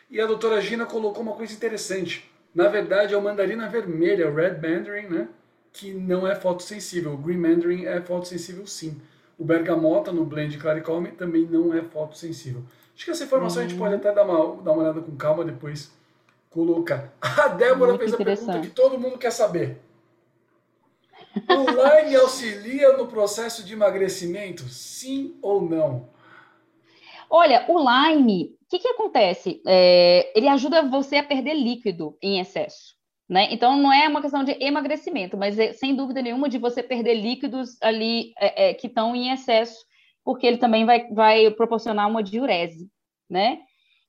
E 0.10 0.20
a 0.20 0.26
doutora 0.26 0.62
Gina 0.62 0.86
colocou 0.86 1.22
uma 1.22 1.34
coisa 1.34 1.54
interessante. 1.54 2.30
Na 2.54 2.68
verdade, 2.68 3.14
é 3.14 3.18
o 3.18 3.22
mandarina 3.22 3.68
vermelha, 3.68 4.30
o 4.30 4.36
Red 4.36 4.56
Mandarin, 4.56 5.08
né? 5.08 5.28
Que 5.72 5.94
não 5.94 6.28
é 6.28 6.36
fotossensível. 6.36 7.14
O 7.14 7.18
Green 7.18 7.38
Mandarin 7.38 7.86
é 7.86 8.02
fotossensível 8.02 8.66
sim. 8.66 9.02
O 9.38 9.46
bergamota 9.46 10.12
no 10.12 10.26
blend 10.26 10.58
Claricome 10.58 11.10
também 11.12 11.46
não 11.46 11.74
é 11.74 11.82
fotossensível. 11.82 12.64
Acho 12.96 13.06
que 13.06 13.12
essa 13.12 13.24
informação 13.24 13.64
a 13.64 13.68
gente 13.68 13.78
pode 13.78 13.96
até 13.96 14.14
dar 14.14 14.24
uma, 14.24 14.62
dar 14.62 14.72
uma 14.74 14.84
olhada 14.84 15.02
com 15.02 15.16
calma 15.16 15.44
depois 15.44 15.92
colocar. 16.50 17.14
A 17.22 17.48
Débora 17.48 17.94
Muito 17.94 18.02
fez 18.02 18.14
a 18.14 18.18
pergunta 18.18 18.60
que 18.60 18.70
todo 18.70 19.00
mundo 19.00 19.18
quer 19.18 19.32
saber. 19.32 19.78
O 21.48 22.02
Lime 22.04 22.16
auxilia 22.16 22.98
no 22.98 23.08
processo 23.08 23.64
de 23.64 23.74
emagrecimento? 23.74 24.64
Sim 24.64 25.38
ou 25.42 25.62
não? 25.62 26.10
Olha, 27.30 27.66
o 27.70 27.80
Lime, 27.80 28.56
o 28.62 28.70
que, 28.70 28.80
que 28.80 28.88
acontece? 28.90 29.62
É, 29.66 30.32
ele 30.38 30.50
ajuda 30.50 30.84
você 30.90 31.18
a 31.18 31.24
perder 31.24 31.54
líquido 31.54 32.18
em 32.22 32.40
excesso. 32.40 32.96
Né? 33.30 33.48
Então, 33.50 33.78
não 33.78 33.94
é 33.94 34.10
uma 34.10 34.22
questão 34.22 34.44
de 34.44 34.52
emagrecimento, 34.62 35.38
mas 35.38 35.58
é, 35.58 35.72
sem 35.72 35.96
dúvida 35.96 36.22
nenhuma 36.22 36.50
de 36.50 36.58
você 36.58 36.84
perder 36.84 37.14
líquidos 37.14 37.82
ali 37.82 38.34
é, 38.38 38.72
é, 38.72 38.74
que 38.74 38.88
estão 38.88 39.16
em 39.16 39.32
excesso, 39.32 39.86
porque 40.22 40.46
ele 40.46 40.58
também 40.58 40.86
vai, 40.86 41.08
vai 41.08 41.50
proporcionar 41.52 42.10
uma 42.10 42.22
diurese, 42.22 42.90
né? 43.30 43.60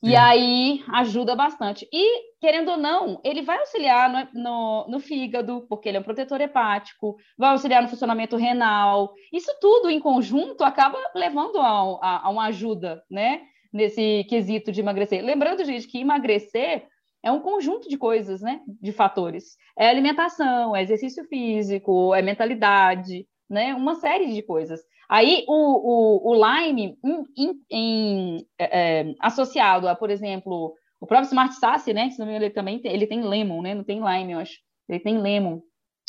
E 0.03 0.17
aí 0.17 0.83
ajuda 0.89 1.37
bastante. 1.37 1.89
E, 1.93 2.39
querendo 2.41 2.73
ou 2.73 2.77
não, 2.77 3.21
ele 3.23 3.43
vai 3.43 3.59
auxiliar 3.59 4.11
no, 4.11 4.43
no, 4.43 4.87
no, 4.89 5.01
fígado, 5.01 5.65
porque 5.69 5.89
ele 5.89 5.97
é 5.97 6.01
um 6.01 6.03
protetor 6.03 6.41
hepático, 6.41 7.17
vai 7.39 7.51
auxiliar 7.51 7.83
no 7.83 7.89
funcionamento 7.89 8.37
renal. 8.37 9.15
Isso 9.33 9.53
tudo 9.61 9.89
em 9.89 10.01
conjunto 10.01 10.65
acaba 10.65 10.99
levando 11.15 11.61
a, 11.61 11.99
a, 12.03 12.27
a 12.27 12.31
uma 12.31 12.47
ajuda, 12.47 13.01
né? 13.09 13.43
Nesse 13.73 14.25
quesito 14.29 14.73
de 14.73 14.81
emagrecer. 14.81 15.25
Lembrando, 15.25 15.65
gente, 15.65 15.87
que 15.87 16.01
emagrecer 16.01 16.85
é 17.23 17.31
um 17.31 17.41
conjunto 17.41 17.89
de 17.89 17.97
coisas, 17.97 18.43
né? 18.43 18.61
De 18.67 18.91
fatores. 18.91 19.57
É 19.79 19.89
alimentação, 19.89 20.75
é 20.75 20.83
exercício 20.83 21.25
físico, 21.27 22.13
é 22.13 22.21
mentalidade, 22.21 23.25
né? 23.49 23.73
Uma 23.73 23.95
série 23.95 24.35
de 24.35 24.43
coisas. 24.43 24.81
Aí 25.13 25.45
o, 25.47 25.53
o, 25.53 26.31
o 26.31 26.35
Lime, 26.35 26.97
em, 27.05 27.25
em, 27.37 27.61
em, 27.71 28.47
é, 28.59 29.01
é, 29.03 29.15
associado 29.21 29.87
a, 29.87 29.95
por 29.95 30.09
exemplo, 30.09 30.75
o 30.99 31.07
próprio 31.07 31.27
Smart 31.27 31.55
Sassy, 31.57 31.93
né? 31.93 32.09
Que 32.09 32.15
se 32.15 32.23
ele 32.23 32.49
também 32.49 32.79
tem, 32.79 32.91
ele 32.91 33.07
tem 33.07 33.21
lemon, 33.21 33.61
né? 33.61 33.75
Não 33.75 33.85
tem 33.85 33.99
lime, 33.99 34.33
eu 34.33 34.39
acho. 34.39 34.55
Ele 34.89 35.01
tem 35.01 35.19
lemon. 35.19 35.61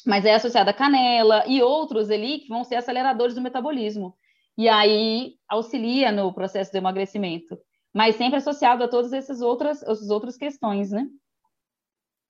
Mas 0.05 0.23
é 0.23 0.33
associado 0.33 0.69
a 0.69 0.73
canela 0.73 1.43
e 1.45 1.61
outros 1.61 2.09
ali 2.09 2.39
que 2.39 2.47
vão 2.47 2.63
ser 2.63 2.75
aceleradores 2.75 3.35
do 3.35 3.41
metabolismo. 3.41 4.15
E 4.57 4.69
aí 4.69 5.33
auxilia 5.49 6.09
no 6.09 6.33
processo 6.33 6.71
de 6.71 6.77
emagrecimento. 6.77 7.57
Mas 7.93 8.15
sempre 8.15 8.37
associado 8.37 8.85
a 8.85 8.87
todas 8.87 9.11
essas 9.11 9.41
outras, 9.41 9.83
essas 9.83 10.09
outras 10.11 10.37
questões, 10.37 10.91
né? 10.91 11.05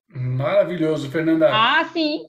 Maravilhoso, 0.10 1.08
Fernanda. 1.12 1.50
Ah, 1.54 1.86
sim. 1.86 2.26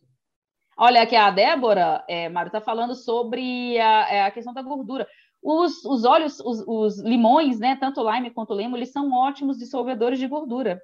Olha, 0.76 1.02
aqui 1.02 1.14
a 1.14 1.30
Débora, 1.30 2.04
é, 2.08 2.28
Mário, 2.28 2.48
está 2.48 2.60
falando 2.60 2.94
sobre 2.94 3.78
a, 3.78 4.08
é, 4.10 4.22
a, 4.22 4.30
questão 4.30 4.52
da 4.52 4.62
gordura. 4.62 5.06
Os, 5.42 5.84
os 5.84 6.04
óleos, 6.04 6.40
os, 6.40 6.64
os, 6.66 7.00
limões, 7.00 7.60
né, 7.60 7.76
tanto 7.76 8.02
lime 8.10 8.30
quanto 8.30 8.54
lemo, 8.54 8.76
eles 8.76 8.90
são 8.90 9.12
ótimos 9.12 9.58
dissolvedores 9.58 10.18
de 10.18 10.26
gordura. 10.26 10.80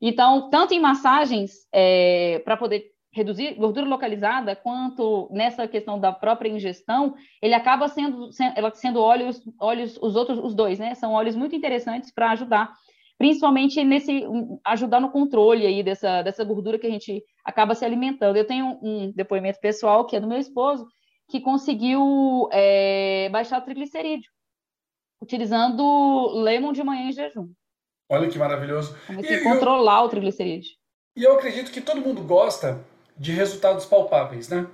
Então, 0.00 0.48
tanto 0.50 0.72
em 0.72 0.80
massagens, 0.80 1.66
é, 1.72 2.40
para 2.44 2.56
poder 2.56 2.94
reduzir 3.12 3.54
gordura 3.54 3.86
localizada, 3.86 4.56
quanto 4.56 5.28
nessa 5.30 5.68
questão 5.68 6.00
da 6.00 6.10
própria 6.10 6.48
ingestão, 6.48 7.14
ele 7.40 7.54
acaba 7.54 7.86
sendo, 7.88 8.30
sendo 8.74 9.00
óleos, 9.00 9.40
óleos, 9.60 9.96
os 10.02 10.16
outros, 10.16 10.38
os 10.38 10.54
dois, 10.54 10.78
né, 10.78 10.94
são 10.94 11.12
óleos 11.12 11.36
muito 11.36 11.54
interessantes 11.54 12.10
para 12.12 12.30
ajudar 12.32 12.72
principalmente 13.18 13.82
nesse 13.84 14.24
ajudar 14.64 15.00
no 15.00 15.10
controle 15.10 15.66
aí 15.66 15.82
dessa, 15.82 16.22
dessa 16.22 16.44
gordura 16.44 16.78
que 16.78 16.86
a 16.86 16.90
gente 16.90 17.22
acaba 17.44 17.74
se 17.74 17.84
alimentando. 17.84 18.36
Eu 18.36 18.46
tenho 18.46 18.78
um 18.82 19.12
depoimento 19.12 19.60
pessoal 19.60 20.06
que 20.06 20.16
é 20.16 20.20
do 20.20 20.26
meu 20.26 20.38
esposo, 20.38 20.86
que 21.28 21.40
conseguiu 21.40 22.48
é, 22.52 23.28
baixar 23.30 23.60
o 23.60 23.64
triglicerídeo, 23.64 24.30
utilizando 25.22 26.32
lemon 26.34 26.72
de 26.72 26.82
manhã 26.82 27.08
em 27.08 27.12
jejum. 27.12 27.48
Olha 28.08 28.28
que 28.28 28.38
maravilhoso. 28.38 28.96
e, 29.08 29.40
controlar 29.42 30.00
eu, 30.00 30.06
o 30.06 30.08
triglicerídeo. 30.08 30.70
E 31.16 31.22
eu 31.22 31.34
acredito 31.34 31.70
que 31.70 31.80
todo 31.80 32.00
mundo 32.00 32.22
gosta 32.22 32.84
de 33.16 33.32
resultados 33.32 33.86
palpáveis, 33.86 34.48
né? 34.48 34.66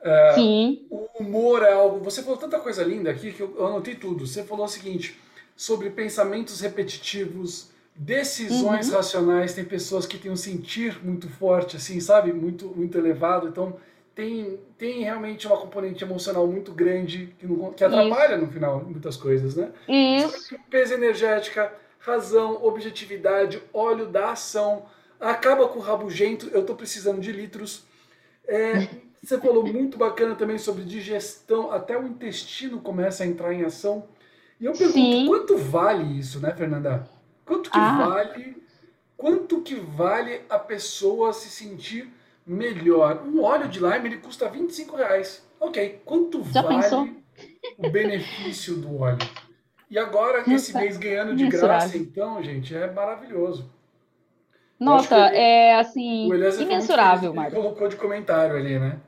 Uh, 0.00 0.34
Sim. 0.34 0.86
O 0.90 1.08
humor 1.18 1.62
é 1.62 1.72
algo. 1.72 1.98
Você 2.04 2.22
falou 2.22 2.38
tanta 2.38 2.58
coisa 2.60 2.82
linda 2.84 3.10
aqui 3.10 3.32
que 3.32 3.40
eu 3.40 3.66
anotei 3.66 3.94
tudo. 3.94 4.26
Você 4.26 4.44
falou 4.44 4.64
o 4.64 4.68
seguinte 4.68 5.18
sobre 5.60 5.90
pensamentos 5.90 6.62
repetitivos, 6.62 7.68
decisões 7.94 8.88
uhum. 8.88 8.94
racionais. 8.94 9.52
Tem 9.52 9.62
pessoas 9.62 10.06
que 10.06 10.16
têm 10.16 10.30
um 10.30 10.36
sentir 10.36 11.04
muito 11.04 11.28
forte, 11.28 11.76
assim, 11.76 12.00
sabe? 12.00 12.32
Muito, 12.32 12.68
muito 12.74 12.96
elevado. 12.96 13.46
Então, 13.46 13.76
tem, 14.14 14.58
tem 14.78 15.02
realmente 15.02 15.46
uma 15.46 15.58
componente 15.58 16.02
emocional 16.02 16.46
muito 16.46 16.72
grande 16.72 17.34
que, 17.38 17.46
não, 17.46 17.74
que 17.74 17.84
atrapalha 17.84 18.36
Isso. 18.36 18.46
no 18.46 18.50
final 18.50 18.82
muitas 18.82 19.18
coisas, 19.18 19.54
né? 19.54 19.70
Isso. 19.86 20.56
Peso 20.70 20.94
energética, 20.94 21.70
razão, 21.98 22.64
objetividade, 22.64 23.62
óleo 23.70 24.06
da 24.06 24.30
ação. 24.30 24.86
Acaba 25.20 25.68
com 25.68 25.78
o 25.78 25.82
rabugento, 25.82 26.48
eu 26.54 26.62
estou 26.62 26.74
precisando 26.74 27.20
de 27.20 27.32
litros. 27.32 27.84
É, 28.48 28.88
você 29.22 29.36
falou 29.36 29.66
muito 29.66 29.98
bacana 29.98 30.34
também 30.34 30.56
sobre 30.56 30.84
digestão, 30.84 31.70
até 31.70 31.98
o 31.98 32.06
intestino 32.06 32.80
começa 32.80 33.24
a 33.24 33.26
entrar 33.26 33.52
em 33.52 33.62
ação. 33.62 34.08
E 34.60 34.66
eu 34.66 34.72
pergunto, 34.72 34.92
Sim. 34.92 35.26
quanto 35.26 35.56
vale 35.56 36.18
isso, 36.18 36.38
né, 36.38 36.52
Fernanda? 36.54 37.08
Quanto 37.46 37.70
que 37.70 37.78
ah. 37.78 38.06
vale? 38.06 38.62
Quanto 39.16 39.62
que 39.62 39.74
vale 39.74 40.42
a 40.48 40.58
pessoa 40.58 41.32
se 41.32 41.48
sentir 41.48 42.12
melhor? 42.46 43.22
Um 43.26 43.42
óleo 43.42 43.68
de 43.68 43.80
lime 43.80 44.08
ele 44.08 44.18
custa 44.18 44.48
25 44.48 44.96
reais. 44.96 45.46
Ok, 45.58 46.02
quanto 46.04 46.44
Já 46.44 46.62
vale 46.62 46.76
pensou? 46.82 47.08
o 47.78 47.90
benefício 47.90 48.76
do 48.76 49.00
óleo? 49.00 49.18
E 49.90 49.98
agora, 49.98 50.44
esse 50.52 50.72
mês 50.72 50.96
ganhando 50.96 51.34
de 51.34 51.48
graça, 51.48 51.96
então, 51.96 52.42
gente, 52.42 52.74
é 52.74 52.90
maravilhoso. 52.90 53.68
Nossa, 54.78 55.16
é 55.16 55.74
assim, 55.74 56.28
imensurável. 56.60 57.34
Ele 57.34 57.50
colocou 57.50 57.88
de 57.88 57.96
comentário 57.96 58.56
ali, 58.56 58.78
né? 58.78 59.00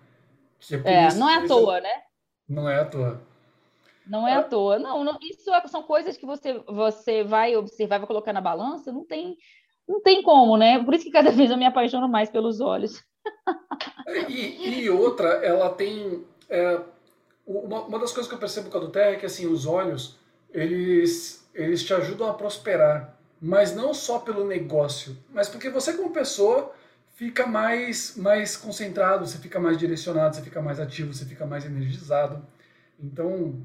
É, 0.84 1.04
é 1.04 1.14
não 1.14 1.30
é 1.30 1.36
à 1.36 1.46
toa, 1.46 1.80
né? 1.80 2.02
Não 2.48 2.68
é 2.68 2.80
à 2.80 2.84
toa. 2.84 3.22
Não 4.06 4.26
é 4.26 4.34
à 4.34 4.42
toa. 4.42 4.78
Não, 4.78 5.04
não, 5.04 5.18
isso 5.22 5.52
é, 5.52 5.66
são 5.66 5.82
coisas 5.82 6.16
que 6.16 6.26
você, 6.26 6.54
você 6.66 7.22
vai 7.22 7.56
observar, 7.56 7.98
vai 7.98 8.06
colocar 8.06 8.32
na 8.32 8.40
balança, 8.40 8.92
não 8.92 9.04
tem, 9.04 9.36
não 9.88 10.00
tem 10.02 10.22
como, 10.22 10.56
né? 10.56 10.82
Por 10.82 10.94
isso 10.94 11.04
que 11.04 11.10
cada 11.10 11.30
vez 11.32 11.50
eu 11.50 11.56
me 11.56 11.66
apaixono 11.66 12.08
mais 12.08 12.30
pelos 12.30 12.60
olhos. 12.60 13.02
E, 14.28 14.80
e 14.80 14.90
outra, 14.90 15.28
ela 15.44 15.70
tem. 15.70 16.24
É, 16.48 16.80
uma, 17.46 17.82
uma 17.82 17.98
das 17.98 18.12
coisas 18.12 18.28
que 18.28 18.34
eu 18.34 18.40
percebo 18.40 18.70
com 18.70 18.78
a 18.78 18.80
do 18.80 18.90
Terra 18.90 19.12
é 19.12 19.16
que 19.16 19.26
assim, 19.26 19.46
os 19.46 19.66
olhos, 19.66 20.18
eles, 20.52 21.48
eles 21.54 21.82
te 21.84 21.94
ajudam 21.94 22.28
a 22.28 22.34
prosperar. 22.34 23.16
Mas 23.40 23.74
não 23.74 23.92
só 23.92 24.20
pelo 24.20 24.46
negócio, 24.46 25.16
mas 25.30 25.48
porque 25.48 25.68
você, 25.68 25.94
como 25.94 26.12
pessoa, 26.12 26.72
fica 27.14 27.44
mais, 27.44 28.16
mais 28.16 28.56
concentrado, 28.56 29.26
você 29.26 29.38
fica 29.38 29.58
mais 29.58 29.76
direcionado, 29.76 30.36
você 30.36 30.42
fica 30.42 30.62
mais 30.62 30.78
ativo, 30.78 31.12
você 31.12 31.24
fica 31.24 31.44
mais 31.44 31.64
energizado. 31.64 32.46
Então, 33.00 33.60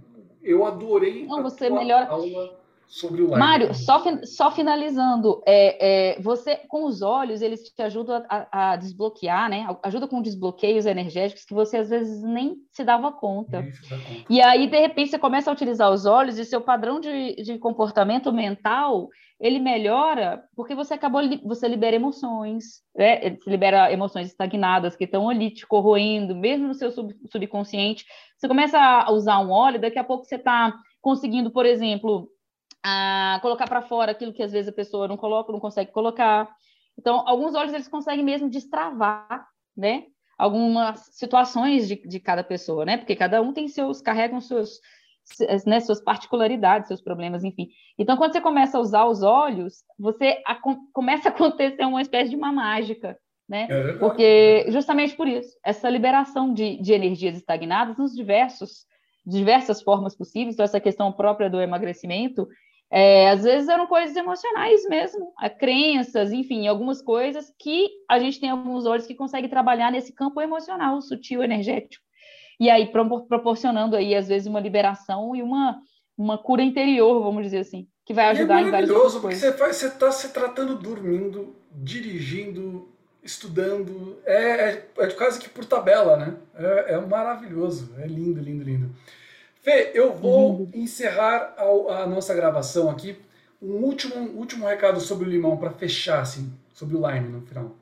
eu 0.47 0.65
adorei 0.65 1.25
Não, 1.25 1.43
você 1.43 1.69
melhora... 1.69 2.07
aula 2.07 2.56
sobre 2.87 3.21
o 3.21 3.29
Mário, 3.31 3.73
só, 3.73 4.01
só 4.23 4.49
finalizando, 4.49 5.43
é, 5.45 6.15
é, 6.15 6.21
você 6.21 6.55
com 6.69 6.85
os 6.85 7.01
olhos 7.01 7.41
eles 7.41 7.61
te 7.63 7.81
ajudam 7.81 8.23
a, 8.29 8.71
a, 8.71 8.75
desbloquear, 8.77 9.49
né? 9.49 9.67
Ajuda 9.83 10.07
com 10.07 10.21
desbloqueios 10.21 10.85
energéticos 10.85 11.43
que 11.43 11.53
você 11.53 11.77
às 11.77 11.89
vezes 11.89 12.23
nem 12.23 12.55
se 12.71 12.85
dava 12.85 13.11
conta. 13.11 13.61
Se 13.63 13.89
conta. 13.89 14.25
E 14.29 14.41
aí 14.41 14.67
de 14.67 14.79
repente 14.79 15.11
você 15.11 15.19
começa 15.19 15.49
a 15.51 15.53
utilizar 15.53 15.91
os 15.91 16.05
olhos 16.05 16.39
e 16.39 16.45
seu 16.45 16.61
padrão 16.61 17.01
de, 17.01 17.35
de 17.35 17.59
comportamento 17.59 18.31
mental 18.31 19.09
ele 19.39 19.59
melhora 19.59 20.43
porque 20.55 20.73
você 20.73 20.95
acabou 20.95 21.21
você 21.43 21.67
libera 21.67 21.95
emoções, 21.95 22.81
né? 22.95 23.19
Você 23.37 23.49
libera 23.49 23.91
emoções 23.91 24.27
estagnadas 24.27 24.95
que 24.95 25.03
estão 25.03 25.29
ali 25.29 25.51
te 25.51 25.67
corroendo, 25.67 26.35
mesmo 26.35 26.67
no 26.67 26.73
seu 26.73 26.89
sub, 26.89 27.13
subconsciente. 27.29 28.05
Você 28.37 28.47
começa 28.47 28.79
a 28.79 29.11
usar 29.11 29.39
um 29.39 29.51
óleo, 29.51 29.79
daqui 29.79 29.99
a 29.99 30.03
pouco 30.03 30.25
você 30.25 30.35
está 30.35 30.73
conseguindo, 31.01 31.51
por 31.51 31.65
exemplo, 31.65 32.29
a 32.87 33.39
colocar 33.41 33.67
para 33.67 33.81
fora 33.81 34.11
aquilo 34.11 34.33
que 34.33 34.43
às 34.43 34.51
vezes 34.51 34.69
a 34.69 34.75
pessoa 34.75 35.07
não 35.07 35.17
coloca, 35.17 35.51
não 35.51 35.59
consegue 35.59 35.91
colocar. 35.91 36.49
Então, 36.97 37.27
alguns 37.27 37.55
óleos 37.55 37.73
eles 37.73 37.87
conseguem 37.87 38.23
mesmo 38.23 38.49
destravar, 38.49 39.47
né? 39.75 40.05
algumas 40.37 40.99
situações 41.11 41.87
de, 41.87 41.95
de 41.95 42.19
cada 42.19 42.43
pessoa, 42.43 42.85
né? 42.85 42.97
Porque 42.97 43.15
cada 43.15 43.41
um 43.41 43.51
tem 43.51 43.67
seus, 43.67 44.01
carregam 44.01 44.39
seus, 44.39 44.79
né, 45.65 45.79
suas 45.79 45.99
particularidades, 46.01 46.87
seus 46.87 47.01
problemas, 47.01 47.43
enfim. 47.43 47.69
Então, 47.97 48.15
quando 48.15 48.33
você 48.33 48.41
começa 48.41 48.77
a 48.77 48.81
usar 48.81 49.05
os 49.05 49.23
olhos, 49.23 49.83
você 49.97 50.41
a, 50.45 50.55
começa 50.93 51.29
a 51.29 51.31
acontecer 51.31 51.83
uma 51.85 52.01
espécie 52.01 52.29
de 52.29 52.35
uma 52.35 52.51
mágica, 52.51 53.17
né? 53.49 53.67
É 53.69 53.93
Porque 53.93 54.65
justamente 54.69 55.15
por 55.15 55.27
isso, 55.27 55.57
essa 55.65 55.89
liberação 55.89 56.53
de, 56.53 56.79
de 56.81 56.93
energias 56.93 57.35
estagnadas 57.35 57.97
nos 57.97 58.15
diversos 58.15 58.85
diversas 59.29 59.81
formas 59.81 60.15
possíveis, 60.15 60.53
então 60.53 60.63
essa 60.63 60.79
questão 60.79 61.11
própria 61.11 61.49
do 61.49 61.59
emagrecimento, 61.59 62.47
é, 62.89 63.29
às 63.29 63.43
vezes 63.43 63.67
eram 63.67 63.85
coisas 63.85 64.15
emocionais 64.15 64.87
mesmo, 64.87 65.33
crenças, 65.59 66.31
enfim, 66.31 66.67
algumas 66.67 67.01
coisas 67.01 67.53
que 67.59 67.89
a 68.09 68.17
gente 68.17 68.39
tem 68.39 68.49
alguns 68.49 68.85
olhos 68.85 69.05
que 69.05 69.15
conseguem 69.15 69.49
trabalhar 69.49 69.91
nesse 69.91 70.13
campo 70.13 70.41
emocional, 70.41 71.01
sutil, 71.01 71.43
energético. 71.43 72.03
E 72.59 72.69
aí 72.69 72.91
proporcionando 73.27 73.95
aí, 73.95 74.15
às 74.15 74.27
vezes, 74.27 74.47
uma 74.47 74.59
liberação 74.59 75.35
e 75.35 75.43
uma, 75.43 75.79
uma 76.17 76.37
cura 76.37 76.63
interior, 76.63 77.21
vamos 77.21 77.43
dizer 77.43 77.59
assim, 77.59 77.87
que 78.05 78.13
vai 78.13 78.29
ajudar 78.29 78.61
é 78.61 78.67
em 78.67 78.71
várias 78.71 78.89
coisas. 78.89 79.21
Porque 79.21 79.73
você 79.73 79.87
está 79.87 80.11
se 80.11 80.29
tratando 80.29 80.75
dormindo, 80.75 81.55
dirigindo, 81.71 82.89
estudando, 83.21 84.17
é, 84.25 84.69
é, 84.69 84.87
é, 84.97 85.07
quase 85.07 85.39
que 85.39 85.49
por 85.49 85.65
tabela, 85.65 86.17
né? 86.17 86.35
É, 86.55 86.93
é 86.93 86.99
maravilhoso, 86.99 87.93
é 87.99 88.07
lindo, 88.07 88.39
lindo, 88.39 88.63
lindo. 88.63 88.95
Fê, 89.67 89.91
eu 89.93 90.13
vou 90.13 90.61
uhum. 90.61 90.71
encerrar 90.73 91.53
a, 91.57 92.03
a, 92.03 92.07
nossa 92.07 92.33
gravação 92.33 92.89
aqui. 92.89 93.19
Um 93.61 93.83
último, 93.83 94.15
último 94.39 94.65
recado 94.65 95.01
sobre 95.01 95.27
o 95.27 95.29
limão 95.29 95.57
para 95.57 95.71
fechar, 95.71 96.21
assim, 96.21 96.57
sobre 96.73 96.95
o 96.95 97.05
Lime 97.05 97.27
no 97.27 97.41
final. 97.41 97.75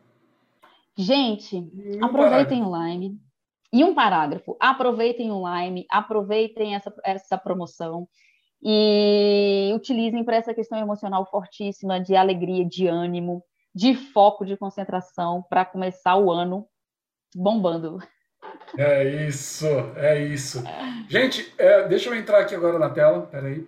Gente, 0.98 1.56
um 1.56 2.04
aproveitem 2.04 2.64
parágrafo. 2.64 2.72
o 2.72 2.88
Lime. 2.88 3.20
E 3.72 3.84
um 3.84 3.94
parágrafo. 3.94 4.58
Aproveitem 4.60 5.30
o 5.30 5.44
Lime, 5.48 5.86
aproveitem 5.92 6.74
essa, 6.74 6.92
essa 7.04 7.38
promoção 7.38 8.08
e 8.64 9.72
utilizem 9.76 10.24
para 10.24 10.38
essa 10.38 10.56
questão 10.56 10.80
emocional 10.80 11.30
fortíssima 11.30 12.00
de 12.00 12.16
alegria, 12.16 12.66
de 12.66 12.88
ânimo, 12.88 13.44
de 13.76 13.94
foco, 13.94 14.44
de 14.44 14.58
concentração 14.58 15.46
para 15.48 15.64
começar 15.64 16.18
o 16.18 16.32
ano 16.32 16.68
bombando. 17.36 18.00
É 18.78 19.04
isso, 19.28 19.68
é 19.96 20.22
isso. 20.22 20.64
Gente, 21.08 21.54
é, 21.58 21.88
deixa 21.88 22.10
eu 22.10 22.16
entrar 22.16 22.40
aqui 22.40 22.54
agora 22.54 22.78
na 22.78 22.90
tela, 22.90 23.28
peraí. 23.32 23.66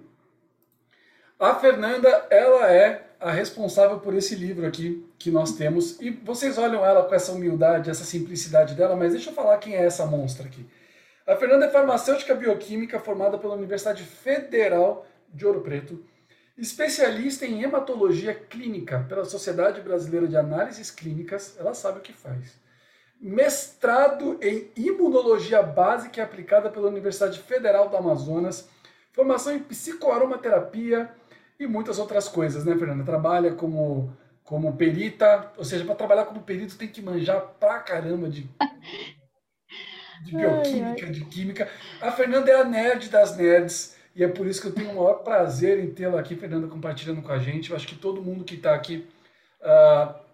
A 1.39 1.55
Fernanda, 1.55 2.09
ela 2.29 2.71
é 2.71 3.07
a 3.19 3.31
responsável 3.31 3.99
por 3.99 4.13
esse 4.13 4.35
livro 4.35 4.65
aqui 4.65 5.07
que 5.17 5.31
nós 5.31 5.55
temos. 5.55 5.99
E 6.01 6.09
vocês 6.09 6.57
olham 6.57 6.85
ela 6.85 7.03
com 7.03 7.15
essa 7.15 7.31
humildade, 7.31 7.89
essa 7.89 8.03
simplicidade 8.03 8.75
dela, 8.75 8.95
mas 8.95 9.13
deixa 9.13 9.29
eu 9.29 9.33
falar 9.33 9.57
quem 9.57 9.75
é 9.75 9.85
essa 9.85 10.05
monstra 10.05 10.45
aqui. 10.45 10.65
A 11.25 11.35
Fernanda 11.35 11.65
é 11.65 11.69
farmacêutica 11.69 12.35
bioquímica 12.35 12.99
formada 12.99 13.37
pela 13.37 13.55
Universidade 13.55 14.03
Federal 14.03 15.05
de 15.33 15.45
Ouro 15.45 15.61
Preto, 15.61 16.03
especialista 16.57 17.45
em 17.45 17.63
hematologia 17.63 18.33
clínica 18.33 19.05
pela 19.07 19.25
Sociedade 19.25 19.81
Brasileira 19.81 20.27
de 20.27 20.37
Análises 20.37 20.89
Clínicas, 20.89 21.55
ela 21.59 21.73
sabe 21.73 21.99
o 21.99 22.01
que 22.01 22.13
faz 22.13 22.66
mestrado 23.19 24.37
em 24.41 24.69
imunologia 24.75 25.61
básica 25.61 26.19
e 26.19 26.23
aplicada 26.23 26.69
pela 26.69 26.87
Universidade 26.87 27.39
Federal 27.39 27.89
do 27.89 27.97
Amazonas, 27.97 28.69
formação 29.11 29.53
em 29.53 29.59
psicoaromaterapia 29.59 31.09
e 31.59 31.65
muitas 31.65 31.97
outras 31.97 32.27
coisas, 32.27 32.63
né, 32.63 32.75
Fernanda? 32.77 33.03
Trabalha 33.03 33.53
como, 33.53 34.15
como 34.43 34.75
perita, 34.77 35.51
ou 35.57 35.65
seja, 35.65 35.83
para 35.83 35.95
trabalhar 35.95 36.25
como 36.25 36.43
perito 36.43 36.77
tem 36.77 36.87
que 36.87 37.01
manjar 37.01 37.41
pra 37.59 37.79
caramba 37.79 38.29
de, 38.29 38.47
de 40.23 40.35
bioquímica, 40.35 41.05
ai, 41.05 41.05
ai. 41.05 41.11
de 41.11 41.25
química. 41.25 41.69
A 41.99 42.11
Fernanda 42.11 42.51
é 42.51 42.61
a 42.61 42.63
nerd 42.63 43.09
das 43.09 43.35
nerds. 43.35 43.97
E 44.15 44.23
é 44.23 44.27
por 44.27 44.47
isso 44.47 44.59
que 44.59 44.67
eu 44.67 44.73
tenho 44.73 44.89
o 44.89 44.95
maior 44.95 45.21
prazer 45.23 45.77
em 45.77 45.91
tê-la 45.91 46.19
aqui, 46.19 46.35
Fernanda, 46.35 46.67
compartilhando 46.67 47.21
com 47.21 47.31
a 47.31 47.37
gente. 47.37 47.69
Eu 47.69 47.75
acho 47.75 47.85
que 47.85 47.93
todo 47.93 48.19
mundo 48.19 48.43
que 48.43 48.55
está 48.55 48.73
aqui 48.73 49.07
uh, 49.61 50.26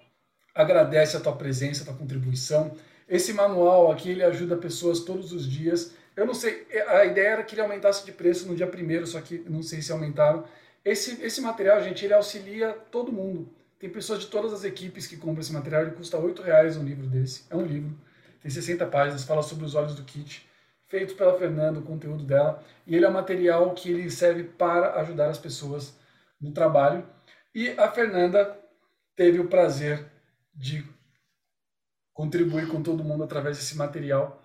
agradece 0.54 1.18
a 1.18 1.20
tua 1.20 1.36
presença, 1.36 1.84
a 1.84 1.86
tua 1.86 1.96
contribuição. 1.96 2.76
Esse 3.08 3.34
manual 3.34 3.92
aqui, 3.92 4.10
ele 4.10 4.24
ajuda 4.24 4.56
pessoas 4.56 5.02
todos 5.02 5.32
os 5.34 5.50
dias. 5.50 5.94
Eu 6.16 6.26
não 6.26 6.34
sei, 6.34 6.68
a 6.88 7.06
ideia 7.06 7.30
era 7.30 7.44
que 7.44 7.56
ele 7.56 7.62
aumentasse 7.62 8.06
de 8.06 8.12
preço 8.12 8.48
no 8.48 8.56
dia 8.56 8.68
primeiro, 8.68 9.06
só 9.08 9.20
que 9.20 9.40
não 9.50 9.64
sei 9.64 9.82
se 9.82 9.92
aumentaram. 9.92 10.46
Esse, 10.86 11.22
esse 11.24 11.42
material, 11.42 11.82
gente, 11.82 12.06
ele 12.06 12.14
auxilia 12.14 12.74
todo 12.92 13.12
mundo. 13.12 13.50
Tem 13.80 13.90
pessoas 13.90 14.20
de 14.20 14.28
todas 14.28 14.54
as 14.54 14.64
equipes 14.64 15.08
que 15.08 15.18
compram 15.18 15.42
esse 15.42 15.52
material, 15.52 15.82
ele 15.82 15.92
custa 15.92 16.18
R$ 16.18 16.34
reais 16.44 16.78
um 16.78 16.84
livro 16.84 17.08
desse. 17.08 17.44
É 17.50 17.56
um 17.56 17.66
livro, 17.66 17.98
tem 18.42 18.50
60 18.50 18.86
páginas, 18.88 19.24
fala 19.24 19.42
sobre 19.42 19.66
os 19.66 19.76
olhos 19.76 19.96
do 19.96 20.04
kit, 20.04 20.48
feito 20.88 21.16
pela 21.16 21.38
Fernanda, 21.38 21.80
o 21.80 21.84
conteúdo 21.84 22.24
dela. 22.24 22.64
E 22.86 22.96
ele 22.96 23.06
é 23.06 23.10
um 23.10 23.14
material 23.14 23.74
que 23.74 23.92
ele 23.92 24.10
serve 24.10 24.44
para 24.44 25.00
ajudar 25.02 25.30
as 25.30 25.38
pessoas 25.38 25.98
no 26.40 26.52
trabalho. 26.52 27.06
E 27.54 27.70
a 27.72 27.92
Fernanda 27.92 28.58
teve 29.16 29.40
o 29.40 29.48
prazer 29.48 30.13
de 30.54 30.88
contribuir 32.14 32.68
com 32.68 32.82
todo 32.82 33.04
mundo 33.04 33.24
através 33.24 33.58
desse 33.58 33.76
material 33.76 34.42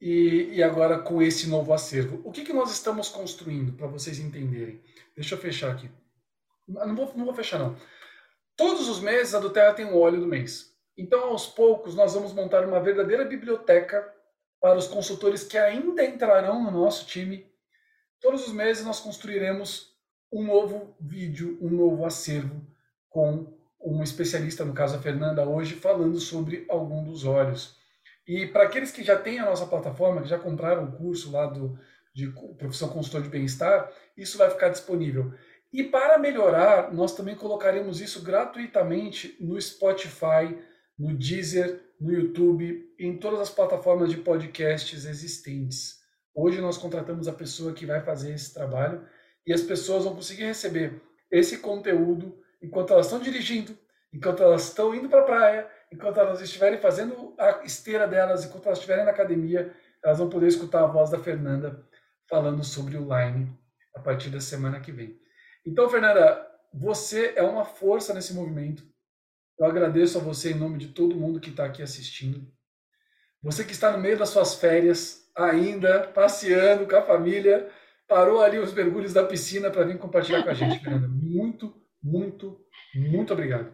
e, 0.00 0.50
e 0.52 0.62
agora 0.62 0.98
com 0.98 1.22
esse 1.22 1.48
novo 1.48 1.72
acervo. 1.72 2.20
O 2.24 2.32
que, 2.32 2.44
que 2.44 2.52
nós 2.52 2.72
estamos 2.72 3.08
construindo, 3.08 3.72
para 3.72 3.86
vocês 3.86 4.18
entenderem? 4.18 4.82
Deixa 5.14 5.34
eu 5.34 5.38
fechar 5.38 5.72
aqui. 5.72 5.90
Não 6.66 6.94
vou, 6.94 7.12
não 7.16 7.24
vou 7.24 7.34
fechar, 7.34 7.58
não. 7.58 7.76
Todos 8.56 8.88
os 8.88 9.00
meses 9.00 9.34
a 9.34 9.40
do 9.40 9.50
Terra 9.50 9.74
tem 9.74 9.84
um 9.84 9.98
óleo 9.98 10.20
do 10.20 10.26
mês. 10.26 10.74
Então, 10.96 11.24
aos 11.24 11.46
poucos, 11.46 11.94
nós 11.94 12.14
vamos 12.14 12.32
montar 12.32 12.66
uma 12.66 12.80
verdadeira 12.80 13.24
biblioteca 13.24 14.12
para 14.60 14.78
os 14.78 14.86
consultores 14.86 15.44
que 15.44 15.58
ainda 15.58 16.04
entrarão 16.04 16.62
no 16.62 16.70
nosso 16.70 17.06
time. 17.06 17.46
Todos 18.20 18.46
os 18.46 18.52
meses 18.52 18.84
nós 18.84 19.00
construiremos 19.00 19.94
um 20.32 20.42
novo 20.42 20.96
vídeo, 21.00 21.58
um 21.60 21.68
novo 21.68 22.04
acervo 22.04 22.64
com 23.08 23.52
um 23.84 24.02
especialista, 24.02 24.64
no 24.64 24.72
caso 24.72 24.96
a 24.96 25.00
Fernanda, 25.00 25.46
hoje, 25.46 25.74
falando 25.74 26.18
sobre 26.18 26.64
algum 26.68 27.04
dos 27.04 27.24
olhos. 27.24 27.76
E 28.26 28.46
para 28.46 28.64
aqueles 28.64 28.90
que 28.90 29.04
já 29.04 29.16
têm 29.16 29.38
a 29.38 29.44
nossa 29.44 29.66
plataforma, 29.66 30.22
que 30.22 30.28
já 30.28 30.38
compraram 30.38 30.84
o 30.84 30.92
curso 30.92 31.30
lá 31.30 31.46
do, 31.46 31.78
de 32.14 32.32
profissão 32.56 32.88
consultor 32.88 33.22
de 33.22 33.28
bem-estar, 33.28 33.92
isso 34.16 34.38
vai 34.38 34.48
ficar 34.48 34.70
disponível. 34.70 35.32
E 35.72 35.82
para 35.82 36.18
melhorar, 36.18 36.94
nós 36.94 37.14
também 37.14 37.34
colocaremos 37.34 38.00
isso 38.00 38.22
gratuitamente 38.22 39.36
no 39.40 39.60
Spotify, 39.60 40.56
no 40.98 41.14
Deezer, 41.14 41.82
no 42.00 42.12
YouTube, 42.12 42.94
em 42.98 43.18
todas 43.18 43.40
as 43.40 43.50
plataformas 43.50 44.10
de 44.10 44.16
podcasts 44.18 45.04
existentes. 45.04 45.98
Hoje 46.34 46.60
nós 46.60 46.78
contratamos 46.78 47.28
a 47.28 47.32
pessoa 47.32 47.72
que 47.72 47.86
vai 47.86 48.00
fazer 48.00 48.32
esse 48.32 48.54
trabalho 48.54 49.06
e 49.46 49.52
as 49.52 49.62
pessoas 49.62 50.04
vão 50.04 50.14
conseguir 50.14 50.44
receber 50.44 51.02
esse 51.30 51.58
conteúdo 51.58 52.38
enquanto 52.64 52.92
elas 52.92 53.06
estão 53.06 53.20
dirigindo, 53.20 53.76
enquanto 54.12 54.42
elas 54.42 54.68
estão 54.68 54.94
indo 54.94 55.08
para 55.08 55.20
a 55.20 55.24
praia, 55.24 55.70
enquanto 55.92 56.18
elas 56.18 56.40
estiverem 56.40 56.80
fazendo 56.80 57.34
a 57.38 57.62
esteira 57.64 58.06
delas, 58.08 58.44
enquanto 58.44 58.66
elas 58.66 58.78
estiverem 58.78 59.04
na 59.04 59.10
academia, 59.10 59.74
elas 60.02 60.18
vão 60.18 60.28
poder 60.28 60.48
escutar 60.48 60.82
a 60.82 60.86
voz 60.86 61.10
da 61.10 61.18
Fernanda 61.18 61.86
falando 62.28 62.64
sobre 62.64 62.96
o 62.96 63.02
Line 63.02 63.56
a 63.94 64.00
partir 64.00 64.30
da 64.30 64.40
semana 64.40 64.80
que 64.80 64.90
vem. 64.90 65.20
Então, 65.64 65.88
Fernanda, 65.88 66.46
você 66.72 67.34
é 67.36 67.42
uma 67.42 67.64
força 67.64 68.12
nesse 68.14 68.34
movimento. 68.34 68.82
Eu 69.58 69.66
agradeço 69.66 70.18
a 70.18 70.20
você 70.20 70.50
em 70.50 70.58
nome 70.58 70.78
de 70.78 70.88
todo 70.88 71.14
mundo 71.14 71.38
que 71.38 71.50
está 71.50 71.64
aqui 71.64 71.82
assistindo. 71.82 72.50
Você 73.42 73.62
que 73.62 73.72
está 73.72 73.92
no 73.92 73.98
meio 73.98 74.18
das 74.18 74.30
suas 74.30 74.54
férias, 74.54 75.30
ainda 75.36 76.08
passeando 76.08 76.88
com 76.88 76.96
a 76.96 77.02
família, 77.02 77.70
parou 78.08 78.42
ali 78.42 78.58
os 78.58 78.72
mergulhos 78.72 79.12
da 79.12 79.22
piscina 79.22 79.70
para 79.70 79.84
vir 79.84 79.98
compartilhar 79.98 80.42
com 80.42 80.50
a 80.50 80.54
gente, 80.54 80.82
Fernanda. 80.82 81.08
Muito 81.08 81.83
muito, 82.04 82.60
muito 82.94 83.32
obrigado. 83.32 83.72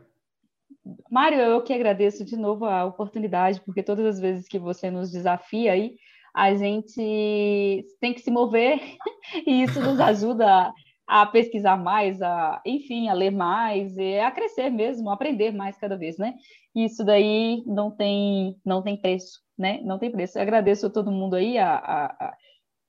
Mário, 1.10 1.40
eu 1.40 1.62
que 1.62 1.72
agradeço 1.72 2.24
de 2.24 2.36
novo 2.36 2.64
a 2.64 2.84
oportunidade, 2.84 3.60
porque 3.60 3.82
todas 3.82 4.06
as 4.06 4.20
vezes 4.20 4.46
que 4.46 4.58
você 4.58 4.88
nos 4.90 5.10
desafia 5.10 5.72
aí, 5.72 5.96
a 6.32 6.54
gente 6.54 7.84
tem 8.00 8.14
que 8.14 8.20
se 8.20 8.30
mover 8.30 8.78
e 9.46 9.64
isso 9.64 9.80
nos 9.80 9.98
ajuda 9.98 10.72
a 11.08 11.26
pesquisar 11.26 11.76
mais, 11.76 12.22
a, 12.22 12.62
enfim, 12.64 13.08
a 13.08 13.12
ler 13.14 13.32
mais, 13.32 13.96
a 14.24 14.30
crescer 14.30 14.70
mesmo, 14.70 15.10
a 15.10 15.14
aprender 15.14 15.52
mais 15.52 15.76
cada 15.76 15.96
vez, 15.96 16.16
né? 16.16 16.34
Isso 16.72 17.04
daí 17.04 17.64
não 17.66 17.90
tem, 17.90 18.56
não 18.64 18.80
tem 18.80 18.96
preço, 18.96 19.40
né? 19.58 19.80
Não 19.82 19.98
tem 19.98 20.12
preço. 20.12 20.38
Eu 20.38 20.42
agradeço 20.42 20.86
a 20.86 20.90
todo 20.90 21.10
mundo 21.10 21.34
aí, 21.34 21.58
a, 21.58 21.74
a, 21.74 22.04
a 22.06 22.36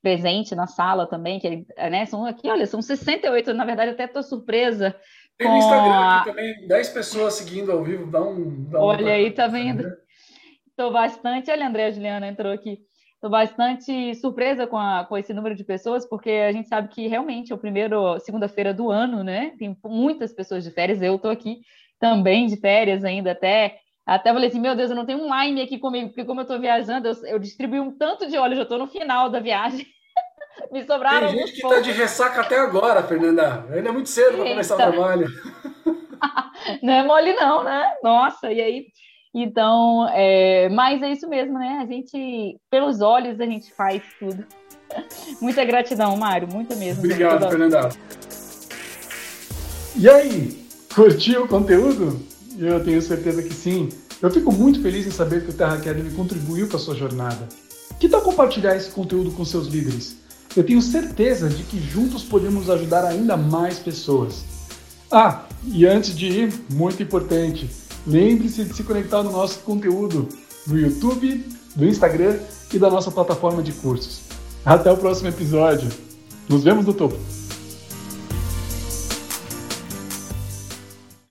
presente 0.01 0.55
na 0.55 0.67
sala 0.67 1.07
também, 1.07 1.39
que 1.39 1.65
né, 1.77 2.05
são 2.05 2.25
aqui, 2.25 2.49
olha, 2.49 2.65
são 2.65 2.81
68, 2.81 3.53
na 3.53 3.65
verdade 3.65 3.91
até 3.91 4.05
estou 4.05 4.23
surpresa 4.23 4.95
tem 5.41 5.51
no 5.51 5.57
Instagram 5.57 5.99
aqui 5.99 6.29
também, 6.29 6.67
10 6.67 6.89
pessoas 6.89 7.33
seguindo 7.33 7.71
ao 7.71 7.83
vivo, 7.83 8.09
dá 8.09 8.21
um. 8.21 8.65
Dá 8.69 8.79
olha 8.79 9.13
aí, 9.13 9.31
tá 9.31 9.47
vendo? 9.47 9.91
Estou 10.67 10.91
bastante. 10.91 11.49
Olha, 11.51 11.65
a 11.65 11.69
Andréa 11.69 11.91
Juliana 11.91 12.27
entrou 12.27 12.51
aqui. 12.51 12.79
Estou 13.15 13.29
bastante 13.29 14.15
surpresa 14.15 14.65
com, 14.65 14.77
a, 14.77 15.05
com 15.05 15.17
esse 15.17 15.33
número 15.33 15.55
de 15.55 15.63
pessoas, 15.63 16.07
porque 16.07 16.29
a 16.29 16.51
gente 16.51 16.67
sabe 16.67 16.87
que 16.87 17.07
realmente 17.07 17.51
é 17.51 17.55
o 17.55 17.59
primeiro 17.59 18.19
segunda-feira 18.19 18.73
do 18.73 18.89
ano, 18.89 19.23
né? 19.23 19.53
Tem 19.59 19.77
muitas 19.85 20.33
pessoas 20.33 20.63
de 20.63 20.71
férias, 20.71 21.01
eu 21.01 21.15
estou 21.15 21.29
aqui 21.29 21.61
também 21.99 22.47
de 22.47 22.57
férias 22.57 23.03
ainda, 23.03 23.31
até 23.31 23.77
Até 24.07 24.33
falei 24.33 24.49
assim, 24.49 24.59
meu 24.59 24.75
Deus, 24.75 24.89
eu 24.89 24.95
não 24.95 25.05
tenho 25.05 25.19
um 25.19 25.29
lime 25.31 25.61
aqui 25.61 25.77
comigo, 25.77 26.07
porque 26.07 26.25
como 26.25 26.39
eu 26.39 26.43
estou 26.43 26.59
viajando, 26.59 27.07
eu, 27.07 27.13
eu 27.25 27.39
distribuí 27.39 27.79
um 27.79 27.95
tanto 27.95 28.27
de 28.27 28.37
óleo, 28.37 28.55
já 28.55 28.63
estou 28.63 28.79
no 28.79 28.87
final 28.87 29.29
da 29.29 29.39
viagem. 29.39 29.85
Me 30.71 30.83
sobraram 30.85 31.27
Tem 31.27 31.39
gente 31.39 31.53
que 31.53 31.65
está 31.65 31.79
de 31.79 31.91
ressaca 31.91 32.41
até 32.41 32.57
agora, 32.57 33.03
Fernanda. 33.03 33.65
Ainda 33.71 33.89
é 33.89 33.91
muito 33.91 34.09
cedo 34.09 34.37
para 34.37 34.49
começar 34.49 34.75
o 34.75 34.77
trabalho. 34.77 35.27
não 36.83 36.93
é 36.93 37.03
mole 37.03 37.33
não, 37.33 37.63
né? 37.63 37.93
Nossa, 38.03 38.51
e 38.51 38.61
aí... 38.61 38.85
Então, 39.33 40.09
é... 40.13 40.67
mas 40.69 41.01
é 41.01 41.09
isso 41.09 41.27
mesmo, 41.29 41.57
né? 41.57 41.79
A 41.81 41.85
gente, 41.85 42.59
pelos 42.69 42.99
olhos, 42.99 43.39
a 43.39 43.45
gente 43.45 43.73
faz 43.73 44.03
tudo. 44.19 44.45
Muita 45.41 45.63
gratidão, 45.63 46.17
Mário, 46.17 46.47
muito 46.47 46.75
mesmo. 46.75 47.03
Obrigado, 47.03 47.49
Fernanda. 47.49 47.89
E 49.95 50.09
aí, 50.09 50.65
curtiu 50.93 51.43
o 51.43 51.47
conteúdo? 51.47 52.21
Eu 52.57 52.83
tenho 52.83 53.01
certeza 53.01 53.41
que 53.41 53.53
sim. 53.53 53.89
Eu 54.21 54.29
fico 54.29 54.51
muito 54.51 54.81
feliz 54.81 55.07
em 55.07 55.11
saber 55.11 55.43
que 55.43 55.49
o 55.49 55.53
Terra 55.53 55.75
Academy 55.75 56.11
contribuiu 56.11 56.69
com 56.69 56.77
a 56.77 56.79
sua 56.79 56.95
jornada. 56.95 57.47
Que 57.99 58.07
tal 58.07 58.21
compartilhar 58.21 58.75
esse 58.75 58.91
conteúdo 58.91 59.31
com 59.31 59.43
seus 59.43 59.67
líderes? 59.67 60.20
Eu 60.55 60.63
tenho 60.63 60.81
certeza 60.81 61.49
de 61.49 61.63
que 61.63 61.79
juntos 61.79 62.23
podemos 62.23 62.69
ajudar 62.69 63.05
ainda 63.05 63.37
mais 63.37 63.79
pessoas. 63.79 64.43
Ah, 65.09 65.43
e 65.65 65.85
antes 65.85 66.15
de 66.15 66.27
ir, 66.27 66.53
muito 66.69 67.01
importante, 67.01 67.69
lembre-se 68.05 68.65
de 68.65 68.73
se 68.73 68.83
conectar 68.83 69.23
no 69.23 69.31
nosso 69.31 69.59
conteúdo 69.59 70.27
no 70.67 70.77
YouTube, 70.77 71.45
do 71.75 71.85
Instagram 71.85 72.37
e 72.73 72.77
da 72.77 72.89
nossa 72.89 73.11
plataforma 73.11 73.63
de 73.63 73.71
cursos. 73.71 74.21
Até 74.65 74.91
o 74.91 74.97
próximo 74.97 75.29
episódio. 75.29 75.89
Nos 76.49 76.63
vemos 76.63 76.85
no 76.85 76.93
topo. 76.93 77.17